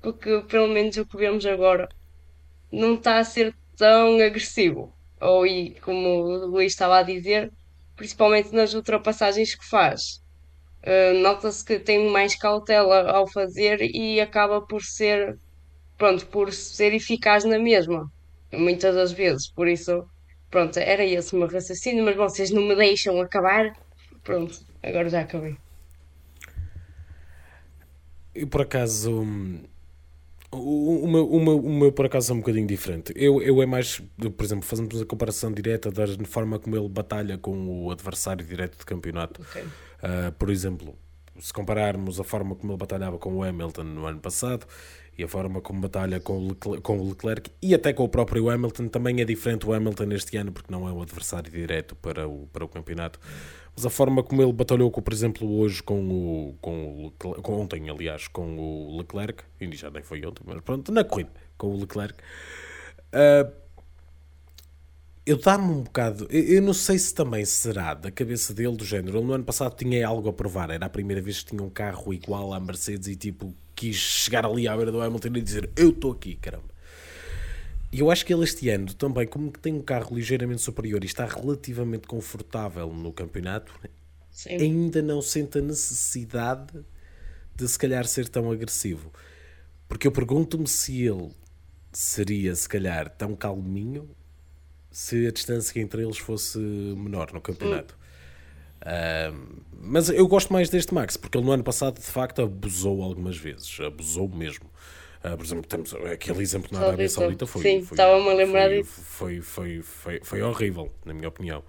Porque 0.01 0.43
pelo 0.49 0.69
menos 0.69 0.97
o 0.99 1.07
que 1.07 1.17
vemos 1.19 1.47
agora 1.47 1.89
não 2.73 2.95
está 2.97 3.19
a 3.19 3.25
ser 3.25 3.55
tão 3.77 4.21
agressivo. 4.21 4.95
Ou, 5.21 5.47
e, 5.47 5.81
como 5.81 6.09
o 6.25 6.47
Luís 6.49 6.73
estava 6.73 6.99
a 7.01 7.03
dizer, 7.03 7.51
principalmente 7.97 8.53
nas 8.55 8.75
ultrapassagens 8.75 9.55
que 9.57 9.67
faz. 9.69 10.03
Uh, 10.85 11.15
nota-se 11.23 11.65
que 11.65 11.79
tem 11.81 12.11
mais 12.11 12.37
cautela 12.37 13.11
ao 13.11 13.27
fazer 13.31 13.81
e 13.83 14.21
acaba 14.21 14.65
por 14.67 14.83
ser, 14.83 15.37
pronto, 15.99 16.27
por 16.29 16.53
ser 16.53 16.95
eficaz 16.95 17.45
na 17.45 17.59
mesma, 17.59 18.11
muitas 18.53 18.95
das 18.97 19.13
vezes. 19.13 19.53
Por 19.53 19.69
isso, 19.69 20.05
pronto, 20.51 20.79
era 20.79 21.05
esse 21.05 21.35
o 21.35 21.39
meu 21.39 21.49
raciocínio, 21.49 22.05
mas 22.05 22.17
vocês 22.17 22.51
não 22.51 22.63
me 22.63 22.75
deixam 22.75 23.21
acabar. 23.21 23.77
Pronto, 24.23 24.61
agora 24.83 25.09
já 25.09 25.21
acabei. 25.21 25.57
Eu 28.35 28.47
por 28.47 28.63
acaso. 28.63 29.25
O, 30.51 31.05
o, 31.05 31.09
meu, 31.09 31.29
o, 31.29 31.41
meu, 31.41 31.59
o 31.59 31.71
meu 31.71 31.93
por 31.93 32.07
acaso 32.07 32.33
é 32.33 32.35
um 32.35 32.39
bocadinho 32.39 32.67
diferente. 32.67 33.13
Eu, 33.15 33.43
eu 33.43 33.61
é 33.63 33.67
mais, 33.67 34.01
por 34.37 34.45
exemplo, 34.45 34.65
fazemos 34.65 35.01
a 35.03 35.05
comparação 35.05 35.53
direta 35.53 35.91
da 35.91 36.07
forma 36.25 36.59
como 36.59 36.77
ele 36.77 36.89
batalha 36.89 37.37
com 37.37 37.85
o 37.85 37.91
adversário 37.91 38.45
direto 38.47 38.79
de 38.79 38.87
campeonato. 38.87 39.43
Ok. 39.43 39.63
Uh, 39.63 40.33
por 40.39 40.49
exemplo, 40.49 40.97
se 41.39 41.53
compararmos 41.53 42.19
a 42.19 42.25
forma 42.25 42.55
como 42.55 42.73
ele 42.73 42.79
batalhava 42.79 43.19
com 43.19 43.35
o 43.35 43.43
Hamilton 43.43 43.85
no 43.85 44.07
ano 44.07 44.21
passado 44.21 44.67
e 45.19 45.25
a 45.25 45.29
forma 45.29 45.61
como 45.61 45.81
batalha 45.81 46.21
com 46.21 46.39
o, 46.39 46.49
Leclerc, 46.49 46.81
com 46.81 46.99
o 46.99 47.09
Leclerc 47.09 47.51
e 47.61 47.75
até 47.75 47.93
com 47.93 48.05
o 48.05 48.09
próprio 48.09 48.49
Hamilton, 48.49 48.87
também 48.87 49.21
é 49.21 49.25
diferente 49.25 49.67
o 49.67 49.73
Hamilton 49.73 50.13
este 50.13 50.37
ano 50.37 50.53
porque 50.53 50.73
não 50.73 50.89
é 50.89 50.93
o 50.93 51.03
adversário 51.03 51.51
direto 51.51 51.97
para 51.97 52.29
o, 52.29 52.47
para 52.53 52.65
o 52.65 52.69
campeonato. 52.69 53.19
Mas 53.75 53.85
a 53.85 53.91
forma 53.91 54.23
como 54.23 54.41
ele 54.43 54.53
batalhou, 54.53 54.91
com, 54.91 55.03
por 55.03 55.13
exemplo, 55.13 55.59
hoje 55.59 55.83
com 55.83 56.01
o, 56.09 56.55
com 56.61 56.95
o 56.95 57.05
Leclerc, 57.07 57.43
com 57.43 57.61
ontem, 57.61 57.91
aliás, 57.91 58.29
com 58.29 58.57
o 58.59 58.97
Leclerc, 58.99 59.43
e 59.61 59.77
já 59.77 59.91
nem 59.91 60.03
foi 60.03 60.25
ontem, 60.25 60.43
mas 60.47 60.61
pronto, 60.61 60.93
na 60.93 61.03
corrida, 61.03 61.31
com 61.57 61.69
o 61.69 61.81
Leclerc. 61.81 62.15
Uh, 63.13 63.68
eu 65.29 65.37
dá-me 65.37 65.71
um 65.71 65.83
bocado. 65.83 66.27
Eu, 66.31 66.63
não 66.63 66.73
sei 66.73 66.99
se 66.99 67.15
também 67.15 67.45
será 67.45 67.93
da 67.93 68.11
cabeça 68.11 68.55
dele 68.55 68.75
do 68.77 68.85
género. 68.85 69.19
Ele 69.19 69.27
no 69.27 69.35
ano 69.35 69.45
passado 69.45 69.77
tinha 69.77 70.07
algo 70.07 70.27
a 70.29 70.33
provar. 70.33 70.71
Era 70.71 70.87
a 70.87 70.89
primeira 70.89 71.21
vez 71.21 71.43
que 71.43 71.51
tinha 71.51 71.63
um 71.63 71.69
carro 71.69 72.15
igual 72.15 72.55
à 72.55 72.59
Mercedes 72.59 73.09
e 73.09 73.15
tipo 73.15 73.55
quis 73.75 73.97
chegar 73.97 74.47
ali 74.47 74.67
à 74.67 74.75
beira 74.75 74.91
do 74.91 75.01
Hamilton 75.01 75.29
e 75.37 75.43
dizer 75.43 75.71
eu 75.77 75.91
estou 75.91 76.13
aqui, 76.13 76.35
caramba. 76.37 76.69
E 77.93 78.01
eu 78.01 78.11
acho 78.11 78.25
que 78.25 78.33
ele 78.33 78.43
este 78.45 78.71
ano 78.71 78.93
também, 78.95 79.27
como 79.27 79.53
que 79.53 79.59
tem 79.59 79.75
um 79.75 79.83
carro 79.83 80.17
ligeiramente 80.17 80.63
superior 80.63 81.03
e 81.05 81.07
está 81.07 81.27
relativamente 81.27 82.07
confortável 82.07 82.93
no 82.93 83.13
campeonato, 83.13 83.73
Sim. 84.31 84.57
ainda 84.57 85.03
não 85.03 85.21
sente 85.21 85.59
a 85.59 85.63
necessidade 85.63 86.73
de 87.55 87.69
se 87.69 87.79
calhar 87.79 88.07
ser 88.07 88.29
tão 88.29 88.51
agressivo. 88.51 89.13
Porque 89.87 90.07
eu 90.07 90.13
pergunto-me 90.13 90.67
se 90.67 91.03
ele 91.03 91.31
seria 91.93 92.55
se 92.55 92.69
calhar 92.69 93.11
tão 93.11 93.35
calminho 93.35 94.09
se 94.91 95.27
a 95.27 95.31
distância 95.31 95.81
entre 95.81 96.03
eles 96.03 96.19
fosse 96.19 96.59
menor 96.59 97.33
no 97.33 97.41
campeonato. 97.41 97.97
Mas 99.81 100.09
eu 100.09 100.27
gosto 100.27 100.53
mais 100.53 100.69
deste 100.69 100.93
Max, 100.95 101.17
porque 101.17 101.39
ele 101.39 101.45
no 101.47 101.53
ano 101.53 101.65
passado 101.65 101.99
de 101.99 102.07
facto 102.07 102.43
abusou 102.43 103.03
algumas 103.03 103.37
vezes, 103.37 103.79
abusou 103.81 104.29
mesmo. 104.29 104.67
Ah, 105.23 105.37
por 105.37 105.45
exemplo, 105.45 105.67
temos 105.67 105.93
aquele 105.95 106.41
exemplo 106.43 106.71
na 106.73 106.81
Arábia 106.87 107.09
Saudita. 107.09 107.47
Foi, 107.47 107.63
Sim, 107.63 107.83
foi- 107.83 107.97
estava-me 107.97 108.29
a 108.31 108.35
lembrar 108.35 108.71
foi, 108.85 109.41
foi, 109.41 109.41
foi, 109.43 109.83
foi, 109.83 110.21
foi 110.23 110.43
horrível, 110.43 110.93
na 111.05 111.13
minha 111.13 111.29
opinião. 111.29 111.63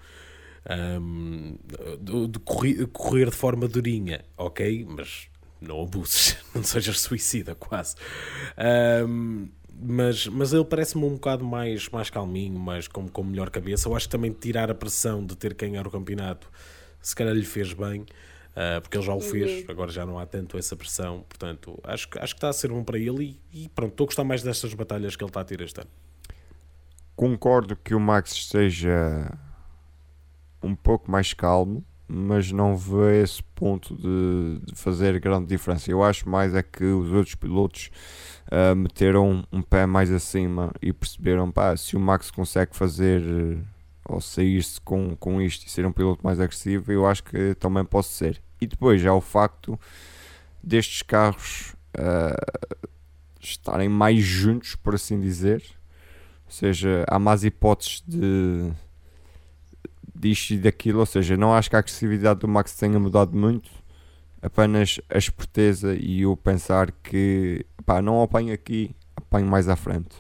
Ahm, 0.68 1.56
de, 2.00 2.28
de 2.28 2.40
corri- 2.40 2.86
correr 2.88 3.30
de 3.30 3.36
forma 3.36 3.68
durinha, 3.68 4.24
ok, 4.38 4.86
mas 4.88 5.28
não 5.60 5.82
abuses, 5.82 6.38
não 6.54 6.64
sejas 6.64 7.00
suicida, 7.00 7.56
quase. 7.56 7.96
Ahm, 8.56 9.48
mas, 9.82 10.28
mas 10.28 10.54
ele 10.54 10.66
parece-me 10.66 11.06
um 11.06 11.14
bocado 11.14 11.46
mais, 11.46 11.88
mais 11.90 12.10
calminho, 12.10 12.60
mais 12.60 12.88
com, 12.88 13.08
com 13.08 13.24
melhor 13.24 13.50
cabeça. 13.50 13.88
Eu 13.88 13.96
acho 13.96 14.08
que 14.08 14.12
também 14.12 14.32
tirar 14.32 14.70
a 14.70 14.76
pressão 14.76 15.26
de 15.26 15.36
ter 15.36 15.54
quem 15.54 15.78
era 15.78 15.88
o 15.88 15.92
campeonato, 15.92 16.50
se 17.02 17.16
calhar 17.16 17.34
lhe 17.34 17.46
fez 17.46 17.74
bem, 17.74 18.06
ah, 18.56 18.82
porque 18.82 18.98
ele 18.98 19.06
já 19.06 19.14
o 19.14 19.22
fez, 19.22 19.70
agora 19.70 19.92
já 19.92 20.06
não 20.06 20.20
há 20.20 20.26
tanto 20.26 20.58
essa 20.58 20.76
pressão. 20.76 21.24
Portanto, 21.30 21.80
acho, 21.84 22.10
que- 22.10 22.20
acho 22.20 22.34
que 22.34 22.38
está 22.38 22.50
a 22.50 22.54
ser 22.54 22.70
bom 22.70 22.84
para 22.84 22.98
ele 23.00 23.40
e, 23.54 23.64
e 23.66 23.70
pronto, 23.70 23.92
estou 23.92 24.06
a 24.06 24.08
gostar 24.08 24.24
mais 24.24 24.44
destas 24.44 24.74
batalhas 24.74 25.16
que 25.16 25.24
ele 25.24 25.30
está 25.30 25.42
a 25.42 25.46
ter 25.46 25.62
este 25.62 25.80
ano. 25.82 25.90
Concordo 27.16 27.76
que 27.76 27.94
o 27.94 28.00
Max 28.00 28.32
esteja 28.34 29.38
um 30.62 30.76
pouco 30.76 31.10
mais 31.10 31.34
calmo, 31.34 31.84
mas 32.08 32.52
não 32.52 32.76
vê 32.76 33.22
esse 33.22 33.42
ponto 33.44 33.96
de, 33.96 34.60
de 34.66 34.76
fazer 34.76 35.20
grande 35.20 35.48
diferença. 35.48 35.92
Eu 35.92 36.04
acho 36.04 36.28
mais 36.28 36.56
é 36.56 36.64
que 36.64 36.84
os 36.84 37.12
outros 37.12 37.36
pilotos 37.36 37.92
ah, 38.52 38.74
meteram 38.76 39.44
um 39.52 39.62
pé 39.62 39.86
mais 39.86 40.12
acima 40.12 40.72
e 40.82 40.92
perceberam, 40.92 41.52
pá, 41.52 41.76
se 41.78 41.96
o 41.96 42.00
Max 42.00 42.32
consegue 42.32 42.76
fazer 42.76 43.22
eh, 43.22 43.58
ou 44.06 44.20
sair-se 44.20 44.82
com, 44.82 45.16
com 45.16 45.42
isto 45.42 45.68
e 45.68 45.70
ser 45.70 45.86
um 45.86 45.92
piloto 45.92 46.22
mais 46.24 46.40
agressivo, 46.40 46.92
eu 46.92 47.06
acho 47.06 47.24
que 47.24 47.54
também 47.56 47.86
posso 47.86 48.12
ser. 48.12 48.42
E 48.60 48.66
depois 48.66 49.00
já 49.02 49.14
o 49.14 49.22
facto 49.22 49.80
destes 50.64 51.04
carros 51.04 51.76
ah, 51.96 52.36
estarem 53.40 53.88
mais 53.90 54.24
juntos, 54.24 54.76
por 54.76 54.96
assim 54.96 55.20
dizer. 55.20 55.64
Ou 56.46 56.52
seja, 56.52 57.06
há 57.08 57.20
mais 57.20 57.44
hipóteses 57.44 58.04
de 58.08 58.72
disto 60.16 60.52
e 60.52 60.58
daquilo. 60.58 61.00
Ou 61.00 61.06
seja, 61.06 61.38
não 61.38 61.54
acho 61.54 61.70
que 61.70 61.76
a 61.76 61.80
agressividade 61.80 62.40
do 62.40 62.48
Max 62.48 62.74
tenha 62.76 63.00
mudado 63.00 63.38
muito. 63.38 63.70
Apenas 64.42 65.00
a 65.10 65.18
esperteza 65.18 65.94
e 65.96 66.26
o 66.26 66.36
pensar 66.38 66.92
que 66.92 67.66
pá, 67.86 68.02
não 68.02 68.22
apanho 68.22 68.54
aqui, 68.54 68.96
apanho 69.16 69.48
mais 69.48 69.68
à 69.68 69.76
frente. 69.76 70.16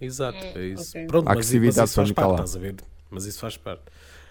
Exato, 0.00 0.36
Hum, 0.44 0.52
é 0.58 0.66
isso. 0.66 0.90
ok. 0.90 1.06
Pronto, 1.06 1.24
A 1.28 1.34
mas, 1.34 1.34
mas 1.36 1.46
agressividade 1.46 1.86
isso 1.86 1.94
faz 1.94 2.12
parte, 2.12 2.56
a 2.56 2.60
ver? 2.60 2.74
Mas 3.10 3.24
isso 3.24 3.38
faz 3.38 3.56
parte. 3.56 3.82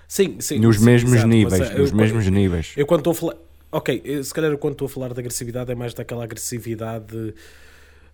Sim, 0.07 0.39
sim. 0.39 0.59
Nos 0.59 0.78
sim, 0.78 0.86
mesmos 0.86 1.11
exato, 1.13 1.28
mas, 1.28 1.36
níveis, 1.36 1.72
eh, 1.72 1.78
nos 1.80 1.91
eu- 1.91 1.95
mesmos 1.95 2.28
níveis. 2.28 2.74
Eu 2.78 2.86
quando 2.86 2.99
estou 2.99 3.11
a 3.11 3.16
falar. 3.16 3.36
Ok, 3.72 4.24
se 4.24 4.34
calhar 4.34 4.51
eu 4.51 4.57
quando 4.57 4.74
estou 4.74 4.86
a 4.86 4.89
falar 4.89 5.13
de 5.13 5.20
agressividade 5.20 5.72
é 5.72 5.76
mais 5.76 5.93
daquela 5.93 6.24
agressividade. 6.24 7.34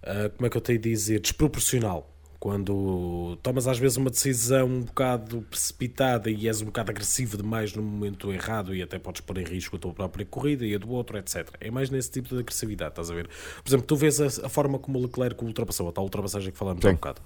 ah, 0.03 0.29
como 0.35 0.47
é 0.47 0.49
que 0.49 0.57
eu 0.57 0.61
tenho 0.61 0.79
de 0.79 0.89
dizer? 0.89 1.19
Desproporcional. 1.19 2.09
Quando 2.41 3.37
tomas 3.43 3.67
às 3.67 3.77
vezes 3.77 3.97
uma 3.97 4.09
decisão 4.09 4.65
um 4.65 4.81
bocado 4.81 5.43
precipitada 5.43 6.27
e 6.27 6.47
és 6.47 6.59
um 6.59 6.65
bocado 6.65 6.89
agressivo 6.89 7.37
demais 7.37 7.75
no 7.75 7.83
momento 7.83 8.33
errado 8.33 8.73
e 8.73 8.81
até 8.81 8.97
podes 8.97 9.21
pôr 9.21 9.37
em 9.37 9.43
risco 9.43 9.75
a 9.75 9.79
tua 9.79 9.93
própria 9.93 10.25
corrida 10.25 10.65
e 10.65 10.73
a 10.73 10.79
do 10.79 10.89
outro, 10.89 11.19
etc. 11.19 11.47
É 11.59 11.69
mais 11.69 11.91
nesse 11.91 12.09
tipo 12.09 12.29
de 12.29 12.39
agressividade, 12.39 12.93
estás 12.93 13.11
a 13.11 13.13
ver? 13.13 13.27
Por 13.27 13.69
exemplo, 13.69 13.85
tu 13.85 13.95
vês 13.95 14.19
a, 14.19 14.47
a 14.47 14.49
forma 14.49 14.79
como 14.79 14.97
o 14.97 15.03
Leclerc 15.03 15.45
ultrapassou, 15.45 15.89
a 15.89 15.91
tal 15.91 16.03
ultrapassagem 16.03 16.51
que 16.51 16.57
falamos 16.57 16.83
há 16.83 16.89
um 16.89 16.93
bocado. 16.93 17.21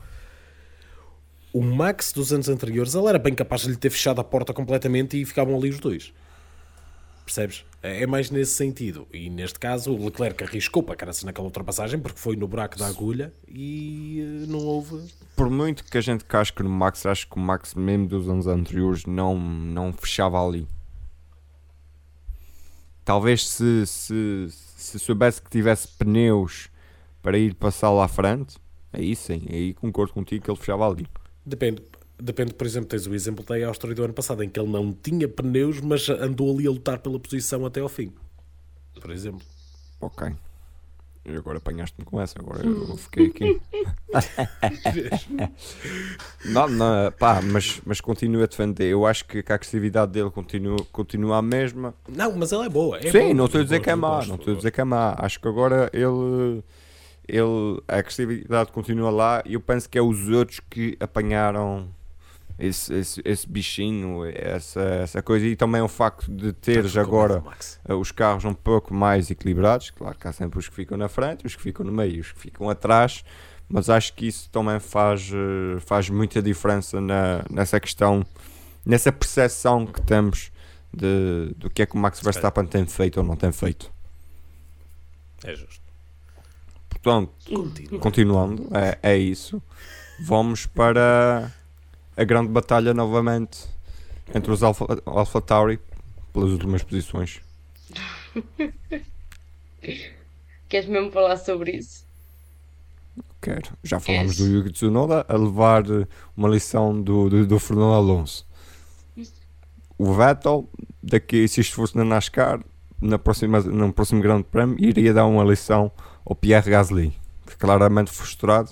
O 1.54 1.62
Max 1.62 2.12
dos 2.12 2.34
anos 2.34 2.50
anteriores, 2.50 2.94
ele 2.94 3.08
era 3.08 3.18
bem 3.18 3.34
capaz 3.34 3.62
de 3.62 3.70
lhe 3.70 3.78
ter 3.78 3.92
fechado 3.92 4.20
a 4.20 4.24
porta 4.24 4.54
completamente 4.54 5.22
e 5.22 5.24
ficavam 5.24 5.56
ali 5.56 5.70
os 5.70 5.80
dois. 5.80 6.12
Percebes? 7.26 7.66
É 7.82 8.04
é 8.04 8.08
mais 8.08 8.30
nesse 8.30 8.54
sentido. 8.54 9.08
E 9.12 9.30
neste 9.30 9.60
caso, 9.60 9.92
o 9.92 10.06
Leclerc 10.06 10.44
arriscou 10.44 10.84
para 10.84 10.96
caraças 10.96 11.24
naquela 11.24 11.46
ultrapassagem 11.46 12.00
porque 12.00 12.20
foi 12.20 12.36
no 12.36 12.48
buraco 12.48 12.78
da 12.78 12.88
agulha 12.88 13.34
e 13.48 14.22
eh, 14.22 14.48
não 14.48 14.60
houve. 14.60 15.12
Por 15.36 15.50
muito 15.50 15.84
que 15.84 15.98
a 15.98 16.02
gente 16.02 16.24
casque 16.24 16.62
no 16.62 16.70
Max, 16.70 17.06
acho 17.06 17.28
que 17.28 17.36
o 17.36 17.40
Max, 17.40 17.74
mesmo 17.74 18.08
dos 18.08 18.30
anos 18.30 18.48
anteriores, 18.48 19.06
não, 19.06 19.38
não 19.38 19.92
fechava 19.92 20.44
ali. 20.46 20.68
Talvez 23.04 23.48
se, 23.48 23.86
se, 23.86 24.48
se 24.50 25.00
soubesse 25.00 25.42
que 25.42 25.50
tivesse 25.50 25.88
pneus 25.88 26.70
para 27.22 27.38
ir 27.38 27.54
passar 27.56 27.92
lá 27.92 28.06
à 28.06 28.08
frente, 28.08 28.58
aí 28.94 29.16
sim, 29.16 29.46
aí 29.50 29.74
concordo 29.74 30.14
contigo 30.14 30.44
que 30.44 30.50
ele 30.50 30.58
fechava 30.58 30.88
ali. 30.88 31.08
Depende. 31.46 31.84
Depende, 32.18 32.54
por 32.54 32.66
exemplo, 32.66 32.90
tens 32.90 33.06
o 33.08 33.14
exemplo 33.14 33.44
da 33.44 33.68
Áustria 33.68 33.94
do 33.94 34.04
ano 34.04 34.14
passado 34.14 34.44
em 34.44 34.50
que 34.50 34.60
ele 34.60 34.70
não 34.70 34.94
tinha 34.94 35.28
pneus, 35.28 35.82
mas 35.82 36.08
andou 36.10 36.54
ali 36.54 36.68
a 36.68 36.72
lutar 36.72 37.00
pela 37.00 37.20
posição 37.20 37.66
até 37.66 37.82
ao 37.82 37.90
fim. 37.90 38.14
Por 39.02 39.12
exemplo. 39.12 39.42
Ok. 40.00 40.34
E 41.28 41.36
agora 41.36 41.58
apanhaste-me 41.58 42.06
com 42.06 42.22
essa, 42.22 42.40
agora 42.40 42.64
eu 42.64 42.96
fiquei 42.98 43.28
aqui. 43.28 43.60
não, 46.46 46.68
não, 46.68 47.12
pá, 47.14 47.42
mas, 47.42 47.82
mas 47.84 48.00
continuo 48.00 48.44
a 48.44 48.46
defender. 48.46 48.86
Eu 48.86 49.08
acho 49.08 49.26
que 49.26 49.40
a 49.40 49.56
agressividade 49.56 50.12
dele 50.12 50.30
continua, 50.30 50.78
continua 50.92 51.38
a 51.38 51.42
mesma. 51.42 51.96
Não, 52.08 52.38
mas 52.38 52.52
ele 52.52 52.66
é 52.66 52.70
boa. 52.70 53.00
É 53.00 53.12
Sim, 53.12 53.20
boa. 53.20 53.34
não 53.34 53.46
estou 53.46 53.62
a 53.62 53.64
dizer 53.64 53.82
que 53.82 53.90
é 53.90 53.96
má, 53.96 54.24
não 54.24 54.36
estou 54.36 54.54
a 54.54 54.58
dizer 54.58 54.70
que 54.70 54.80
é 54.80 54.84
má. 54.84 55.16
Acho 55.18 55.40
que 55.40 55.48
agora 55.48 55.90
ele, 55.92 56.64
ele 57.28 57.82
a 57.88 57.98
agressividade 57.98 58.72
continua 58.72 59.10
lá 59.10 59.42
e 59.48 59.56
eu 59.56 59.60
penso 59.60 59.90
que 59.90 59.98
é 59.98 60.02
os 60.04 60.30
outros 60.30 60.60
que 60.60 60.96
apanharam 61.00 61.90
esse, 62.58 62.94
esse, 62.94 63.22
esse 63.24 63.48
bichinho, 63.48 64.26
essa, 64.26 64.82
essa 64.82 65.22
coisa. 65.22 65.46
E 65.46 65.56
também 65.56 65.82
o 65.82 65.88
facto 65.88 66.32
de 66.32 66.54
teres 66.54 66.96
agora 66.96 67.44
uh, 67.88 67.96
os 67.96 68.12
carros 68.12 68.46
um 68.46 68.54
pouco 68.54 68.94
mais 68.94 69.30
equilibrados. 69.30 69.90
Claro 69.90 70.18
que 70.18 70.28
há 70.28 70.32
sempre 70.32 70.60
os 70.60 70.68
que 70.70 70.76
ficam 70.76 70.98
na 70.98 71.08
frente, 71.08 71.46
os 71.46 71.56
que 71.56 71.62
ficam 71.62 71.86
no 71.86 71.92
meio, 71.92 72.22
os 72.22 72.32
que 72.32 72.40
ficam 72.40 72.70
atrás. 72.70 73.24
Mas 73.68 73.90
acho 73.90 74.14
que 74.14 74.28
isso 74.28 74.50
também 74.50 74.80
faz, 74.80 75.30
uh, 75.32 75.80
faz 75.82 76.10
muita 76.10 76.42
diferença 76.42 77.02
na, 77.02 77.44
nessa 77.50 77.80
questão, 77.80 78.26
nessa 78.86 79.12
percepção 79.12 79.86
que 79.86 80.02
temos 80.02 80.52
de, 80.94 81.54
do 81.58 81.70
que 81.70 81.82
é 81.82 81.86
que 81.86 81.96
o 81.96 81.98
Max 81.98 82.22
Verstappen 82.22 82.66
tem 82.66 82.86
feito 82.86 83.18
ou 83.18 83.24
não 83.24 83.36
tem 83.36 83.52
feito. 83.52 83.92
É 85.44 85.54
justo. 85.54 85.84
Portanto, 86.90 87.32
Continua. 87.46 88.00
continuando, 88.00 88.68
é, 88.74 88.98
é 89.12 89.18
isso. 89.18 89.62
Vamos 90.20 90.66
para 90.66 91.52
a 92.18 92.24
grande 92.24 92.50
batalha 92.50 92.94
novamente 92.94 93.68
entre 94.34 94.52
os 94.52 94.64
Alpha, 94.64 94.86
Alpha 95.06 95.42
Tauri 95.42 95.80
pelas 96.34 96.52
últimas 96.52 96.84
posições. 96.84 97.42
Queres 100.68 100.90
mesmo 100.90 101.12
falar 101.12 101.38
sobre 101.38 101.72
isso? 101.74 102.06
Quero. 103.42 103.78
Já 103.84 104.00
falámos 104.00 104.38
do 104.38 104.48
Yuki 104.48 104.72
Tsunoda 104.72 105.26
a 105.28 105.38
levar 105.38 105.84
eh, 105.90 106.08
uma 106.36 106.50
lição 106.50 107.00
do, 107.00 107.30
do, 107.30 107.46
do 107.46 107.60
Fernando 107.60 107.94
Alonso. 107.94 108.46
O 109.98 110.14
Vettel, 110.14 110.68
daqui, 111.02 111.48
se 111.48 111.62
isto 111.62 111.76
fosse 111.76 111.96
na 111.96 112.04
NASCAR, 112.04 112.60
na 113.00 113.18
próxima, 113.18 113.62
no 113.62 113.94
próximo 113.94 114.22
Grande 114.22 114.44
Prémio, 114.44 114.76
iria 114.80 115.14
dar 115.14 115.26
uma 115.26 115.44
lição 115.44 115.92
ao 116.26 116.36
Pierre 116.36 116.70
Gasly, 116.70 117.16
que 117.46 117.56
claramente 117.56 118.12
frustrado. 118.12 118.72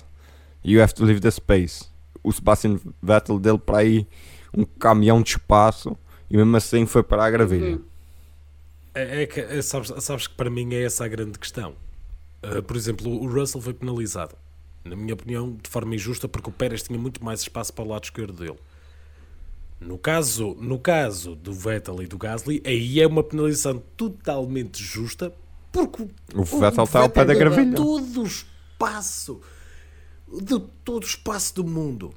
You 0.62 0.82
have 0.82 0.92
to 0.94 1.04
leave 1.04 1.20
the 1.20 1.30
space. 1.30 1.93
O 2.24 2.32
Sebastian 2.32 2.80
Vettel 3.00 3.38
dele 3.38 3.58
para 3.58 3.78
aí 3.78 4.06
um 4.56 4.64
caminhão 4.64 5.22
de 5.22 5.30
espaço 5.30 5.96
e 6.30 6.36
mesmo 6.36 6.56
assim 6.56 6.86
foi 6.86 7.02
para 7.02 7.24
a 7.24 7.30
gravilha. 7.30 7.76
Uhum. 7.76 7.84
É, 8.94 9.22
é 9.22 9.26
que, 9.26 9.40
é, 9.40 9.62
sabes, 9.62 9.92
sabes 10.02 10.26
que 10.26 10.34
para 10.34 10.48
mim 10.48 10.74
é 10.74 10.82
essa 10.82 11.04
a 11.04 11.08
grande 11.08 11.38
questão. 11.38 11.74
Uh, 12.42 12.62
por 12.62 12.76
exemplo, 12.76 13.10
o 13.10 13.26
Russell 13.26 13.60
foi 13.60 13.74
penalizado, 13.74 14.34
na 14.84 14.94
minha 14.94 15.14
opinião, 15.14 15.56
de 15.60 15.68
forma 15.68 15.94
injusta, 15.94 16.28
porque 16.28 16.48
o 16.48 16.52
Pérez 16.52 16.82
tinha 16.82 16.98
muito 16.98 17.24
mais 17.24 17.40
espaço 17.40 17.72
para 17.72 17.84
o 17.84 17.88
lado 17.88 18.04
esquerdo 18.04 18.32
dele. 18.34 18.58
No 19.80 19.98
caso, 19.98 20.56
no 20.60 20.78
caso 20.78 21.34
do 21.34 21.52
Vettel 21.52 22.02
e 22.02 22.06
do 22.06 22.16
Gasly, 22.16 22.62
aí 22.64 23.00
é 23.00 23.06
uma 23.06 23.22
penalização 23.22 23.82
totalmente 23.96 24.82
justa, 24.82 25.32
porque 25.72 26.08
O 26.34 26.44
Vettel 26.44 26.84
está 26.84 27.00
ao 27.00 27.10
pé 27.10 27.24
da 27.24 27.34
gravilha. 27.34 27.74
todo 27.74 28.22
o 28.22 28.26
espaço, 28.26 29.40
deu 30.40 30.60
todo 30.84 31.02
o 31.02 31.06
espaço 31.06 31.54
do 31.54 31.64
mundo. 31.64 32.14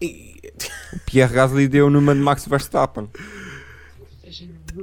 E, 0.00 0.52
O 0.92 0.98
Pierre 1.00 1.32
Gasly 1.32 1.68
deu 1.68 1.88
numa 1.88 2.14
de 2.14 2.20
Max 2.20 2.46
Verstappen. 2.46 3.08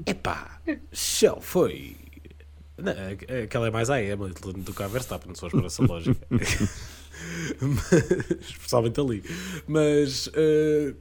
epá, 0.06 0.62
show, 0.94 1.42
foi. 1.42 1.96
Não, 2.78 2.94
aquela 3.44 3.68
é 3.68 3.72
mais 3.72 3.90
a 3.90 3.98
Hamilton 3.98 4.54
do 4.60 4.74
que 4.74 4.84
a 4.84 4.88
Verstappen, 4.88 5.36
se 5.36 5.50
por 5.50 5.66
essa 5.66 5.84
lógica. 5.84 6.26
Mas, 7.60 7.92
especialmente 8.40 9.00
ali. 9.00 9.24
Mas, 9.68 10.30
eh, 10.34 10.96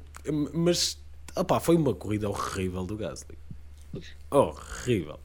mas 0.53 0.99
opá, 1.37 1.61
foi 1.61 1.77
uma 1.77 1.95
corrida 1.95 2.29
horrível 2.29 2.85
do 2.85 2.97
Gasly. 2.97 3.39
Horrível. 4.31 5.21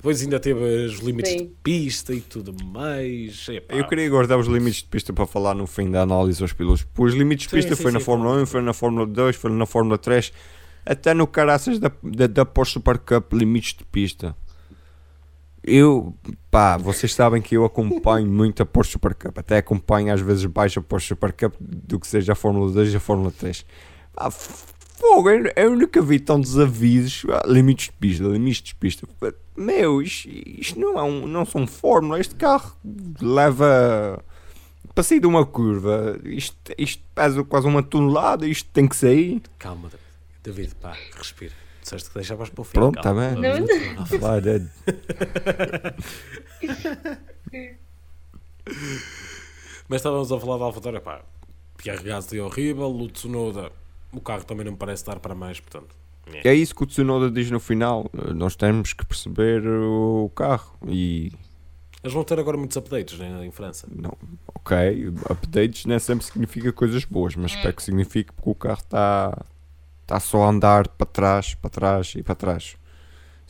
Depois 0.00 0.22
ainda 0.22 0.40
teve 0.40 0.64
os 0.86 1.00
limites 1.00 1.32
Sim. 1.32 1.36
de 1.36 1.44
pista 1.62 2.14
e 2.14 2.22
tudo 2.22 2.54
mais. 2.64 3.46
Epá, 3.50 3.74
Eu 3.74 3.86
queria 3.86 4.08
guardar 4.08 4.38
os 4.38 4.46
limites 4.46 4.80
de 4.80 4.88
pista 4.88 5.12
para 5.12 5.26
falar 5.26 5.54
no 5.54 5.66
fim 5.66 5.90
da 5.90 6.00
análise 6.00 6.40
aos 6.40 6.54
pilotos. 6.54 6.86
Os 6.96 7.12
limites 7.12 7.46
de 7.46 7.54
pista 7.54 7.76
sim, 7.76 7.82
foi 7.82 7.92
na 7.92 7.98
sim, 7.98 8.06
Fórmula 8.06 8.30
claro. 8.30 8.44
1, 8.44 8.46
foi 8.46 8.62
na 8.62 8.72
Fórmula 8.72 9.06
2, 9.06 9.36
foi 9.36 9.50
na 9.50 9.66
Fórmula 9.66 9.98
3, 9.98 10.32
até 10.86 11.12
no 11.12 11.26
caraças 11.26 11.78
da, 11.78 11.92
da, 12.02 12.26
da 12.26 12.46
Porsche 12.46 12.72
Super 12.72 12.96
Cup, 12.96 13.34
limites 13.34 13.74
de 13.74 13.84
pista. 13.84 14.34
Eu, 15.62 16.14
pá, 16.50 16.78
vocês 16.78 17.12
sabem 17.12 17.42
que 17.42 17.54
eu 17.54 17.66
acompanho 17.66 18.24
muito 18.32 18.62
a 18.62 18.64
Porsche 18.66 18.92
Super 18.92 19.14
Cup, 19.14 19.36
até 19.36 19.58
acompanho 19.58 20.14
às 20.14 20.22
vezes 20.22 20.46
mais 20.46 20.74
a 20.74 20.80
Porsche 20.80 21.08
Super 21.08 21.34
Cup 21.34 21.52
do 21.60 22.00
que 22.00 22.06
seja 22.06 22.32
a 22.32 22.34
Fórmula 22.34 22.72
2 22.72 22.94
e 22.94 22.96
a 22.96 23.00
Fórmula 23.00 23.30
3. 23.30 23.66
Pá, 24.14 24.30
fogo, 25.00 25.30
eu, 25.30 25.52
eu 25.56 25.76
nunca 25.76 26.00
vi 26.02 26.20
tão 26.20 26.40
desavisos. 26.40 27.24
Ah, 27.30 27.42
limites 27.46 27.86
de 27.86 27.92
pista, 27.92 28.24
limites 28.24 28.62
de 28.62 28.74
pista. 28.74 29.08
Meu, 29.56 30.00
isto, 30.02 30.28
isto 30.28 30.78
não, 30.78 30.98
é 30.98 31.02
um, 31.02 31.26
não 31.26 31.44
são 31.44 31.66
fórmula. 31.66 32.20
Este 32.20 32.34
carro 32.34 32.76
leva 33.20 34.22
para 34.94 35.02
sair 35.04 35.20
de 35.20 35.26
uma 35.26 35.44
curva. 35.46 36.18
Isto, 36.24 36.56
isto 36.78 37.02
pesa 37.14 37.42
quase 37.44 37.66
uma 37.66 37.82
tonelada. 37.82 38.46
Isto 38.46 38.68
tem 38.72 38.86
que 38.86 38.96
sair. 38.96 39.42
Calma, 39.58 39.88
David. 39.88 40.04
David, 40.42 40.74
pá, 40.76 40.96
respira. 41.16 41.52
Disseste 41.82 42.08
que 42.10 42.14
deixavas 42.16 42.48
para 42.50 42.60
o 42.60 42.64
fim. 42.64 42.72
Pronto, 42.74 43.00
calma. 43.02 43.30
tá 43.34 43.40
bem. 43.40 43.64
Não. 43.96 44.02
A 44.02 44.06
falar 44.06 44.40
de- 44.40 44.68
Mas 49.88 49.96
estávamos 50.00 50.30
a 50.30 50.38
falar 50.38 50.58
da 50.58 50.64
AlphaTauri, 50.64 51.00
pá, 51.00 51.22
Pierre 51.76 52.02
Gasly 52.02 52.38
é 52.38 52.42
horrível, 52.42 52.90
o 52.94 53.08
Tsunoda, 53.08 53.72
o 54.12 54.20
carro 54.20 54.44
também 54.44 54.64
não 54.64 54.72
me 54.72 54.78
parece 54.78 55.04
dar 55.04 55.18
para 55.18 55.34
mais, 55.34 55.60
portanto. 55.60 55.94
é. 56.32 56.48
É 56.48 56.54
isso 56.54 56.74
que 56.74 56.82
o 56.82 56.86
Tsunoda 56.86 57.30
diz 57.30 57.50
no 57.50 57.60
final. 57.60 58.08
Nós 58.34 58.56
temos 58.56 58.92
que 58.92 59.04
perceber 59.04 59.66
o 59.66 60.30
carro. 60.34 60.76
E 60.86 61.32
Eles 62.02 62.14
vão 62.14 62.24
ter 62.24 62.38
agora 62.38 62.56
muitos 62.56 62.76
updates 62.76 63.18
né, 63.18 63.44
em 63.44 63.50
França. 63.50 63.86
Não, 63.94 64.16
ok, 64.54 65.08
updates 65.30 65.84
nem 65.86 65.98
sempre 65.98 66.24
significa 66.24 66.72
coisas 66.72 67.04
boas, 67.04 67.36
mas 67.36 67.52
espero 67.52 67.74
que 67.74 67.82
signifique 67.82 68.32
porque 68.32 68.50
o 68.50 68.54
carro 68.54 68.80
está 68.80 69.44
tá 70.06 70.18
só 70.20 70.44
a 70.44 70.48
andar 70.48 70.88
para 70.88 71.06
trás, 71.06 71.54
para 71.54 71.70
trás 71.70 72.14
e 72.16 72.22
para 72.22 72.34
trás. 72.34 72.76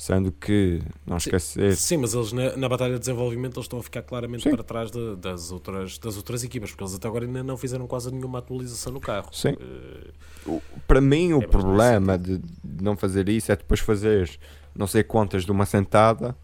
Sendo 0.01 0.33
que, 0.33 0.81
não 1.07 1.19
esquecer, 1.19 1.77
Sim, 1.77 1.99
mas 1.99 2.15
eles 2.15 2.33
na, 2.33 2.57
na 2.57 2.71
batalha 2.71 2.95
de 2.95 3.01
desenvolvimento 3.01 3.57
eles 3.59 3.67
estão 3.67 3.79
a 3.79 3.83
ficar 3.83 4.01
claramente 4.01 4.45
Sim. 4.45 4.51
para 4.51 4.63
trás 4.65 4.91
de- 4.91 5.15
das, 5.17 5.53
outras, 5.53 5.99
das 5.99 6.17
outras 6.17 6.43
equipas, 6.43 6.71
porque 6.71 6.83
eles 6.83 6.95
até 6.95 7.07
agora 7.07 7.27
ainda 7.27 7.43
não 7.45 7.55
fizeram 7.59 7.87
quase 7.87 8.11
nenhuma 8.11 8.39
atualização 8.39 8.95
no 8.95 8.99
carro. 9.01 9.29
Sim. 9.31 9.59
Eh, 9.61 10.11
o- 10.47 10.63
para 10.89 11.03
mim 11.03 11.35
o 11.35 11.43
É, 11.43 11.47
mas 11.47 11.51
problema 11.51 12.17
de 12.17 12.41
não 12.81 12.97
fazer 12.97 13.29
isso 13.29 13.53
é 13.53 13.57
depois 13.57 13.79
fazer 13.81 14.41
não 14.75 14.87
sei 14.87 15.03
quantas 15.03 15.45
de 15.45 15.53
uma 15.53 15.67
sentada 15.67 16.35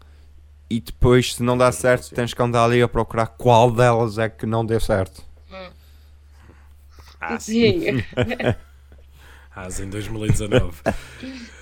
e 0.69 0.79
depois, 0.79 1.33
se 1.33 1.41
não 1.41 1.57
dá 1.57 1.71
certo, 1.71 2.13
tens 2.13 2.35
que 2.35 2.41
andar 2.43 2.63
ali 2.65 2.79
a 2.83 2.87
procurar 2.87 3.25
qual 3.25 3.71
delas 3.71 4.19
é 4.19 4.29
que 4.29 4.45
não 4.45 4.63
deu 4.63 4.79
certo. 4.79 5.23
ah, 7.19 7.39
sim. 7.39 7.81
Sim. 7.81 8.03
Ah, 9.59 9.67
em 9.81 9.89
2019. 9.89 10.77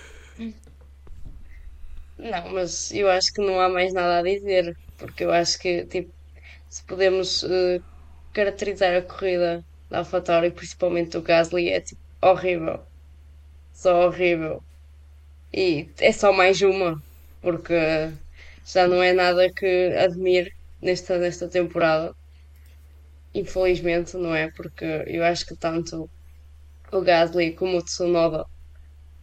Não, 2.18 2.50
mas 2.54 2.92
eu 2.92 3.10
acho 3.10 3.32
que 3.34 3.42
não 3.42 3.60
há 3.60 3.68
mais 3.70 3.94
nada 3.94 4.20
a 4.20 4.24
dizer, 4.24 4.74
porque 4.98 5.24
eu 5.26 5.32
acho 5.32 5.60
que, 5.60 5.86
tipo, 5.88 6.14
se 6.70 6.86
podemos 6.86 7.44
eh, 7.44 7.80
caracterizar 8.34 8.96
a 8.98 9.04
corrida 9.04 9.66
da 9.90 10.00
AlphaTauri, 10.00 10.52
principalmente 10.54 11.12
do 11.14 11.24
Gasly, 11.24 11.70
é 11.70 11.82
tipo 11.82 12.02
horrível. 12.24 12.88
Só 13.74 14.08
horrível. 14.08 14.66
E 15.54 15.94
é 16.00 16.12
só 16.14 16.34
mais 16.34 16.62
uma, 16.62 16.96
porque 17.42 17.74
já 18.66 18.88
não 18.88 19.02
é 19.04 19.14
nada 19.14 19.52
que 19.54 19.68
admire 19.98 20.52
nesta, 20.82 21.18
nesta 21.18 21.50
temporada. 21.50 22.14
Infelizmente, 23.34 24.18
não 24.18 24.34
é? 24.34 24.50
Porque 24.56 24.86
eu 25.08 25.24
acho 25.24 25.46
que 25.46 25.56
tanto 25.58 26.10
o 26.94 27.02
Gasly 27.02 27.56
como 27.56 27.78
o 27.80 27.84
Tsunoda 27.84 28.46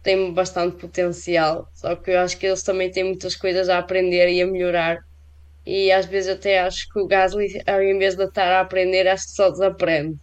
têm 0.03 0.33
bastante 0.33 0.75
potencial, 0.75 1.67
só 1.73 1.95
que 1.95 2.11
eu 2.11 2.19
acho 2.19 2.37
que 2.37 2.45
eles 2.45 2.61
também 2.61 2.91
têm 2.91 3.05
muitas 3.05 3.35
coisas 3.35 3.69
a 3.69 3.79
aprender 3.79 4.29
e 4.29 4.41
a 4.41 4.45
melhorar. 4.45 4.99
E 5.65 5.91
às 5.91 6.05
vezes 6.05 6.35
até 6.35 6.59
acho 6.59 6.89
que 6.89 6.99
o 6.99 7.07
Gasly, 7.07 7.61
ao 7.65 7.81
invés 7.81 8.15
de 8.15 8.25
estar 8.25 8.51
a 8.51 8.59
aprender, 8.61 9.07
acho 9.07 9.25
que 9.27 9.31
só 9.31 9.49
desaprende. 9.49 10.17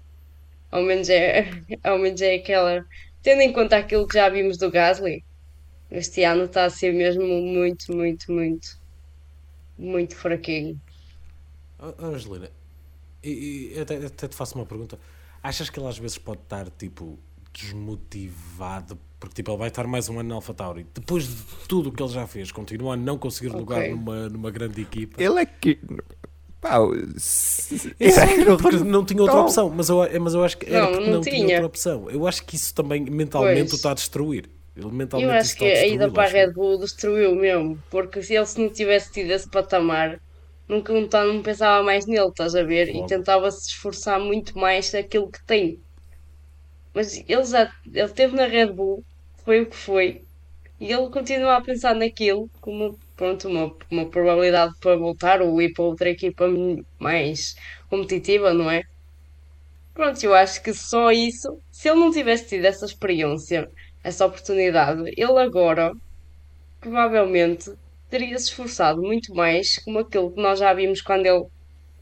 Ao 0.70 0.83
menos 0.83 1.09
é, 1.09 1.51
ao 1.83 1.99
menos 1.99 2.20
é 2.20 2.35
aquela. 2.35 2.85
Tendo 3.22 3.41
em 3.41 3.53
conta 3.53 3.78
aquilo 3.78 4.07
que 4.07 4.14
já 4.14 4.28
vimos 4.28 4.59
do 4.59 4.70
Gasly, 4.70 5.24
este 5.91 6.24
ano 6.24 6.45
está 6.45 6.66
a 6.66 6.70
ser 6.70 6.93
mesmo 6.93 7.26
muito, 7.26 7.93
muito, 7.95 8.31
muito, 8.31 8.78
muito 9.78 10.14
fraquinho. 10.14 10.78
Angelina, 11.99 12.51
e, 13.22 13.72
e 13.74 13.81
até, 13.81 13.97
até 13.97 14.28
te 14.28 14.37
faço 14.37 14.57
uma 14.57 14.66
pergunta. 14.66 14.99
Achas 15.43 15.70
que 15.70 15.81
ele 15.81 15.89
às 15.89 15.99
vezes 15.99 16.18
pode 16.18 16.43
estar 16.43 16.68
tipo 16.70 17.18
desmotivado? 17.53 18.99
Porque 19.20 19.34
tipo, 19.36 19.50
ele 19.52 19.58
vai 19.58 19.68
estar 19.68 19.86
mais 19.86 20.08
um 20.08 20.18
ano 20.18 20.30
na 20.30 20.34
AlphaTauri. 20.36 20.86
Depois 20.94 21.28
de 21.28 21.36
tudo 21.68 21.90
o 21.90 21.92
que 21.92 22.02
ele 22.02 22.10
já 22.12 22.26
fez, 22.26 22.50
continua 22.50 22.94
a 22.94 22.96
não 22.96 23.18
conseguir 23.18 23.50
lugar 23.54 23.80
Ok. 23.80 23.90
numa, 23.90 24.28
numa 24.30 24.50
grande 24.50 24.80
equipa. 24.80 25.22
Ele 25.22 25.40
é 25.40 25.44
que. 25.46 25.78
Pá, 26.60 26.78
se- 27.16 27.94
Eu 28.00 28.10
sei, 28.10 28.40
ele- 28.40 28.56
porque 28.56 28.76
não 28.78 29.04
tinha 29.04 29.20
outra 29.20 29.36
Não. 29.36 29.42
opção, 29.44 29.70
mas 29.70 29.88
eu, 29.88 29.98
mas 30.20 30.34
eu 30.34 30.42
acho 30.44 30.56
que 30.58 30.66
era 30.66 30.80
Não, 30.86 30.92
porque 30.92 31.04
não 31.06 31.12
não, 31.14 31.20
tinha. 31.20 31.34
tinha. 31.36 31.46
outra 31.56 31.66
opção. 31.66 32.10
Eu 32.10 32.26
acho 32.26 32.44
que 32.44 32.56
isso 32.56 32.74
também 32.74 33.02
mentalmente 33.04 33.60
Pois. 33.60 33.72
o 33.72 33.76
está 33.76 33.90
a 33.92 33.94
destruir. 33.94 34.48
Ele 34.76 34.90
mentalmente 34.90 35.30
Eu 35.30 35.36
acho 35.38 35.56
que 35.56 35.64
a 35.64 35.86
ida 35.86 36.10
para 36.10 36.24
a. 36.28 36.32
Red 36.32 36.52
Bull 36.52 36.78
destruiu 36.78 37.34
mesmo, 37.34 37.78
porque 37.90 38.22
se 38.22 38.34
ele 38.34 38.46
se 38.46 38.58
não 38.60 38.70
tivesse 38.70 39.12
tido 39.12 39.30
esse 39.30 39.48
patamar, 39.50 40.18
nunca 40.68 40.92
não, 40.94 41.06
tá- 41.08 41.24
não 41.24 41.42
pensava 41.42 41.82
mais 41.82 42.06
nele, 42.06 42.28
estás 42.28 42.54
a 42.54 42.62
ver? 42.62 42.88
E 42.94 43.04
tentava 43.06 43.50
se 43.50 43.68
esforçar 43.68 44.18
muito 44.18 44.56
mais 44.58 44.90
daquilo 44.92 45.30
que 45.30 45.42
tem. 45.44 45.78
Mas 46.94 47.16
ele 47.28 47.44
já 47.44 47.70
ele 47.86 48.00
esteve 48.04 48.34
na 48.36 48.46
Red 48.46 48.72
Bull, 48.72 49.04
foi 49.45 49.62
o 49.62 49.70
que 49.70 49.76
foi, 49.76 50.24
e 50.80 50.93
ele 50.93 51.11
continua 51.11 51.57
a 51.57 51.62
pensar 51.62 51.95
naquilo 51.95 52.51
como 52.61 52.99
pronto, 53.16 53.49
uma, 53.49 53.76
uma 53.91 54.11
probabilidade 54.11 54.74
para 54.80 54.97
voltar 54.97 55.43
ou 55.43 55.61
ir 55.62 55.72
para 55.74 55.84
outra 55.84 56.11
equipa 56.11 56.47
mais 56.99 57.55
competitiva, 57.88 58.55
não 58.55 58.70
é? 58.70 58.82
Pronto, 59.95 60.22
eu 60.24 60.34
acho 60.34 60.62
que 60.62 60.72
só 60.74 61.11
isso, 61.12 61.62
se 61.70 61.88
ele 61.88 62.01
não 62.01 62.11
tivesse 62.11 62.49
tido 62.49 62.64
essa 62.64 62.84
experiência, 62.86 63.70
essa 64.03 64.26
oportunidade, 64.26 65.03
ele 65.16 65.38
agora 65.38 65.93
provavelmente 66.80 67.72
teria 68.09 68.38
se 68.38 68.47
esforçado 68.47 69.03
muito 69.03 69.34
mais, 69.34 69.78
como 69.84 70.01
aquilo 70.01 70.32
que 70.34 70.43
nós 70.43 70.59
já 70.59 70.72
vimos 70.74 71.01
quando 71.03 71.26
ele 71.26 71.45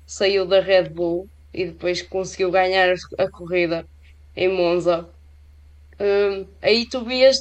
saiu 0.07 0.47
da 0.47 0.61
Red 0.61 0.91
Bull 0.91 1.29
e 1.55 1.67
depois 1.67 2.03
conseguiu 2.03 2.51
ganhar 2.51 2.95
a 3.19 3.31
corrida 3.31 3.87
em 4.37 4.49
Monza. 4.49 5.09
Hum, 6.01 6.47
aí 6.63 6.89
tu 6.89 7.05
vias, 7.05 7.39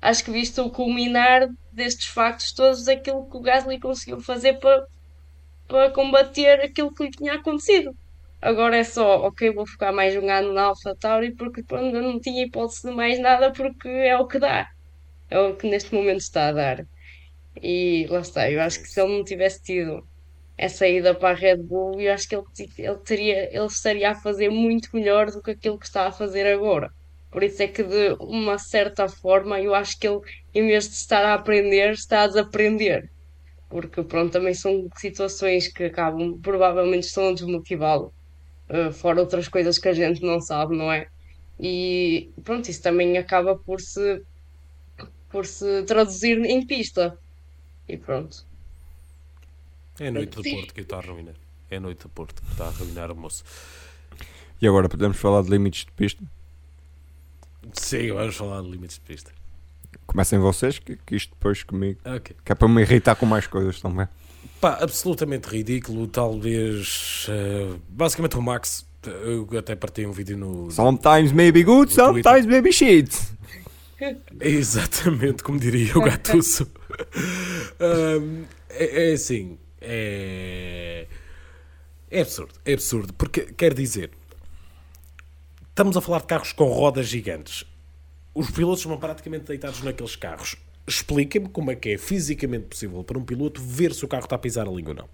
acho 0.00 0.24
que 0.24 0.30
viste 0.30 0.60
o 0.60 0.70
culminar 0.70 1.48
destes 1.72 2.06
factos 2.08 2.52
todos, 2.54 2.88
aquilo 2.88 3.28
que 3.30 3.36
o 3.36 3.40
Gasly 3.42 3.80
conseguiu 3.80 4.20
fazer 4.20 4.58
para, 4.60 4.86
para 5.68 5.92
combater 5.92 6.60
aquilo 6.62 6.94
que 6.94 7.04
lhe 7.04 7.10
tinha 7.10 7.34
acontecido. 7.34 7.92
Agora 8.40 8.76
é 8.78 8.84
só, 8.84 9.20
ok, 9.26 9.52
vou 9.52 9.66
ficar 9.66 9.92
mais 9.92 10.16
um 10.16 10.28
ano 10.30 10.52
na 10.52 10.64
AlphaTauri 10.64 11.34
porque 11.36 11.62
pronto, 11.64 12.00
não 12.00 12.20
tinha 12.20 12.44
hipótese 12.44 12.88
de 12.88 12.94
mais 12.94 13.18
nada 13.20 13.52
porque 13.52 13.88
é 13.88 14.16
o 14.18 14.26
que 14.28 14.38
dá. 14.38 14.68
É 15.30 15.38
o 15.40 15.56
que 15.56 15.68
neste 15.68 15.94
momento 15.94 16.20
está 16.20 16.48
a 16.48 16.52
dar. 16.52 16.86
E 17.62 18.06
lá 18.10 18.20
está, 18.20 18.50
eu 18.50 18.60
acho 18.60 18.80
que 18.82 18.88
se 18.88 19.00
ele 19.00 19.16
não 19.16 19.24
tivesse 19.24 19.62
tido 19.62 20.06
essa 20.56 20.86
ida 20.88 21.14
para 21.14 21.30
a 21.30 21.34
Red 21.40 21.58
Bull, 21.58 22.00
eu 22.00 22.12
acho 22.14 22.28
que 22.28 22.36
ele, 22.36 22.44
ele 22.78 22.98
teria, 23.00 23.56
ele 23.56 23.66
estaria 23.66 24.10
a 24.10 24.14
fazer 24.16 24.50
muito 24.50 24.88
melhor 24.94 25.30
do 25.30 25.42
que 25.42 25.52
aquilo 25.52 25.78
que 25.78 25.86
está 25.86 26.06
a 26.08 26.12
fazer 26.12 26.46
agora. 26.46 26.90
Por 27.32 27.42
isso 27.42 27.62
é 27.62 27.66
que 27.66 27.82
de 27.82 28.14
uma 28.20 28.58
certa 28.58 29.08
forma 29.08 29.58
eu 29.58 29.74
acho 29.74 29.98
que 29.98 30.06
ele, 30.06 30.20
em 30.54 30.66
vez 30.66 30.86
de 30.86 30.96
estar 30.96 31.24
a 31.24 31.32
aprender, 31.32 31.92
está 31.92 32.24
a 32.24 32.26
desaprender. 32.26 33.10
Porque 33.70 34.02
pronto, 34.02 34.30
também 34.30 34.52
são 34.52 34.86
situações 34.98 35.66
que 35.66 35.84
acabam, 35.84 36.38
provavelmente 36.42 37.06
estão 37.06 37.30
a 37.30 37.32
desmotivá-lo. 37.32 38.12
Uh, 38.68 38.92
fora 38.92 39.20
outras 39.20 39.48
coisas 39.48 39.78
que 39.78 39.88
a 39.88 39.94
gente 39.94 40.22
não 40.22 40.42
sabe, 40.42 40.76
não 40.76 40.92
é? 40.92 41.08
E 41.58 42.30
pronto, 42.44 42.68
isso 42.68 42.82
também 42.82 43.16
acaba 43.16 43.56
por 43.56 43.80
se, 43.80 44.22
por 45.30 45.46
se 45.46 45.84
traduzir 45.84 46.36
em 46.44 46.66
pista. 46.66 47.18
E 47.88 47.96
pronto. 47.96 48.44
É 49.98 50.08
a 50.08 50.10
noite 50.10 50.36
do 50.36 50.42
Porto 50.42 50.74
que 50.74 50.80
está 50.82 50.96
a 50.96 50.98
arruinar. 50.98 51.34
É 51.70 51.76
a 51.76 51.80
noite 51.80 52.02
do 52.02 52.10
Porto 52.10 52.42
que 52.42 52.52
está 52.52 52.64
a 52.66 52.68
arruinar 52.68 53.10
o 53.10 53.16
moço. 53.16 53.42
E 54.60 54.68
agora 54.68 54.86
podemos 54.86 55.16
falar 55.16 55.42
de 55.42 55.48
limites 55.48 55.86
de 55.86 55.92
pista? 55.92 56.22
Sim, 57.72 58.12
vamos 58.12 58.36
falar 58.36 58.62
de 58.62 58.70
limites 58.70 58.96
de 58.96 59.02
pista. 59.02 59.32
Comecem 60.06 60.38
vocês, 60.38 60.78
que, 60.78 60.96
que 60.96 61.16
isto 61.16 61.30
depois 61.30 61.62
comigo. 61.62 62.00
Ok. 62.04 62.36
Que 62.44 62.52
é 62.52 62.54
para 62.54 62.68
me 62.68 62.82
irritar 62.82 63.14
com 63.16 63.26
mais 63.26 63.46
coisas 63.46 63.80
também. 63.80 64.06
Pá, 64.60 64.78
absolutamente 64.80 65.48
ridículo. 65.48 66.06
Talvez. 66.06 67.26
eh, 67.28 67.74
basicamente 67.88 68.36
o 68.36 68.42
Max. 68.42 68.86
Eu 69.04 69.48
até 69.58 69.74
partei 69.74 70.06
um 70.06 70.12
vídeo 70.12 70.36
no. 70.36 70.70
Sometimes 70.70 71.32
may 71.32 71.50
be 71.50 71.64
good, 71.64 71.92
sometimes 71.92 72.46
may 72.46 72.60
be 72.62 72.72
shit. 72.72 73.10
Exatamente, 74.40 75.42
como 75.42 75.58
diria 75.58 75.96
o 75.96 76.02
Gatuso. 76.02 76.70
Ahm, 77.80 78.44
é, 78.70 79.10
é 79.10 79.12
assim, 79.12 79.58
é, 79.80 81.06
é 82.10 82.20
absurdo, 82.20 82.52
é 82.64 82.72
absurdo, 82.74 83.12
porque 83.14 83.40
quer 83.56 83.74
dizer, 83.74 84.10
estamos 85.72 85.96
a 85.96 86.02
falar 86.02 86.20
de 86.20 86.26
carros 86.26 86.52
com 86.52 86.66
rodas 86.66 87.08
gigantes. 87.08 87.64
Os 88.34 88.50
pilotos 88.50 88.84
vão 88.84 88.98
praticamente 88.98 89.46
deitados 89.46 89.82
naqueles 89.82 90.14
carros. 90.14 90.56
Expliquem-me 90.86 91.48
como 91.48 91.70
é 91.70 91.74
que 91.74 91.90
é 91.90 91.98
fisicamente 91.98 92.66
possível 92.66 93.02
para 93.02 93.18
um 93.18 93.24
piloto 93.24 93.60
ver 93.60 93.94
se 93.94 94.04
o 94.04 94.08
carro 94.08 94.24
está 94.24 94.36
a 94.36 94.38
pisar 94.38 94.68
a 94.68 94.70
língua 94.70 94.90
ou 94.90 94.96
não. 94.96 95.08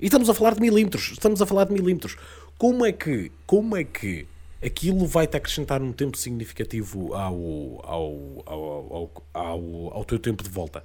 E 0.00 0.06
estamos 0.06 0.28
a 0.28 0.34
falar 0.34 0.54
de 0.54 0.60
milímetros, 0.60 1.12
estamos 1.12 1.40
a 1.40 1.46
falar 1.46 1.64
de 1.64 1.72
milímetros. 1.72 2.16
Como 2.58 2.84
é 2.84 2.90
que, 2.90 3.30
como 3.46 3.76
é 3.76 3.84
que 3.84 4.26
aquilo 4.62 5.06
vai-te 5.06 5.36
acrescentar 5.36 5.80
um 5.80 5.92
tempo 5.92 6.16
significativo 6.18 7.14
ao, 7.14 7.80
ao, 7.84 8.42
ao, 8.44 8.62
ao, 8.92 9.12
ao, 9.32 9.94
ao 9.94 10.04
teu 10.04 10.18
tempo 10.18 10.42
de 10.42 10.50
volta? 10.50 10.82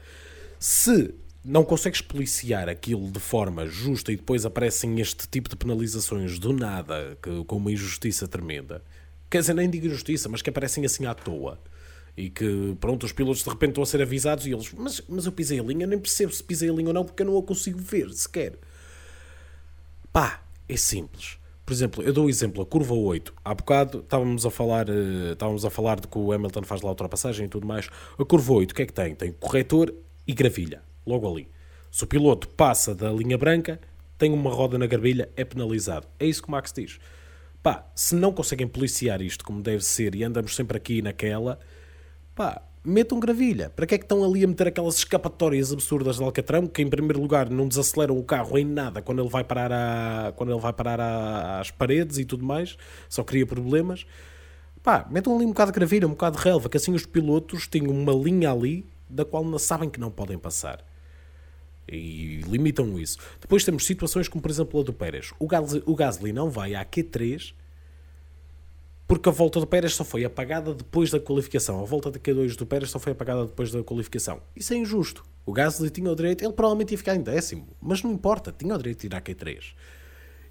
Se 0.60 1.14
não 1.44 1.64
consegues 1.64 2.02
policiar 2.02 2.70
aquilo 2.70 3.10
de 3.10 3.20
forma 3.20 3.66
justa 3.66 4.12
e 4.12 4.16
depois 4.16 4.46
aparecem 4.46 5.00
este 5.00 5.28
tipo 5.28 5.50
de 5.50 5.56
penalizações 5.56 6.38
do 6.38 6.54
nada, 6.54 7.18
que, 7.22 7.44
com 7.46 7.58
uma 7.58 7.72
injustiça 7.72 8.28
tremenda, 8.28 8.84
quer 9.30 9.40
dizer, 9.40 9.54
nem 9.54 9.70
digo 9.70 9.88
injustiça, 9.88 10.30
mas 10.30 10.42
que 10.42 10.50
aparecem 10.50 10.86
assim 10.86 11.06
à 11.06 11.14
toa. 11.14 11.60
E 12.16 12.30
que, 12.30 12.76
pronto, 12.80 13.06
os 13.06 13.14
pilotos 13.14 13.44
de 13.44 13.50
repente 13.50 13.70
estão 13.70 13.84
a 13.84 13.86
ser 13.86 14.02
avisados 14.02 14.46
e 14.46 14.52
eles, 14.52 14.72
mas, 14.74 15.02
mas 15.08 15.26
eu 15.26 15.32
pisei 15.32 15.60
a 15.60 15.64
linha, 15.64 15.86
eu 15.86 15.88
nem 15.88 15.98
percebo 15.98 16.32
se 16.32 16.44
pisei 16.44 16.70
a 16.70 16.74
linha 16.74 16.90
ou 16.90 16.94
não, 16.94 17.06
porque 17.06 17.24
eu 17.24 17.26
não 17.26 17.38
a 17.38 17.44
consigo 17.44 17.80
ver 17.80 18.12
sequer. 18.12 18.60
Pá, 20.12 20.44
é 20.68 20.76
simples. 20.76 21.38
Por 21.66 21.74
exemplo, 21.74 22.04
eu 22.04 22.12
dou 22.12 22.26
o 22.26 22.30
exemplo, 22.30 22.62
a 22.62 22.66
curva 22.66 22.94
8. 22.94 23.34
Há 23.46 23.54
bocado 23.56 24.00
estávamos 24.00 24.46
a 24.46 24.52
falar, 24.52 24.90
eh, 24.90 25.32
estávamos 25.32 25.64
a 25.64 25.70
falar 25.70 26.02
de 26.02 26.08
que 26.08 26.18
o 26.18 26.34
Hamilton 26.34 26.64
faz 26.64 26.82
lá 26.82 26.90
a 26.90 26.92
ultrapassagem 26.92 27.46
e 27.46 27.50
tudo 27.50 27.66
mais. 27.66 27.90
A 28.20 28.26
curva 28.26 28.54
8, 28.54 28.72
o 28.72 28.76
que 28.76 28.82
é 28.82 28.86
que 28.86 28.94
tem? 28.94 29.16
Tem 29.16 29.32
corretor 29.32 29.94
e 30.28 30.34
gravilha, 30.34 30.84
logo 31.12 31.30
ali. 31.30 31.48
Se 31.92 32.04
o 32.04 32.08
piloto 32.08 32.48
passa 32.50 32.96
da 32.96 33.12
linha 33.12 33.38
branca, 33.38 33.80
tem 34.18 34.32
uma 34.32 34.52
roda 34.52 34.78
na 34.78 34.88
gravilha, 34.88 35.30
é 35.36 35.44
penalizado. 35.44 36.08
É 36.20 36.26
isso 36.26 36.42
que 36.42 36.48
o 36.48 36.52
Max 36.52 36.72
diz. 36.72 37.00
Pá, 37.62 37.86
se 37.94 38.16
não 38.16 38.32
conseguem 38.32 38.68
policiar 38.68 39.22
isto 39.22 39.44
como 39.44 39.62
deve 39.62 39.84
ser 39.84 40.16
e 40.16 40.24
andamos 40.24 40.56
sempre 40.56 40.78
aqui 40.78 40.98
e 40.98 41.02
naquela, 41.02 41.60
pá, 42.34 42.62
metam 42.84 43.20
gravilha. 43.20 43.70
Para 43.70 43.86
que 43.86 43.96
é 43.96 43.98
que 43.98 44.06
estão 44.06 44.24
ali 44.24 44.44
a 44.44 44.48
meter 44.48 44.68
aquelas 44.68 44.96
escapatórias 44.96 45.72
absurdas 45.72 46.16
de 46.18 46.24
Alcatrão 46.24 46.66
que, 46.66 46.82
em 46.82 46.90
primeiro 46.90 47.20
lugar, 47.22 47.50
não 47.50 47.68
desaceleram 47.68 48.18
o 48.18 48.24
carro 48.24 48.58
em 48.58 48.66
nada 48.66 49.02
quando 49.02 49.22
ele 49.22 49.30
vai 49.30 49.44
parar, 49.44 49.72
a, 49.72 50.32
quando 50.32 50.52
ele 50.52 50.60
vai 50.60 50.74
parar 50.74 51.00
a- 51.00 51.60
às 51.60 51.70
paredes 51.70 52.18
e 52.18 52.26
tudo 52.26 52.44
mais, 52.44 52.78
só 53.10 53.24
cria 53.24 53.46
problemas. 53.46 54.06
Pá, 54.82 55.06
metam 55.12 55.36
ali 55.36 55.46
um 55.46 55.50
bocado 55.50 55.72
de 55.72 55.76
gravilha, 55.76 56.08
um 56.08 56.12
bocado 56.12 56.38
de 56.38 56.44
relva, 56.44 56.68
que 56.70 56.78
assim 56.78 56.94
os 56.94 57.06
pilotos 57.06 57.68
têm 57.68 57.88
uma 57.88 58.14
linha 58.14 58.52
ali 58.52 58.86
da 59.08 59.24
qual 59.24 59.44
não 59.44 59.60
sabem 59.60 59.90
que 59.90 60.00
não 60.00 60.10
podem 60.10 60.40
passar. 60.40 60.84
E 61.88 62.42
limitam 62.48 62.98
isso. 62.98 63.18
Depois 63.40 63.64
temos 63.64 63.86
situações 63.86 64.28
como, 64.28 64.42
por 64.42 64.52
exemplo, 64.52 64.80
a 64.80 64.84
do 64.84 64.94
Pérez. 64.94 65.32
O 65.40 65.48
Gasly, 65.48 65.84
o 65.86 65.96
Gasly 65.96 66.32
não 66.32 66.50
vai 66.50 66.76
à 66.76 66.86
Q3 66.86 67.54
porque 69.08 69.28
a 69.28 69.32
volta 69.32 69.60
do 69.60 69.68
Pérez 69.68 69.94
só 69.94 70.06
foi 70.06 70.24
apagada 70.24 70.74
depois 70.74 71.12
da 71.12 71.20
qualificação. 71.20 71.82
A 71.82 71.84
volta 71.84 72.10
da 72.10 72.18
Q2 72.18 72.56
do 72.56 72.66
Pérez 72.66 72.90
só 72.90 72.98
foi 72.98 73.12
apagada 73.12 73.46
depois 73.46 73.70
da 73.70 73.84
qualificação. 73.84 74.42
Isso 74.56 74.74
é 74.74 74.78
injusto. 74.78 75.26
O 75.46 75.52
Gasly 75.52 75.90
tinha 75.90 76.10
o 76.10 76.16
direito, 76.16 76.46
ele 76.46 76.54
provavelmente 76.54 76.92
ia 76.92 76.98
ficar 76.98 77.16
em 77.16 77.22
décimo, 77.22 77.68
mas 77.82 78.02
não 78.02 78.14
importa, 78.14 78.56
tinha 78.58 78.74
o 78.74 78.78
direito 78.78 79.02
de 79.02 79.08
ir 79.08 79.16
à 79.16 79.20
Q3 79.20 79.74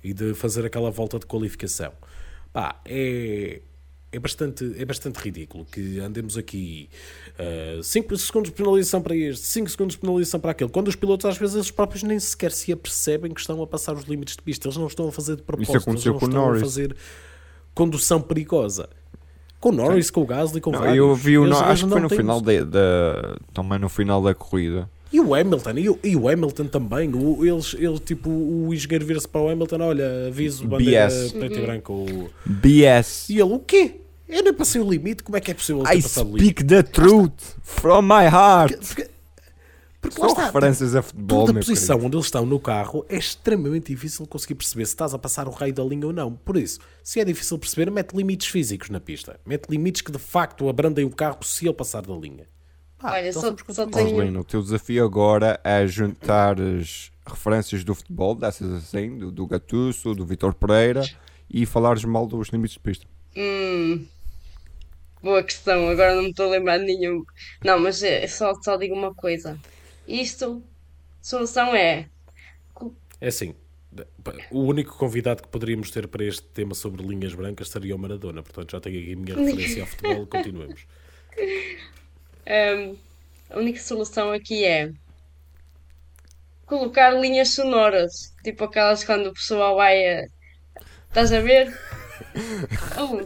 e 0.05 0.13
de 0.13 0.35
fazer 0.35 0.67
aquela 0.67 0.91
volta 0.91 1.19
de 1.19 1.25
qualificação. 1.25 1.93
Pá, 2.53 2.81
é, 2.85 3.63
é, 4.13 4.19
bastante, 4.19 4.75
é 4.77 4.85
bastante 4.85 5.17
ridículo 5.19 5.65
que 5.65 6.01
andemos 6.01 6.37
aqui 6.37 6.89
5 7.83 8.17
segundos 8.17 8.51
de 8.51 8.57
penalização 8.57 9.01
para 9.01 9.15
este, 9.15 9.47
5 9.47 9.69
segundos 9.71 9.95
de 9.95 10.01
penalização 10.01 10.41
para 10.41 10.51
aquele, 10.51 10.71
quando 10.71 10.89
os 10.89 10.97
pilotos 10.97 11.27
às 11.27 11.37
vezes 11.39 11.55
eles 11.55 11.71
próprios 11.71 12.03
nem 12.03 12.19
sequer 12.19 12.53
se 12.53 12.73
apercebem 12.73 13.33
que 13.33 13.41
estão 13.41 13.63
a 13.63 13.67
passar 13.67 13.95
os 13.95 14.05
limites 14.05 14.37
de 14.37 14.43
pista, 14.43 14.67
eles 14.69 14.77
não 14.77 14.87
estão 14.87 15.09
a 15.09 15.13
fazer 15.13 15.37
de 15.37 15.43
propósito, 15.43 15.73
eles 15.73 15.83
aconteceu 15.83 16.13
não 16.13 16.19
com 16.19 16.27
o 16.27 16.29
estão 16.29 16.45
Norris. 16.45 16.63
a 16.63 16.65
fazer 16.65 16.97
condução 17.75 18.21
perigosa. 18.21 18.89
Com 19.61 19.69
o 19.69 19.73
Norris, 19.73 20.11
com 20.11 20.23
o 20.23 20.27
Gasly, 20.27 20.61
com 20.61 20.71
Não, 20.71 20.79
vários. 20.81 20.97
eu 20.97 21.15
vi 21.15 21.37
o 21.39 21.45
Eles- 21.45 21.51
no- 21.57 21.63
eles 21.63 21.71
acho 21.71 21.85
que 21.85 21.91
foi 21.93 22.01
no 22.01 22.09
final 22.09 22.41
da- 22.41 23.37
também 23.53 23.79
no 23.79 23.89
final 23.91 24.23
da 24.23 24.35
corrida. 24.35 24.89
E 25.13 25.19
o 25.21 25.35
Hamilton, 25.35 25.71
e 25.79 25.89
o, 25.91 25.99
e 26.05 26.17
o 26.17 26.29
Hamilton 26.29 26.67
também. 26.67 27.13
O, 27.15 27.45
eles, 27.45 27.75
ele, 27.79 27.99
tipo, 27.99 28.31
o 28.31 28.73
engenheiro 28.73 29.05
vira-se 29.05 29.27
para 29.27 29.41
o 29.41 29.49
Hamilton: 29.49 29.81
olha, 29.81 30.29
aviso, 30.29 30.67
bandeira 30.67 31.09
BS. 31.09 31.33
preta 31.33 31.59
e 31.59 31.63
branca. 31.63 31.93
o- 31.93 32.31
BS. 32.47 33.29
E 33.31 33.35
ele: 33.41 33.53
o 33.53 33.59
quê? 33.59 33.97
Eu 34.29 34.45
nem 34.45 34.53
passei 34.55 34.81
o 34.81 34.89
limite, 34.89 35.25
como 35.25 35.37
é 35.37 35.41
que 35.41 35.51
é 35.51 35.55
possível 35.55 35.83
ter 35.83 35.97
I 35.99 36.03
passado 36.03 36.27
o 36.31 36.37
limite? 36.37 36.45
speak 36.45 36.65
the 36.65 36.83
truth 36.85 37.33
from 37.63 38.03
my 38.03 38.25
heart. 38.33 38.77
Porque, 38.79 39.11
porque 40.01 40.21
lá 40.21 40.29
São 40.29 40.37
está, 40.37 40.47
referências 40.47 40.95
a 40.95 41.03
futebol, 41.03 41.47
Toda 41.47 41.59
a 41.59 41.63
posição 41.63 41.97
querido. 41.97 42.07
onde 42.07 42.17
eles 42.17 42.27
estão 42.27 42.47
no 42.47 42.61
carro 42.61 43.05
é 43.09 43.17
extremamente 43.19 43.93
difícil 43.93 44.25
conseguir 44.29 44.55
perceber 44.55 44.87
se 44.87 44.93
estás 44.93 45.13
a 45.13 45.19
passar 45.19 45.49
o 45.49 45.51
raio 45.51 45.75
da 45.75 45.83
linha 45.83 46.07
ou 46.07 46.13
não. 46.13 46.33
Por 46.33 46.57
isso, 46.57 46.79
se 47.03 47.19
é 47.19 47.25
difícil 47.25 47.59
perceber, 47.59 47.91
mete 47.91 48.13
limites 48.17 48.47
físicos 48.47 48.89
na 48.89 49.01
pista. 49.01 49.41
Mete 49.45 49.67
limites 49.69 50.01
que 50.01 50.13
de 50.13 50.19
facto 50.19 50.69
abrandem 50.69 51.05
o 51.05 51.11
carro 51.11 51.39
se 51.43 51.67
ele 51.67 51.75
passar 51.75 52.03
da 52.07 52.15
linha. 52.15 52.47
Olha, 53.03 53.29
então 53.29 53.43
só- 53.43 53.57
só 53.73 53.87
tenho-. 53.87 54.11
Rosalina, 54.11 54.41
o 54.41 54.45
teu 54.45 54.63
desafio 54.63 55.05
agora 55.05 55.59
é 55.65 55.87
juntar 55.87 56.61
as 56.61 57.11
referências 57.27 57.85
do 57.85 57.95
futebol, 57.95 58.35
dessas 58.35 58.71
assim, 58.73 59.17
do, 59.19 59.31
do 59.31 59.47
Gattuso, 59.47 60.15
do 60.15 60.27
Vitor 60.27 60.55
Pereira, 60.55 61.03
e 61.49 61.65
falares 61.65 62.05
mal 62.05 62.27
dos 62.27 62.49
limites 62.49 62.75
de 62.75 62.81
pista. 62.81 63.07
Hum, 63.37 64.05
boa 65.23 65.43
questão, 65.43 65.89
agora 65.89 66.15
não 66.15 66.23
me 66.25 66.31
estou 66.31 66.47
a 66.47 66.51
lembrar 66.51 66.79
de 66.79 66.85
nenhum. 66.85 67.25
Não, 67.65 67.79
mas 67.79 68.03
é, 68.03 68.27
só, 68.27 68.53
só 68.63 68.77
digo 68.77 68.95
uma 68.95 69.15
coisa. 69.15 69.59
Isto, 70.07 70.63
solução 71.23 71.75
é. 71.75 72.09
É 73.21 73.29
assim, 73.29 73.55
o 74.51 74.61
único 74.63 74.97
convidado 74.97 75.43
que 75.43 75.49
poderíamos 75.49 75.91
ter 75.91 76.07
para 76.09 76.25
este 76.25 76.43
tema 76.49 76.75
sobre 76.75 77.03
linhas 77.07 77.35
brancas 77.35 77.69
seria 77.69 77.95
o 77.95 77.99
Maradona. 77.99 78.43
Portanto, 78.43 78.73
já 78.73 78.81
tenho 78.81 78.99
aqui 79.01 79.13
a 79.13 79.17
minha 79.17 79.37
referência 79.37 79.83
ao 79.83 79.89
futebol. 79.89 80.27
Continuemos. 80.27 80.87
A 83.51 83.59
única 83.59 83.81
solução 83.81 84.33
aqui 84.33 84.65
é 84.65 84.93
colocar 86.67 87.11
linhas 87.11 87.55
sonoras, 87.55 88.33
tipo 88.45 88.65
aquelas 88.65 89.03
quando 89.05 89.29
o 89.29 89.35
pessoal 89.35 89.77
vai 89.77 90.07
a. 90.07 90.27
Estás 91.09 91.33
a 91.33 91.41
ver? 91.41 91.77
Oh, 92.97 93.23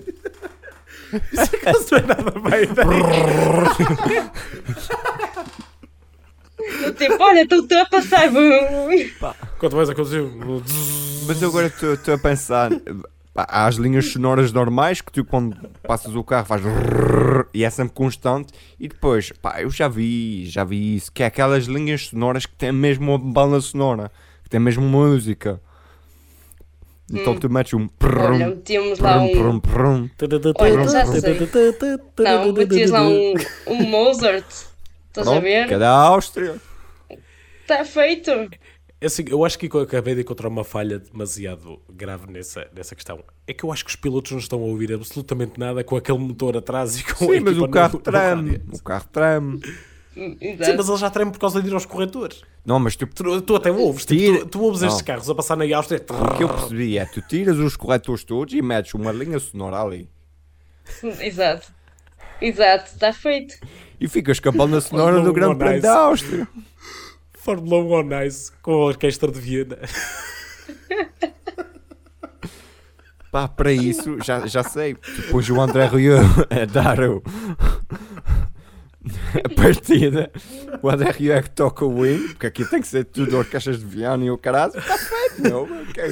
Isso 1.32 1.56
acaso 1.56 1.86
não 1.90 1.98
é 1.98 2.02
nada 2.02 2.30
bem 2.30 2.62
ideia. 2.62 3.04
tipo, 6.96 7.22
olha, 7.22 7.42
estou 7.42 7.66
a 7.78 7.86
passar. 7.86 8.30
Quanto 9.58 9.76
mais 9.76 9.90
aconteceu. 9.90 10.30
Mas 11.26 11.42
eu 11.42 11.48
agora 11.48 11.66
estou 11.66 12.14
a 12.14 12.18
pensar. 12.18 12.70
Há 13.36 13.66
as 13.66 13.74
linhas 13.74 14.12
sonoras 14.12 14.52
normais 14.52 15.00
que 15.00 15.10
tu 15.10 15.24
quando 15.24 15.56
passas 15.82 16.14
o 16.14 16.22
carro 16.22 16.46
faz 16.46 16.62
e 17.52 17.64
é 17.64 17.70
sempre 17.70 17.92
constante 17.92 18.52
e 18.78 18.86
depois, 18.86 19.32
pá, 19.32 19.60
eu 19.60 19.70
já 19.70 19.88
vi, 19.88 20.46
já 20.46 20.62
vi 20.62 20.94
isso, 20.94 21.10
que 21.10 21.22
é 21.22 21.26
aquelas 21.26 21.64
linhas 21.64 22.06
sonoras 22.06 22.46
que 22.46 22.54
têm 22.54 22.70
mesmo 22.70 23.12
uma 23.12 23.18
banda 23.18 23.60
sonora, 23.60 24.10
que 24.44 24.50
tem 24.50 24.60
mesmo 24.60 24.82
música. 24.82 25.60
Então 27.12 27.36
tu 27.36 27.50
metes 27.50 27.74
um 27.74 27.88
Olha, 28.02 28.48
metíamos 28.48 28.98
lá 28.98 29.18
prum, 29.18 29.26
um. 29.26 29.60
prum, 29.60 29.60
prum. 29.60 30.10
Olha, 30.58 30.88
já 30.88 31.04
sei. 31.06 31.38
Não, 32.18 32.52
metias 32.52 32.90
lá 32.90 33.02
um, 33.02 33.34
um 33.66 33.82
Mozart. 33.82 34.46
Estás 35.08 35.28
a 35.28 35.38
ver? 35.40 35.68
que 35.68 35.74
é 35.74 35.78
da 35.78 35.90
Áustria. 35.90 36.56
Está 37.62 37.84
feito. 37.84 38.30
É 39.00 39.06
assim, 39.06 39.24
eu 39.28 39.44
acho 39.44 39.58
que 39.58 39.68
eu 39.70 39.80
acabei 39.80 40.14
de 40.14 40.22
encontrar 40.22 40.48
uma 40.48 40.64
falha 40.64 40.98
demasiado 40.98 41.80
grave 41.92 42.30
nessa, 42.32 42.66
nessa 42.74 42.94
questão. 42.94 43.22
É 43.46 43.52
que 43.52 43.64
eu 43.64 43.70
acho 43.72 43.84
que 43.84 43.90
os 43.90 43.96
pilotos 43.96 44.32
não 44.32 44.38
estão 44.38 44.60
a 44.60 44.64
ouvir 44.64 44.92
absolutamente 44.94 45.58
nada 45.60 45.84
com 45.84 45.94
aquele 45.96 46.18
motor 46.18 46.56
atrás 46.56 46.98
e 46.98 47.04
com 47.04 47.24
a 47.24 47.34
Sim, 47.34 47.40
mas 47.40 47.58
o 47.58 47.68
carro 47.68 47.98
treme. 47.98 48.50
rádio. 48.52 48.62
O 48.72 48.82
carro 48.82 49.06
treme. 49.12 49.60
Hum, 50.16 50.36
Sim, 50.38 50.38
Exato. 50.40 50.74
mas 50.76 50.88
eles 50.88 51.00
já 51.00 51.10
tremem 51.10 51.32
por 51.32 51.40
causa 51.40 51.60
de 51.60 51.68
ir 51.68 51.74
aos 51.74 51.84
corretores. 51.84 52.42
Não, 52.64 52.78
mas 52.78 52.94
tu, 52.96 53.04
Tu, 53.06 53.42
tu 53.42 53.56
até 53.56 53.70
ouves, 53.70 54.06
tipo, 54.06 54.20
Tira- 54.20 54.38
tu, 54.40 54.46
tu 54.46 54.62
ouves 54.62 54.80
estes 54.82 55.00
Não. 55.00 55.04
carros 55.06 55.28
a 55.28 55.34
passar 55.34 55.56
na 55.56 55.76
Áustria. 55.76 56.00
o 56.08 56.36
que 56.36 56.44
eu 56.44 56.48
percebi 56.48 56.96
é 56.96 57.04
tu 57.04 57.20
tiras 57.20 57.58
os 57.58 57.76
corretores 57.76 58.22
todos 58.24 58.54
e 58.54 58.62
metes 58.62 58.94
uma 58.94 59.10
linha 59.12 59.38
sonora 59.40 59.82
ali. 59.82 60.08
Exato. 61.20 61.72
Exato, 62.40 62.90
está 62.92 63.12
feito. 63.12 63.54
E 64.00 64.08
ficas 64.08 64.38
com 64.40 64.48
a 64.48 64.52
banda 64.52 64.80
sonora 64.80 65.20
do 65.20 65.32
Grande 65.32 65.62
nice. 65.64 65.80
da 65.80 65.98
Áustria. 65.98 66.48
Fórmula 67.44 67.76
1 67.76 67.92
on 67.92 68.22
Ice 68.22 68.50
com 68.62 68.72
a 68.72 68.86
orquestra 68.86 69.30
de 69.30 69.38
Viena. 69.38 69.76
Pá, 73.30 73.46
para 73.46 73.70
isso, 73.70 74.16
já, 74.24 74.46
já 74.46 74.62
sei. 74.62 74.96
Depois 75.14 75.50
o 75.50 75.60
André 75.60 75.86
Rio 75.86 76.14
a 76.48 76.64
dar 76.64 76.98
o. 77.00 77.22
a 79.44 79.48
partida. 79.54 80.32
O 80.82 80.88
André 80.88 81.10
Rio 81.10 81.32
é 81.34 81.42
que 81.42 81.50
toca 81.50 81.84
o 81.84 82.00
win, 82.02 82.28
porque 82.28 82.46
aqui 82.46 82.64
tem 82.64 82.80
que 82.80 82.88
ser 82.88 83.04
tudo 83.04 83.36
orquestras 83.36 83.78
de 83.78 83.84
piano 83.84 84.24
e 84.24 84.30
o 84.30 84.38
caralho. 84.38 84.78
Está 84.78 84.96
feito, 84.96 85.42
meu. 85.42 85.64
ok. 85.64 86.02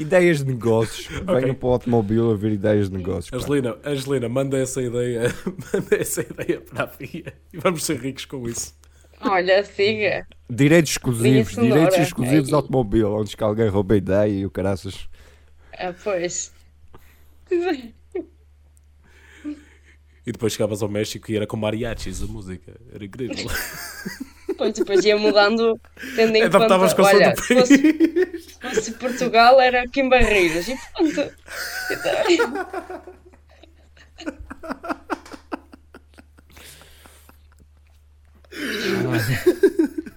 Ideias 0.00 0.38
de 0.38 0.46
negócios. 0.46 1.06
Venham 1.06 1.54
para 1.54 1.68
o 1.68 1.72
automóvel 1.74 2.32
a 2.32 2.34
ver 2.34 2.50
ideias 2.50 2.90
de 2.90 2.96
negócios. 2.96 3.30
pá. 3.30 3.36
Angelina, 3.36 3.76
Angelina, 3.84 4.28
manda 4.28 4.58
essa 4.58 4.82
ideia, 4.82 5.32
manda 5.72 5.96
essa 5.96 6.22
ideia 6.22 6.60
para 6.60 6.84
a 6.84 6.88
FIA 6.88 7.32
e 7.52 7.58
vamos 7.58 7.84
ser 7.84 8.00
ricos 8.00 8.24
com 8.24 8.48
isso. 8.48 8.81
Olha, 9.24 9.64
siga. 9.64 10.26
Direitos 10.50 10.92
exclusivos, 10.92 11.54
direitos 11.54 11.98
exclusivos 11.98 12.48
de 12.48 12.54
automóvel, 12.54 13.14
onde 13.14 13.36
que 13.36 13.42
alguém 13.42 13.68
rouba 13.68 13.94
a 13.94 13.96
ideia 13.96 14.28
e 14.28 14.46
o 14.46 14.50
caraças. 14.50 15.08
Ah, 15.78 15.94
pois. 16.02 16.52
E 20.24 20.30
depois 20.30 20.52
chegavas 20.52 20.82
ao 20.82 20.88
México 20.88 21.30
e 21.30 21.36
era 21.36 21.46
com 21.46 21.56
mariachis 21.56 22.22
a 22.22 22.26
música. 22.26 22.74
Era 22.92 23.04
incrível. 23.04 23.36
Pois 24.58 24.74
depois 24.74 25.04
ia 25.04 25.16
mudando, 25.16 25.80
tendo 26.14 26.36
em 26.36 26.42
Adaptavas 26.42 26.92
conta. 26.92 27.08
Olha, 27.08 27.32
do 27.32 27.42
se 27.42 27.54
fosse, 27.54 27.76
se 28.38 28.60
fosse 28.60 28.92
Portugal 28.92 29.58
era 29.60 29.88
Kim 29.88 30.08
Barreiros 30.10 30.68
e 30.68 30.76
pronto. 30.94 31.32
Então, 31.90 32.12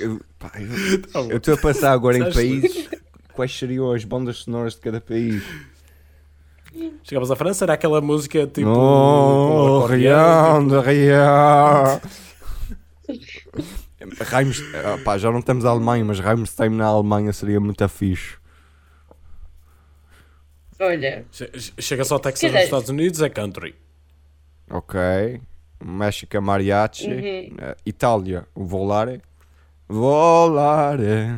Eu 0.00 0.20
pá, 0.38 0.52
eu- 0.60 1.02
Tá 1.02 1.20
eu 1.20 1.36
estou 1.38 1.54
a 1.54 1.56
pensar 1.56 1.92
agora 1.92 2.16
em 2.16 2.32
países. 2.32 2.88
Quais 3.32 3.56
seriam 3.56 3.90
as 3.92 4.04
bandas 4.04 4.38
sonoras 4.38 4.74
de 4.74 4.80
cada 4.80 5.00
país? 5.00 5.42
Chegavas 7.02 7.30
à 7.30 7.36
França, 7.36 7.64
era 7.64 7.72
aquela 7.74 8.00
música 8.00 8.46
tipo. 8.46 8.68
Oh, 8.68 9.78
acordeão, 9.84 10.58
Rião, 10.60 10.68
de 10.68 10.80
Rião. 10.80 12.00
Reims, 14.20 14.62
ah, 14.84 14.98
pá, 15.04 15.18
já 15.18 15.30
não 15.32 15.42
temos 15.42 15.64
a 15.64 15.70
Alemanha, 15.70 16.04
mas 16.04 16.20
Reimstein 16.20 16.70
na 16.70 16.84
Alemanha 16.86 17.32
seria 17.32 17.58
muito 17.58 17.88
fixe. 17.88 18.36
olha, 20.78 21.24
tipo, 21.32 21.58
che- 21.58 21.72
Chega 21.82 22.04
só 22.04 22.14
ao 22.14 22.20
Texas 22.20 22.52
nos 22.52 22.62
Estados 22.62 22.88
Unidos, 22.90 23.20
é 23.22 23.28
country. 23.28 23.74
Ok. 24.70 25.40
México 25.84 26.36
é 26.36 26.40
mariachi. 26.40 27.06
Uhum. 27.08 27.56
Eh, 27.58 27.76
Itália, 27.86 28.46
o 28.54 28.64
Volare. 28.64 29.20
Volare. 29.88 31.28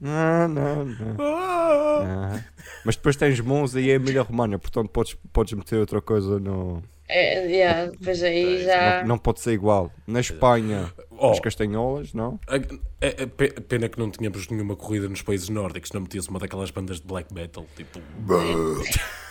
Na, 0.00 0.48
na, 0.48 0.84
na. 0.84 1.16
Ah. 1.18 2.40
Mas 2.84 2.96
depois 2.96 3.16
tens 3.16 3.38
Monza 3.40 3.80
e 3.80 3.90
a 3.90 3.94
Emília 3.94 4.22
Romagna, 4.22 4.58
portanto 4.58 4.88
podes, 4.88 5.14
podes 5.32 5.52
meter 5.52 5.76
outra 5.78 6.00
coisa 6.00 6.38
no. 6.40 6.82
é, 7.06 7.44
yeah, 7.46 7.90
depois 7.90 8.22
aí 8.22 8.64
já. 8.64 9.00
Não, 9.02 9.08
não 9.08 9.18
pode 9.18 9.40
ser 9.40 9.52
igual. 9.52 9.92
Na 10.06 10.20
Espanha, 10.20 10.90
Oh. 11.18 11.32
as 11.32 11.40
castanholas, 11.40 12.14
não? 12.14 12.40
A- 12.48 12.54
a- 12.56 13.22
a 13.24 13.26
pe- 13.26 13.60
Pena 13.60 13.90
que 13.90 13.98
não 13.98 14.10
tínhamos 14.10 14.48
nenhuma 14.48 14.74
corrida 14.74 15.06
nos 15.06 15.20
países 15.20 15.50
nórdicos, 15.50 15.92
não 15.92 16.00
metias 16.00 16.26
uma 16.28 16.38
daquelas 16.38 16.70
bandas 16.70 16.98
de 16.98 17.06
black 17.06 17.34
metal, 17.34 17.66
tipo. 17.76 18.00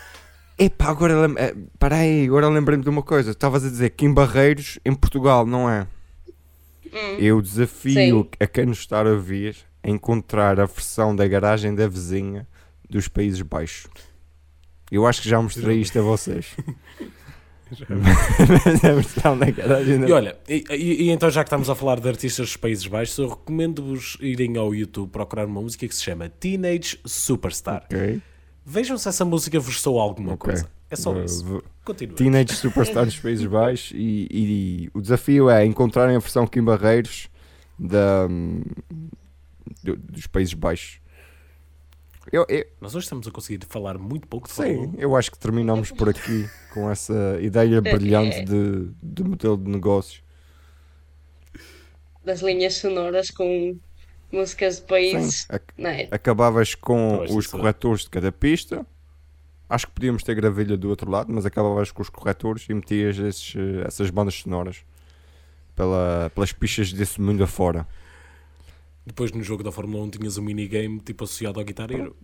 Epá, 0.60 0.90
agora 0.90 1.14
eh, 1.38 1.56
peraí, 1.80 2.26
agora 2.26 2.50
lembrei-me 2.50 2.84
de 2.84 2.90
uma 2.90 3.02
coisa. 3.02 3.32
Estavas 3.32 3.64
a 3.66 3.70
dizer 3.70 3.92
que 3.92 4.06
em 4.06 4.14
Barreiros, 4.14 4.78
em 4.86 4.94
Portugal, 4.94 5.46
não 5.46 5.70
é? 5.70 5.88
Eu 7.18 7.42
desafio 7.42 7.94
Sim. 7.94 8.30
a 8.40 8.48
quem 8.48 8.66
nos 8.66 8.80
está 8.80 9.00
a 9.02 9.10
ouvir 9.10 9.56
a 9.84 9.90
encontrar 9.90 10.60
a 10.60 10.66
versão 10.66 11.16
da 11.16 11.26
garagem 11.28 11.74
da 11.74 11.88
vizinha 11.88 12.48
dos 12.90 13.08
Países 13.08 13.42
Baixos. 13.42 13.88
Eu 14.92 15.06
acho 15.06 15.22
que 15.22 15.30
já 15.30 15.40
mostrei 15.42 15.80
isto 15.80 15.98
a 16.00 16.02
vocês. 16.02 16.48
Mas 18.66 18.84
a 18.84 18.94
versão 18.94 19.38
da 19.38 19.46
garagem 19.52 20.00
da 20.00 20.08
E 20.08 20.12
olha, 20.12 20.36
e, 20.50 20.64
e- 20.72 21.04
e 21.04 21.10
então 21.12 21.30
já 21.30 21.44
que 21.44 21.48
estamos 21.50 21.70
a 21.70 21.76
falar 21.76 22.00
de 22.00 22.10
artistas 22.10 22.48
dos 22.48 22.58
Países 22.58 22.88
Baixos, 22.88 23.16
eu 23.20 23.30
recomendo-vos 23.30 24.18
irem 24.20 24.58
ao 24.58 24.74
YouTube 24.74 25.12
procurar 25.12 25.46
uma 25.46 25.62
música 25.62 25.88
que 25.88 25.94
se 25.96 26.04
chama 26.04 26.28
Teenage 26.30 27.00
Superstar. 27.06 27.84
Ok. 27.86 28.20
Vejam 28.72 28.98
se 29.00 29.10
essa 29.10 29.26
música 29.26 29.60
vos 29.60 29.82
soa 29.82 30.04
alguma 30.04 30.34
Ok. 30.34 30.52
coisa. 30.52 30.70
É 30.92 30.96
só 30.96 31.12
Uh, 31.12 31.24
isso. 31.26 31.64
Continua. 31.84 32.16
Teenage 32.16 32.56
Superstar 32.56 33.04
dos 33.06 33.18
Países 33.20 33.46
Baixos 33.50 33.92
e, 33.96 34.28
e 34.30 34.90
o 34.94 35.02
desafio 35.02 35.50
é 35.50 35.66
encontrarem 35.66 36.16
a 36.16 36.20
versão 36.20 36.46
Kim 36.46 36.64
Barreiros 36.64 37.30
da, 37.80 38.28
hum, 38.30 38.62
do- 39.84 39.96
dos 39.98 40.28
Países 40.28 40.54
Baixos. 40.54 41.00
Eu, 42.32 42.46
eu- 42.48 42.66
Nós 42.80 42.94
hoje 42.94 43.06
estamos 43.06 43.28
a 43.28 43.32
conseguir 43.32 43.66
falar 43.68 43.98
muito 43.98 44.28
pouco 44.28 44.48
de 44.48 44.54
sim, 44.54 44.62
Fórmula 44.62 44.88
1. 44.98 45.00
eu 45.00 45.16
acho 45.16 45.32
que 45.32 45.40
terminamos 45.40 45.90
por 45.92 46.08
aqui 46.10 46.48
com 46.74 46.92
essa 46.92 47.40
ideia 47.42 47.82
brilhante 47.82 48.44
de, 48.44 48.92
de 49.02 49.24
modelo 49.24 49.58
de 49.58 49.68
negócios. 49.72 50.22
das 52.24 52.42
linhas 52.42 52.76
sonoras 52.76 53.32
com 53.32 53.76
músicas 54.32 54.78
de 54.78 54.82
países. 54.84 55.42
Sim, 55.42 55.46
ac- 55.50 55.74
Não 55.78 55.90
é? 55.90 56.08
acabavas 56.12 56.76
com 56.76 57.22
acho 57.24 57.38
os 57.38 57.48
corretores 57.48 58.02
de 58.04 58.10
cada 58.10 58.32
pista. 58.32 58.86
Acho 59.70 59.86
que 59.88 59.94
podíamos 59.94 60.24
ter 60.24 60.34
gravilha 60.36 60.76
do 60.76 60.90
outro 60.90 61.10
lado, 61.12 61.32
mas 61.32 61.46
acabavas 61.46 61.92
com 61.92 62.02
os 62.02 62.10
corretores 62.10 62.66
e 62.70 62.74
metias 62.74 63.18
esses, 63.20 63.54
eh, 63.56 63.84
essas 63.88 64.10
bandas 64.10 64.34
sonoras 64.36 64.78
pela, 65.76 66.32
pelas 66.34 66.52
pistas 66.52 66.92
desse 66.92 67.22
mundo 67.22 67.44
afora. 67.44 67.88
Depois 69.06 69.32
no 69.32 69.42
jogo 69.44 69.64
da 69.64 69.72
Fórmula 69.72 70.04
1 70.06 70.10
tinhas 70.12 70.38
um 70.38 70.42
minigame 70.44 71.00
tipo 71.00 71.24
associado 71.24 71.60
ao 71.60 71.66
guitarreiro. 71.66 72.16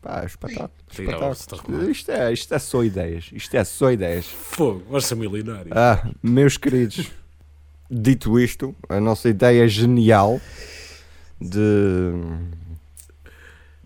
Pá, 0.00 0.24
espetáculo. 0.24 0.70
Sim, 0.90 1.02
espetáculo. 1.02 1.36
arrumado. 1.52 1.90
Isto, 1.90 2.10
é, 2.12 2.32
isto 2.32 2.54
é 2.54 2.58
só 2.58 2.84
ideias. 2.84 3.30
Isto 3.32 3.56
é 3.56 3.64
só 3.64 3.90
ideias. 3.90 4.26
Fogo, 4.26 5.00
ser 5.00 5.14
milionário. 5.16 5.72
Ah, 5.74 6.08
meus 6.22 6.56
queridos, 6.56 7.10
dito 7.90 8.38
isto, 8.38 8.74
a 8.88 9.00
nossa 9.00 9.28
ideia 9.28 9.66
genial 9.66 10.40
de, 11.40 12.12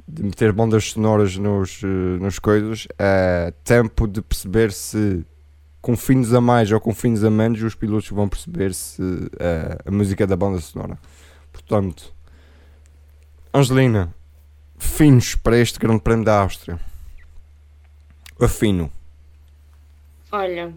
de 0.07 0.23
meter 0.23 0.53
bandas 0.53 0.91
sonoras 0.91 1.37
nos, 1.37 1.83
eh, 1.83 1.87
nos 2.21 2.39
coisas 2.39 2.87
é 2.99 3.53
tempo 3.65 4.07
de 4.07 4.23
perceber 4.23 4.73
se 4.73 5.25
com 5.81 5.97
fins 5.97 6.33
a 6.33 6.41
mais 6.41 6.71
ou 6.71 6.81
com 6.81 6.95
fins 6.95 7.25
a 7.25 7.31
menos 7.31 7.63
os 7.63 7.75
pilotos 7.75 8.09
vão 8.11 8.29
perceber 8.29 8.73
se 8.73 9.03
eh, 9.39 9.79
a 9.85 9.91
música 9.91 10.27
da 10.27 10.37
banda 10.37 10.61
sonora. 10.61 10.99
Portanto, 11.53 12.15
Angelina, 13.53 14.15
finos 14.79 15.35
para 15.35 15.59
este 15.59 15.79
Grande 15.79 16.01
Prémio 16.01 16.25
da 16.25 16.41
Áustria. 16.41 16.79
Afino. 18.41 18.91
Olha, 20.31 20.73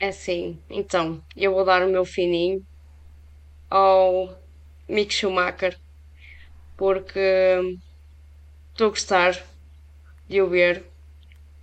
é 0.00 0.08
assim, 0.08 0.58
então, 0.70 1.22
eu 1.36 1.52
vou 1.52 1.64
dar 1.64 1.86
o 1.86 1.90
meu 1.90 2.04
fininho 2.04 2.64
ao 3.68 4.34
Mick 4.94 5.10
Schumacher, 5.12 5.74
porque 6.76 7.20
estou 8.72 8.88
a 8.88 8.90
gostar 8.90 9.32
de 10.28 10.42
o 10.42 10.48
ver 10.48 10.74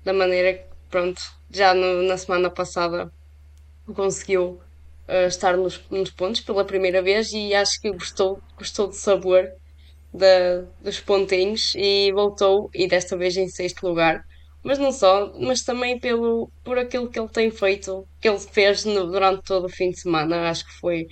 da 0.05 0.13
maneira 0.13 0.53
que, 0.55 0.65
pronto, 0.89 1.21
já 1.51 1.73
no- 1.75 2.03
na 2.03 2.17
semana 2.17 2.49
passada 2.59 3.11
conseguiu 3.95 4.61
eh, 5.07 5.27
estar 5.27 5.57
nos, 5.57 5.75
nos 5.89 6.11
pontos 6.11 6.41
pela 6.41 6.65
primeira 6.65 7.01
vez 7.03 7.31
e 7.33 7.53
acho 7.55 7.79
que 7.81 7.91
gostou, 7.91 8.41
gostou 8.57 8.87
do 8.89 8.95
sabor 8.95 9.43
dos 10.81 10.99
pontinhos 10.99 11.73
e 11.75 12.11
voltou, 12.13 12.69
e 12.73 12.87
desta 12.87 13.17
vez 13.17 13.35
em 13.37 13.47
sexto 13.47 13.87
lugar. 13.87 14.21
Mas 14.63 14.77
não 14.77 14.91
só, 14.91 15.31
mas 15.39 15.61
também 15.63 15.99
pelo, 15.99 16.51
por 16.63 16.77
aquilo 16.77 17.09
que 17.09 17.19
ele 17.19 17.29
tem 17.29 17.49
feito, 17.51 18.07
que 18.19 18.27
ele 18.27 18.39
fez 18.39 18.83
no- 18.85 19.07
durante 19.09 19.43
todo 19.43 19.65
o 19.65 19.69
fim 19.69 19.89
de 19.91 19.99
semana. 20.01 20.49
Acho 20.49 20.65
que 20.65 20.73
foi 20.79 21.07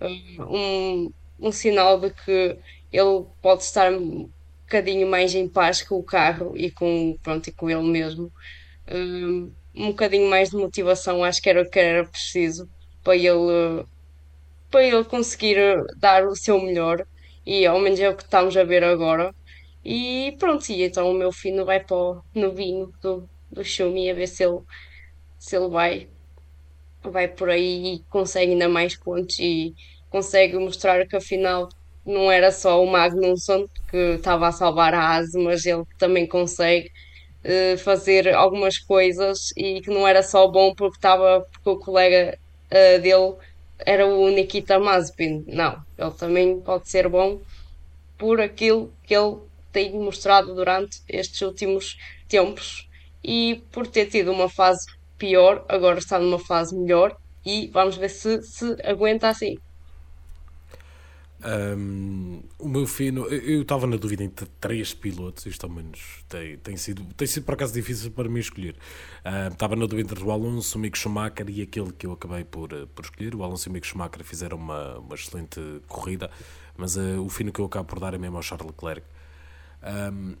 eh, 0.00 0.08
um, 0.40 1.10
um 1.38 1.52
sinal 1.52 2.00
de 2.00 2.10
que 2.10 2.58
ele 2.92 3.26
pode 3.42 3.62
estar 3.62 3.92
um 3.92 4.30
bocadinho 4.62 5.06
mais 5.06 5.34
em 5.34 5.48
paz 5.48 5.82
com 5.82 5.96
o 5.96 6.02
carro 6.02 6.56
e 6.56 6.70
com, 6.70 7.16
pronto, 7.22 7.48
e 7.48 7.52
com 7.52 7.70
ele 7.70 7.82
mesmo. 7.82 8.32
Um, 8.90 9.52
um 9.74 9.88
bocadinho 9.88 10.28
mais 10.30 10.50
de 10.50 10.56
motivação, 10.56 11.24
acho 11.24 11.42
que 11.42 11.50
era 11.50 11.62
o 11.62 11.68
que 11.68 11.78
era 11.78 12.06
preciso 12.06 12.68
para 13.02 13.16
ele, 13.16 13.84
para 14.70 14.84
ele 14.84 15.04
conseguir 15.04 15.56
dar 15.96 16.26
o 16.26 16.36
seu 16.36 16.60
melhor. 16.60 17.06
E 17.46 17.66
ao 17.66 17.78
menos 17.78 18.00
é 18.00 18.08
o 18.08 18.16
que 18.16 18.22
estamos 18.22 18.56
a 18.56 18.64
ver 18.64 18.84
agora. 18.84 19.34
E 19.84 20.34
pronto, 20.38 20.70
e 20.70 20.82
então 20.82 21.10
o 21.10 21.14
meu 21.14 21.30
fino 21.32 21.64
vai 21.64 21.80
para 21.84 21.96
o 21.96 22.22
novinho 22.34 22.92
do, 23.02 23.28
do 23.50 23.64
Schumi 23.64 24.10
a 24.10 24.14
ver 24.14 24.26
se 24.28 24.44
ele, 24.44 24.60
se 25.38 25.56
ele 25.56 25.68
vai, 25.68 26.08
vai 27.02 27.28
por 27.28 27.50
aí 27.50 27.96
e 27.96 27.98
consegue 28.08 28.52
ainda 28.52 28.68
mais 28.68 28.96
pontos 28.96 29.38
e 29.38 29.74
consegue 30.14 30.56
mostrar 30.56 31.04
que 31.08 31.16
afinal 31.16 31.68
não 32.06 32.30
era 32.30 32.52
só 32.52 32.80
o 32.80 32.86
Magnusson 32.86 33.66
que 33.90 33.96
estava 34.14 34.46
a 34.46 34.52
salvar 34.52 34.94
a 34.94 35.16
Ase, 35.16 35.36
mas 35.42 35.66
ele 35.66 35.82
também 35.98 36.24
consegue 36.24 36.88
eh, 37.42 37.76
fazer 37.78 38.32
algumas 38.32 38.78
coisas 38.78 39.50
e 39.56 39.80
que 39.80 39.90
não 39.90 40.06
era 40.06 40.22
só 40.22 40.46
bom 40.46 40.72
porque 40.72 40.98
estava 40.98 41.44
porque 41.50 41.68
o 41.68 41.78
colega 41.80 42.38
eh, 42.70 43.00
dele 43.00 43.34
era 43.80 44.06
o 44.06 44.30
Nikita 44.30 44.78
Mazepin. 44.78 45.44
Não, 45.48 45.82
ele 45.98 46.12
também 46.12 46.60
pode 46.60 46.88
ser 46.88 47.08
bom 47.08 47.40
por 48.16 48.40
aquilo 48.40 48.92
que 49.02 49.16
ele 49.16 49.38
tem 49.72 49.92
mostrado 49.94 50.54
durante 50.54 51.02
estes 51.08 51.42
últimos, 51.42 51.96
tempos 52.28 52.88
e 53.24 53.64
por 53.72 53.88
ter 53.88 54.06
tido 54.06 54.30
uma 54.30 54.48
fase 54.48 54.86
pior, 55.18 55.64
agora 55.68 55.98
está 55.98 56.20
numa 56.20 56.38
fase 56.38 56.76
melhor 56.76 57.16
e 57.44 57.66
vamos 57.72 57.96
ver 57.96 58.10
se 58.10 58.40
se 58.42 58.76
aguenta 58.84 59.28
assim. 59.28 59.56
Um, 61.44 62.42
o 62.58 62.66
meu 62.66 62.86
fino, 62.86 63.26
eu 63.26 63.60
estava 63.60 63.86
na 63.86 63.96
dúvida 63.96 64.24
entre 64.24 64.46
três 64.58 64.94
pilotos, 64.94 65.44
isto 65.44 65.64
ao 65.64 65.70
menos 65.70 66.24
tem, 66.26 66.56
tem, 66.56 66.74
sido, 66.74 67.04
tem 67.14 67.26
sido 67.26 67.44
por 67.44 67.52
acaso 67.52 67.74
difícil 67.74 68.10
para 68.10 68.30
mim 68.30 68.40
escolher. 68.40 68.74
Uh, 69.24 69.52
estava 69.52 69.76
na 69.76 69.84
dúvida 69.84 70.10
entre 70.10 70.24
o 70.24 70.30
Alonso, 70.30 70.78
o 70.78 70.80
Mick 70.80 70.96
Schumacher 70.96 71.50
e 71.50 71.60
aquele 71.60 71.92
que 71.92 72.06
eu 72.06 72.12
acabei 72.12 72.44
por, 72.44 72.72
eh, 72.72 72.86
por 72.94 73.04
escolher. 73.04 73.34
O 73.34 73.44
Alonso 73.44 73.68
e 73.68 73.70
o 73.70 73.72
Mick 73.74 73.86
Schumacher 73.86 74.24
fizeram 74.24 74.56
uma, 74.56 74.98
uma 74.98 75.14
excelente 75.14 75.60
corrida, 75.86 76.30
mas 76.78 76.96
uh, 76.96 77.20
o 77.20 77.28
fino 77.28 77.52
que 77.52 77.60
eu 77.60 77.66
acabo 77.66 77.88
por 77.88 78.00
dar 78.00 78.14
é 78.14 78.18
mesmo 78.18 78.36
ao 78.36 78.42
Charles 78.42 78.66
Leclerc. 78.66 79.06
Um, 79.82 80.36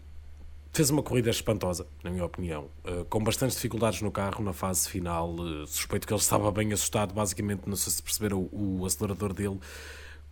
fez 0.72 0.88
uma 0.88 1.02
corrida 1.02 1.28
espantosa, 1.28 1.86
na 2.02 2.10
minha 2.10 2.24
opinião, 2.24 2.70
uh, 2.82 3.04
com 3.04 3.22
bastantes 3.22 3.56
dificuldades 3.56 4.00
no 4.00 4.10
carro 4.10 4.42
na 4.42 4.54
fase 4.54 4.88
final. 4.88 5.36
suspeito 5.66 6.06
que 6.06 6.14
ele 6.14 6.20
estava 6.20 6.50
bem 6.50 6.72
assustado, 6.72 7.12
basicamente, 7.12 7.68
não 7.68 7.76
sei 7.76 7.92
se 7.92 8.02
perceberam 8.02 8.48
o, 8.50 8.78
o 8.80 8.86
acelerador 8.86 9.34
dele 9.34 9.60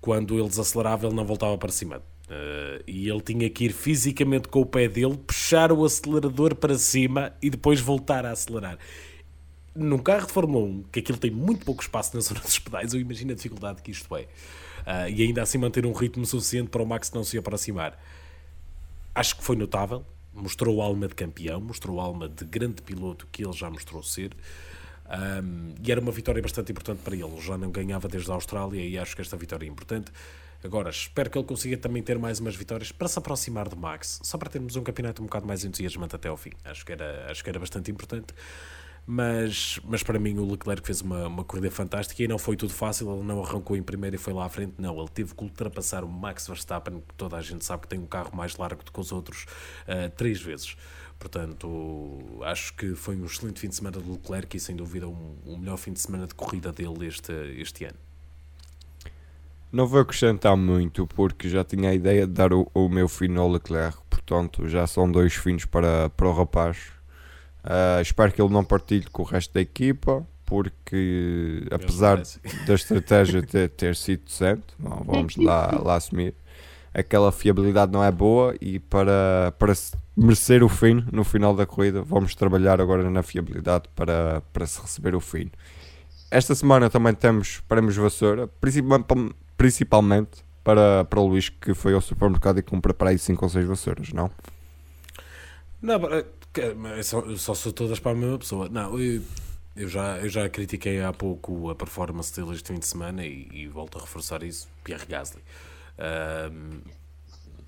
quando 0.03 0.37
ele 0.39 0.49
desacelerava, 0.49 1.07
ele 1.07 1.15
não 1.15 1.25
voltava 1.25 1.57
para 1.57 1.71
cima. 1.71 1.99
Uh, 2.29 2.83
e 2.89 3.09
ele 3.09 3.21
tinha 3.21 3.49
que 3.49 3.67
ir 3.67 3.73
fisicamente 3.73 4.49
com 4.49 4.61
o 4.61 4.67
pé 4.67 4.89
dele, 4.89 5.17
puxar 5.17 5.71
o 5.71 5.85
acelerador 5.85 6.57
para 6.57 6.77
cima 6.77 7.33
e 7.41 7.49
depois 7.49 7.81
voltar 7.81 8.27
a 8.27 8.33
acelerar. 8.33 8.79
Num 9.75 9.99
carro 9.99 10.27
de 10.27 10.33
Fórmula 10.33 10.67
1, 10.67 10.83
que 10.91 10.99
aquilo 10.99 11.19
tem 11.19 11.31
muito 11.31 11.65
pouco 11.65 11.83
espaço 11.83 12.17
na 12.17 12.21
zona 12.21 12.41
dos 12.41 12.59
pedais, 12.59 12.93
eu 12.93 13.01
imagino 13.01 13.31
a 13.31 13.35
dificuldade 13.35 13.81
que 13.81 13.93
isto 13.93 14.15
é. 14.17 14.23
Uh, 14.23 15.09
e 15.15 15.23
ainda 15.23 15.41
assim 15.41 15.57
manter 15.57 15.87
um 15.87 15.93
ritmo 15.93 16.27
suficiente 16.27 16.69
para 16.69 16.83
o 16.83 16.87
Max 16.87 17.13
não 17.13 17.23
se 17.23 17.39
aproximar. 17.39 17.97
Acho 19.15 19.37
que 19.37 19.45
foi 19.45 19.55
notável. 19.55 20.05
Mostrou 20.35 20.83
alma 20.83 21.07
de 21.07 21.15
campeão, 21.15 21.61
mostrou 21.61 22.01
alma 22.01 22.29
de 22.29 22.45
grande 22.45 22.83
piloto 22.83 23.29
que 23.31 23.45
ele 23.45 23.53
já 23.53 23.71
mostrou 23.71 24.03
ser. 24.03 24.35
Um, 25.09 25.75
e 25.83 25.93
era 25.93 26.01
uma 26.01 26.13
vitória 26.13 26.41
bastante 26.41 26.73
importante 26.73 27.01
para 27.03 27.15
ele. 27.15 27.41
Já 27.41 27.59
não 27.59 27.71
ganhava 27.71 28.09
desde 28.09 28.31
a 28.31 28.35
Austrália 28.35 28.81
e 28.81 28.99
acho 28.99 29.15
que 29.15 29.23
esta 29.23 29.37
vitória 29.37 29.67
é 29.67 29.69
importante. 29.69 30.13
Agora, 30.65 30.91
espero 30.91 31.29
que 31.29 31.37
ele 31.37 31.47
consiga 31.47 31.77
também 31.77 32.03
ter 32.03 32.19
mais 32.19 32.39
umas 32.39 32.55
vitórias 32.55 32.93
para 32.93 33.09
se 33.09 33.19
aproximar 33.19 33.69
do 33.69 33.77
Max, 33.77 34.21
só 34.23 34.39
para 34.39 34.49
termos 34.49 34.77
um 34.77 34.83
campeonato 34.83 35.21
um 35.21 35.27
bocado 35.27 35.45
mais 35.45 35.65
entusiasmante 35.65 36.15
até 36.15 36.29
ao 36.29 36.37
fim. 36.37 36.53
Acho 36.65 36.87
que 36.87 36.93
era, 36.93 37.27
acho 37.31 37.43
que 37.43 37.51
era 37.51 37.59
bastante 37.59 37.91
importante. 37.91 38.33
Mas, 39.05 39.81
mas 39.83 40.03
para 40.05 40.17
mim 40.19 40.39
o 40.39 40.49
Leclerc 40.49 40.87
fez 40.87 41.01
uma, 41.01 41.27
uma 41.27 41.45
corrida 41.45 41.71
fantástica 41.73 42.23
e 42.23 42.29
não 42.29 42.39
foi 42.39 42.57
tudo 42.57 42.73
fácil, 42.73 43.13
ele 43.13 43.25
não 43.25 43.43
arrancou 43.43 43.77
em 43.77 43.83
primeiro 43.83 44.15
e 44.15 44.19
foi 44.19 44.33
lá 44.33 44.45
à 44.45 44.49
frente, 44.49 44.75
não, 44.79 44.97
ele 44.97 45.09
teve 45.09 45.35
que 45.35 45.43
ultrapassar 45.43 46.05
o 46.05 46.09
Max 46.09 46.47
Verstappen, 46.47 47.01
que 47.01 47.15
toda 47.17 47.37
a 47.37 47.43
gente 47.43 47.65
sabe 47.65 47.83
que 47.83 47.89
tem 47.89 47.99
um 47.99 48.07
carro 48.07 48.31
mais 48.37 48.57
largo 48.57 48.85
do 48.85 48.93
que 48.93 49.01
os 49.01 49.11
outros, 49.11 49.45
uh, 49.89 50.09
três 50.17 50.41
vezes. 50.41 50.77
Portanto, 51.23 52.43
acho 52.43 52.75
que 52.75 52.97
foi 52.97 53.15
um 53.15 53.27
excelente 53.27 53.61
fim 53.61 53.69
de 53.69 53.77
semana 53.77 54.01
do 54.01 54.11
Leclerc 54.11 54.57
e 54.57 54.59
sem 54.61 54.75
dúvida 54.75 55.07
um, 55.07 55.37
um 55.47 55.57
melhor 55.57 55.77
fim 55.77 55.93
de 55.93 56.01
semana 56.01 56.27
de 56.27 56.35
corrida 56.35 56.73
dele 56.73 57.07
este, 57.07 57.33
este 57.61 57.85
ano. 57.85 57.97
Não 59.71 59.87
vou 59.87 60.01
acrescentar 60.01 60.57
muito 60.57 61.07
porque 61.07 61.49
já 61.49 61.63
tinha 61.63 61.91
a 61.91 61.95
ideia 61.95 62.27
de 62.27 62.33
dar 62.33 62.53
o, 62.53 62.69
o 62.75 62.89
meu 62.89 63.09
fim 63.09 63.37
ao 63.37 63.49
Leclerc, 63.49 63.99
portanto 64.11 64.69
já 64.69 64.85
são 64.85 65.11
dois 65.11 65.35
fins 65.35 65.65
para, 65.65 66.11
para 66.11 66.27
o 66.27 66.33
rapaz. 66.33 66.89
Uh, 67.63 68.03
espero 68.03 68.33
que 68.33 68.43
ele 68.43 68.53
não 68.53 68.65
partilhe 68.65 69.07
com 69.07 69.23
o 69.23 69.25
resto 69.25 69.55
da 69.55 69.61
equipa, 69.61 70.27
porque 70.45 71.69
apesar 71.71 72.21
da 72.67 72.75
estratégia 72.75 73.45
ter, 73.45 73.69
ter 73.69 73.95
sido 73.95 74.25
decente, 74.25 74.65
vamos 74.77 75.37
lá, 75.37 75.71
lá 75.81 75.95
assumir, 75.95 76.35
aquela 76.95 77.33
fiabilidade 77.33 77.93
não 77.93 78.05
é 78.05 78.11
boa 78.11 78.55
e 78.61 78.79
para, 78.79 79.53
para 79.59 79.73
merecer 80.17 80.63
o 80.63 80.69
fim 80.69 81.05
no 81.11 81.25
final 81.25 81.55
da 81.55 81.65
corrida, 81.65 82.03
vamos 82.03 82.35
trabalhar 82.35 82.81
agora 82.81 83.09
na 83.11 83.23
fiabilidade 83.23 83.85
para, 83.95 84.43
para 84.53 84.67
se 84.67 84.81
receber 84.81 85.15
o 85.15 85.21
fim. 85.21 85.51
Esta 86.31 86.55
semana 86.55 86.89
também 86.89 87.15
temos 87.15 87.61
prémios 87.61 87.97
vassoura, 87.97 88.49
principalmente, 89.57 90.45
para, 90.65 91.05
para 91.05 91.21
o 91.21 91.27
Luís 91.27 91.49
que 91.49 91.75
foi 91.75 91.95
ao 91.95 92.01
supermercado 92.01 92.59
e 92.59 92.63
comprou 92.63 92.95
para 92.95 93.11
aí 93.11 93.19
5 93.19 93.45
ou 93.45 93.49
6 93.49 93.67
vassouras, 93.67 94.13
não? 94.13 94.31
Não, 95.81 95.99
só, 97.03 97.37
só 97.37 97.55
são 97.55 97.73
todas 97.73 97.99
para 97.99 98.13
a 98.13 98.15
mesma 98.15 98.39
pessoa. 98.39 98.69
Não, 98.69 98.99
eu, 98.99 99.21
eu, 99.77 99.89
já, 99.89 100.19
eu 100.19 100.29
já 100.29 100.49
critiquei 100.49 101.03
há 101.03 101.13
pouco 101.13 101.69
a 101.69 101.75
performance 101.75 102.35
dele 102.35 102.55
este 102.55 102.73
fim 102.73 102.79
de 102.79 102.87
semana 102.87 103.27
e, 103.27 103.49
e 103.53 103.67
volto 103.67 103.99
a 103.99 104.01
reforçar 104.01 104.43
isso. 104.43 104.69
Pierre 104.85 105.05
Gasly 105.07 105.43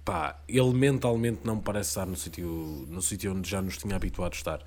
pá, 0.04 0.40
ele 0.48 0.72
mentalmente 0.72 1.40
não 1.44 1.58
parece 1.58 1.90
estar 1.90 2.06
no 2.06 2.16
sítio 2.16 2.86
no 2.88 3.00
sítio 3.00 3.32
onde 3.32 3.48
já 3.48 3.62
nos 3.62 3.76
tinha 3.76 3.96
habituado 3.96 4.32
a 4.32 4.36
estar. 4.36 4.64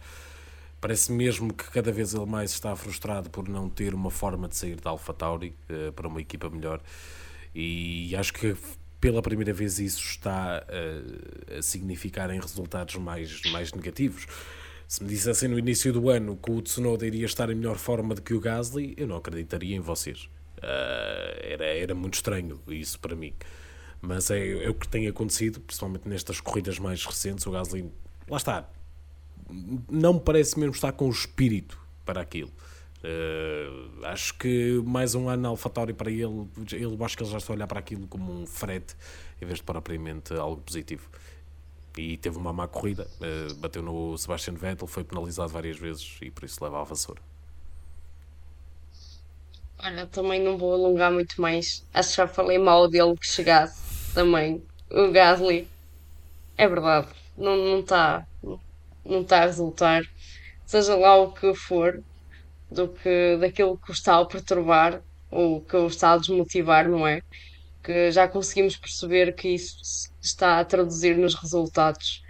Parece 0.80 1.12
mesmo 1.12 1.54
que 1.54 1.70
cada 1.72 1.92
vez 1.92 2.14
ele 2.14 2.26
mais 2.26 2.52
está 2.52 2.76
frustrado 2.76 3.30
por 3.30 3.50
não 3.50 3.68
ter 3.70 3.94
uma 3.94 4.12
forma 4.12 4.48
de 4.48 4.56
sair 4.56 4.80
da 4.80 4.92
AlphaTauri 4.92 5.56
uh, 5.70 5.92
para 5.92 6.08
uma 6.08 6.22
equipa 6.22 6.50
melhor. 6.50 6.82
E 7.54 8.16
acho 8.16 8.32
que 8.34 8.56
pela 9.02 9.22
primeira 9.22 9.54
vez 9.54 9.80
isso 9.80 10.00
está 10.00 10.64
uh, 10.64 11.58
a 11.58 11.62
significar 11.62 12.30
em 12.30 12.40
resultados 12.40 12.96
mais, 12.96 13.42
mais 13.52 13.74
negativos. 13.74 14.28
Se 14.88 15.04
me 15.04 15.10
dissessem 15.10 15.50
no 15.50 15.58
início 15.58 15.92
do 15.92 16.10
ano 16.10 16.38
que 16.38 16.52
o 16.52 16.62
Tsunoda 16.62 17.06
iria 17.06 17.26
estar 17.26 17.50
em 17.50 17.56
melhor 17.56 17.78
forma 17.78 18.14
do 18.14 18.22
que 18.22 18.34
o 18.34 18.40
Gasly, 18.40 18.94
eu 18.96 19.08
não 19.08 19.18
acreditaria 19.18 19.76
em 19.76 19.80
vocês. 19.80 20.30
Uh, 20.58 21.38
era, 21.42 21.66
era 21.66 21.96
muito 21.96 22.16
estranho 22.16 22.62
isso 22.68 23.00
para 23.00 23.16
mim. 23.16 23.34
Mas 24.02 24.30
é, 24.30 24.64
é 24.64 24.70
o 24.70 24.74
que 24.74 24.88
tem 24.88 25.08
acontecido, 25.08 25.60
principalmente 25.60 26.08
nestas 26.08 26.40
corridas 26.40 26.80
mais 26.80 27.04
recentes. 27.06 27.46
O 27.46 27.52
Gasly, 27.52 27.92
lá 28.30 28.38
está, 28.38 28.70
não 29.90 30.14
me 30.14 30.20
parece 30.20 30.60
mesmo 30.60 30.74
estar 30.74 30.92
com 30.92 31.08
o 31.08 31.12
espírito 31.12 31.80
para 32.06 32.22
aquilo. 32.22 32.52
Uh, 32.98 34.06
acho 34.06 34.34
que 34.36 34.82
mais 34.86 35.14
um 35.14 35.30
ano 35.30 35.50
AlphaTauri 35.50 35.94
para 35.94 36.10
ele, 36.10 36.48
ele 36.72 37.04
acho 37.04 37.16
que 37.16 37.24
ele 37.24 37.30
já 37.30 37.38
está 37.38 37.54
a 37.54 37.56
olhar 37.56 37.68
para 37.68 37.80
aquilo 37.80 38.08
como 38.08 38.42
um 38.42 38.46
frete 38.48 38.96
em 39.40 39.46
vez 39.46 39.60
de 39.60 39.64
propriamente 39.64 40.34
algo 40.34 40.62
positivo. 40.62 41.08
E 41.98 42.18
teve 42.18 42.38
uma 42.38 42.54
má 42.54 42.68
corrida, 42.68 43.08
uh, 43.22 43.56
bateu 43.56 43.82
no 43.82 44.18
Sebastian 44.18 44.54
Vettel, 44.56 44.88
foi 44.88 45.04
penalizado 45.04 45.50
várias 45.50 45.78
vezes 45.78 46.18
e 46.22 46.30
por 46.30 46.44
isso 46.44 46.64
leva 46.64 46.82
a 46.82 46.84
vassoura. 46.84 47.22
Olha, 49.80 50.06
também 50.08 50.42
não 50.42 50.58
vou 50.58 50.74
alongar 50.74 51.12
muito 51.12 51.40
mais. 51.42 51.86
Acho 51.94 52.10
que 52.12 52.16
já 52.18 52.28
falei 52.28 52.58
mal 52.60 52.88
dele 52.90 53.16
que 53.18 53.28
chegasse 53.28 54.14
também. 54.14 54.64
O 54.90 55.12
Gasly, 55.12 55.68
é 56.58 56.68
verdade, 56.68 57.10
não 57.38 57.80
está 57.82 58.28
não 59.06 59.22
está 59.22 59.40
a 59.44 59.46
resultar. 59.48 60.04
Seja 60.66 60.96
lá 60.96 61.16
o 61.18 61.34
que 61.34 61.54
for, 61.56 62.04
do 62.72 62.90
que 62.90 63.38
daquilo 63.40 63.78
que 63.80 63.92
o 63.92 63.94
está 63.94 64.20
a 64.20 64.26
perturbar 64.26 65.02
ou 65.32 65.62
que 65.62 65.76
o 65.78 65.88
está 65.88 66.14
a 66.14 66.18
desmotivar, 66.18 66.90
não 66.90 67.08
é? 67.08 67.22
Que 67.84 68.12
já 68.12 68.28
conseguimos 68.28 68.78
perceber 68.78 69.34
que 69.36 69.50
isso 69.50 70.12
está 70.22 70.60
a 70.60 70.66
traduzir 70.66 71.18
nos 71.18 71.36
resultados. 71.36 72.24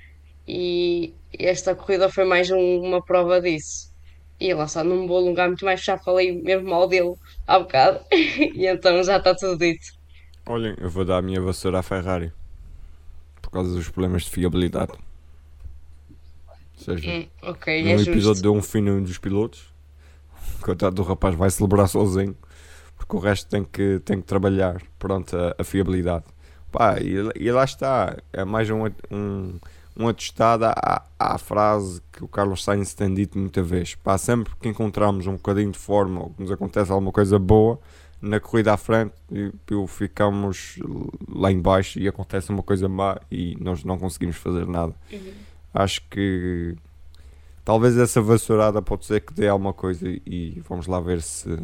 E 0.48 1.15
esta 1.38 1.76
corrida 1.76 2.10
foi 2.11 2.26
mais 2.26 2.49
um, 2.52 2.82
uma 2.82 3.03
prova 3.03 3.41
disso. 3.41 3.86
E 4.39 4.53
lá 4.53 4.65
está, 4.65 4.84
não 4.84 5.01
me 5.01 5.07
vou 5.07 5.18
alongar 5.18 5.47
muito 5.47 5.65
mais, 5.65 5.84
já 5.84 5.97
falei 5.97 6.41
mesmo 6.41 6.69
mal 6.69 6.88
dele 6.88 7.15
há 7.47 7.59
bocado. 7.59 7.99
e 8.11 8.68
então 8.68 9.03
já 9.03 9.18
está 9.18 9.34
tudo 9.34 9.57
dito. 9.57 9.97
Olhem, 10.45 10.76
eu 10.80 10.89
vou 10.89 11.03
dar 11.03 11.18
a 11.18 11.22
minha 11.22 11.41
vassoura 11.41 11.80
à 11.80 11.84
Ferrari. 11.84 12.31
Por 13.41 13.49
causa 13.49 13.73
dos 13.73 13.89
problemas 13.89 14.23
de 14.23 14.30
fiabilidade. 14.30 14.93
Ou 16.77 16.84
seja, 16.84 17.09
hum, 17.09 17.27
okay, 17.41 17.81
num 17.81 17.89
é 17.89 17.93
episódio 17.93 18.22
justo. 18.22 18.43
deu 18.43 18.53
um 18.53 18.61
fim 18.61 18.81
num 18.81 19.01
dos 19.01 19.18
pilotos. 19.18 19.73
Coitado 20.61 20.95
do 20.95 21.03
rapaz 21.03 21.35
vai 21.35 21.49
celebrar 21.49 21.88
sozinho. 21.88 22.35
Porque 22.95 23.15
o 23.15 23.19
resto 23.19 23.49
tem 23.49 23.64
que, 23.64 23.99
tem 24.05 24.22
que 24.22 24.27
trabalhar. 24.27 24.81
Pronto, 24.99 25.35
a, 25.35 25.55
a 25.57 25.64
fiabilidade. 25.64 26.26
Pá, 26.72 26.99
e, 26.99 27.15
e, 27.35 27.51
lá 27.51 27.64
está. 27.64 28.18
É 28.31 28.45
mais 28.45 28.69
um, 28.69 28.85
um, 29.11 29.59
um 29.98 30.07
atestado 30.07 30.65
à, 30.65 31.03
à 31.19 31.38
frase 31.38 32.02
que 32.11 32.24
o 32.24 32.28
Carlos 32.28 32.64
Sainz 32.64 32.94
tem 32.94 33.14
dito 33.14 33.38
muita 33.38 33.64
vez. 33.64 33.95
Pá, 33.95 34.18
sempre 34.18 34.53
que 34.61 34.69
encontramos 34.69 35.26
um 35.26 35.34
bocadinho 35.34 35.72
de 35.72 35.80
forma 35.80 36.22
ou 36.22 36.30
que 36.30 36.41
nos 36.41 36.52
acontece 36.52 36.91
alguma 36.91 37.11
coisa 37.11 37.40
boa 37.40 37.80
na 38.22 38.40
corrida 38.40 38.74
à 38.74 38.78
frente 38.78 39.14
e, 39.32 39.52
e 39.72 39.88
ficamos 39.88 40.78
lá 41.28 41.52
embaixo 41.52 41.99
e 41.99 42.07
acontece 42.07 42.49
uma 42.52 42.64
coisa 42.64 42.88
má 42.88 43.19
e 43.32 43.57
nós 43.60 43.84
não 43.84 43.98
conseguimos 43.98 44.36
fazer 44.38 44.68
nada. 44.68 44.94
Uhum. 45.11 45.34
Acho 45.74 46.02
que 46.10 46.76
talvez 47.65 47.98
essa 47.98 48.22
vassourada 48.22 48.82
pode 48.82 49.06
ser 49.06 49.22
que 49.22 49.34
dê 49.34 49.48
alguma 49.48 49.74
coisa 49.74 50.07
e 50.07 50.61
vamos 50.68 50.88
lá 50.88 50.99
ver 50.99 51.22
se 51.22 51.60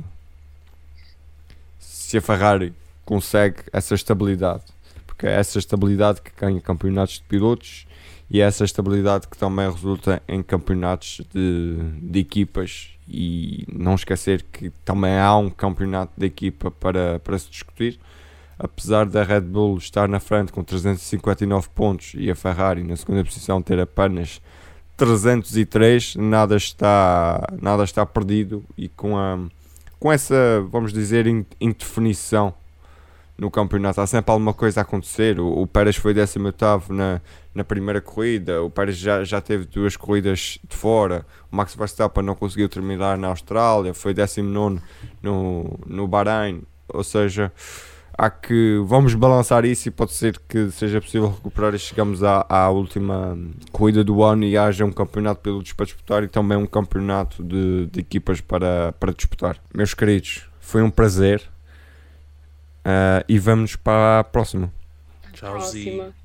se 1.79 2.17
a 2.17 2.21
Ferrari 2.21 2.73
consegue 3.05 3.63
essa 3.71 3.95
estabilidade 3.95 4.63
porque 5.05 5.27
é 5.27 5.31
essa 5.33 5.57
estabilidade 5.59 6.21
que 6.21 6.31
ganha 6.35 6.59
campeonatos 6.59 7.15
de 7.15 7.23
pilotos 7.23 7.87
e 8.33 8.41
é 8.41 8.43
essa 8.43 8.65
estabilidade 8.65 9.27
que 9.27 9.37
também 9.37 9.69
resulta 9.71 10.21
em 10.27 10.43
campeonatos 10.43 11.21
de, 11.33 11.77
de 12.01 12.19
equipas 12.19 12.89
e 13.07 13.65
não 13.71 13.95
esquecer 13.95 14.43
que 14.51 14.71
também 14.83 15.17
há 15.17 15.37
um 15.37 15.49
campeonato 15.49 16.11
de 16.17 16.25
equipa 16.25 16.71
para, 16.71 17.19
para 17.19 17.37
se 17.37 17.49
discutir 17.49 17.99
apesar 18.57 19.05
da 19.05 19.23
Red 19.23 19.41
Bull 19.41 19.77
estar 19.77 20.07
na 20.07 20.19
frente 20.19 20.51
com 20.51 20.63
359 20.63 21.67
pontos 21.73 22.13
e 22.15 22.29
a 22.29 22.35
Ferrari 22.35 22.83
na 22.83 22.95
segunda 22.95 23.23
posição 23.23 23.61
ter 23.61 23.79
apenas 23.79 24.41
303, 24.95 26.15
nada 26.15 26.55
está, 26.55 27.45
nada 27.61 27.83
está 27.83 28.05
perdido 28.05 28.63
e 28.77 28.87
com, 28.87 29.17
a, 29.17 29.39
com 29.99 30.11
essa, 30.11 30.65
vamos 30.69 30.93
dizer, 30.93 31.25
indefinição 31.59 32.53
no 33.37 33.49
campeonato. 33.49 33.99
Há 33.99 34.07
sempre 34.07 34.31
alguma 34.31 34.53
coisa 34.53 34.81
a 34.81 34.83
acontecer. 34.83 35.39
O, 35.39 35.61
o 35.63 35.67
Pérez 35.67 35.95
foi 35.95 36.13
18 36.13 36.93
na, 36.93 37.19
na 37.53 37.63
primeira 37.63 38.01
corrida, 38.01 38.61
o 38.63 38.69
Pérez 38.69 38.97
já, 38.97 39.23
já 39.23 39.39
teve 39.39 39.65
duas 39.65 39.95
corridas 39.95 40.59
de 40.67 40.75
fora. 40.75 41.25
O 41.51 41.55
Max 41.55 41.75
Verstappen 41.75 42.23
não 42.23 42.35
conseguiu 42.35 42.67
terminar 42.67 43.17
na 43.17 43.27
Austrália, 43.27 43.93
foi 43.93 44.13
19 44.13 44.81
no, 45.21 45.79
no 45.85 46.07
Bahrein. 46.07 46.63
Ou 46.87 47.03
seja, 47.03 47.51
há 48.17 48.29
que 48.29 48.81
vamos 48.85 49.13
balançar 49.13 49.65
isso 49.65 49.87
e 49.87 49.91
pode 49.91 50.13
ser 50.13 50.39
que 50.47 50.71
seja 50.71 50.99
possível 50.99 51.29
recuperar 51.29 51.73
e 51.73 51.79
chegamos 51.79 52.23
à, 52.23 52.45
à 52.49 52.69
última 52.69 53.37
corrida 53.71 54.03
do 54.03 54.23
ano 54.23 54.43
e 54.43 54.57
haja 54.57 54.83
um 54.83 54.91
campeonato 54.91 55.39
de 55.39 55.43
pilotos 55.43 55.73
para 55.73 55.85
disputar 55.85 56.23
e 56.23 56.27
também 56.27 56.57
um 56.57 56.65
campeonato 56.65 57.43
de, 57.43 57.87
de 57.87 57.99
equipas 57.99 58.41
para, 58.41 58.93
para 58.93 59.13
disputar. 59.13 59.57
Meus 59.73 59.93
queridos, 59.93 60.47
foi 60.59 60.81
um 60.81 60.89
prazer 60.89 61.41
uh, 62.79 63.23
e 63.27 63.37
vamos 63.37 63.75
para 63.75 64.19
a 64.19 64.23
próxima. 64.23 64.71
Próxima. 65.39 66.22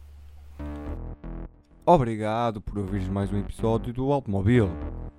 Obrigado 1.90 2.60
por 2.60 2.76
ouvir 2.76 3.10
mais 3.10 3.32
um 3.32 3.38
episódio 3.38 3.94
do 3.94 4.12
Automóvel. 4.12 4.68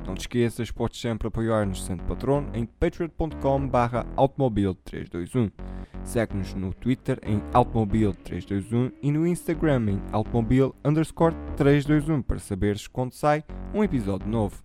Não 0.05 0.13
te 0.13 0.19
esqueças, 0.19 0.69
podes 0.69 1.01
sempre 1.01 1.27
apoiar-nos 1.27 1.83
sendo 1.83 2.03
patrono 2.03 2.47
em 2.53 2.63
patreon.com 2.63 3.67
barra 3.67 4.05
automobil321. 4.15 5.51
Segue-nos 6.03 6.53
no 6.53 6.71
Twitter 6.71 7.19
em 7.23 7.39
automobil321 7.53 8.93
e 9.01 9.11
no 9.11 9.25
Instagram 9.25 9.93
em 9.93 10.01
automobil 10.11 10.75
321 11.57 12.21
para 12.21 12.37
saberes 12.37 12.85
quando 12.85 13.13
sai 13.13 13.43
um 13.73 13.83
episódio 13.83 14.27
novo. 14.27 14.63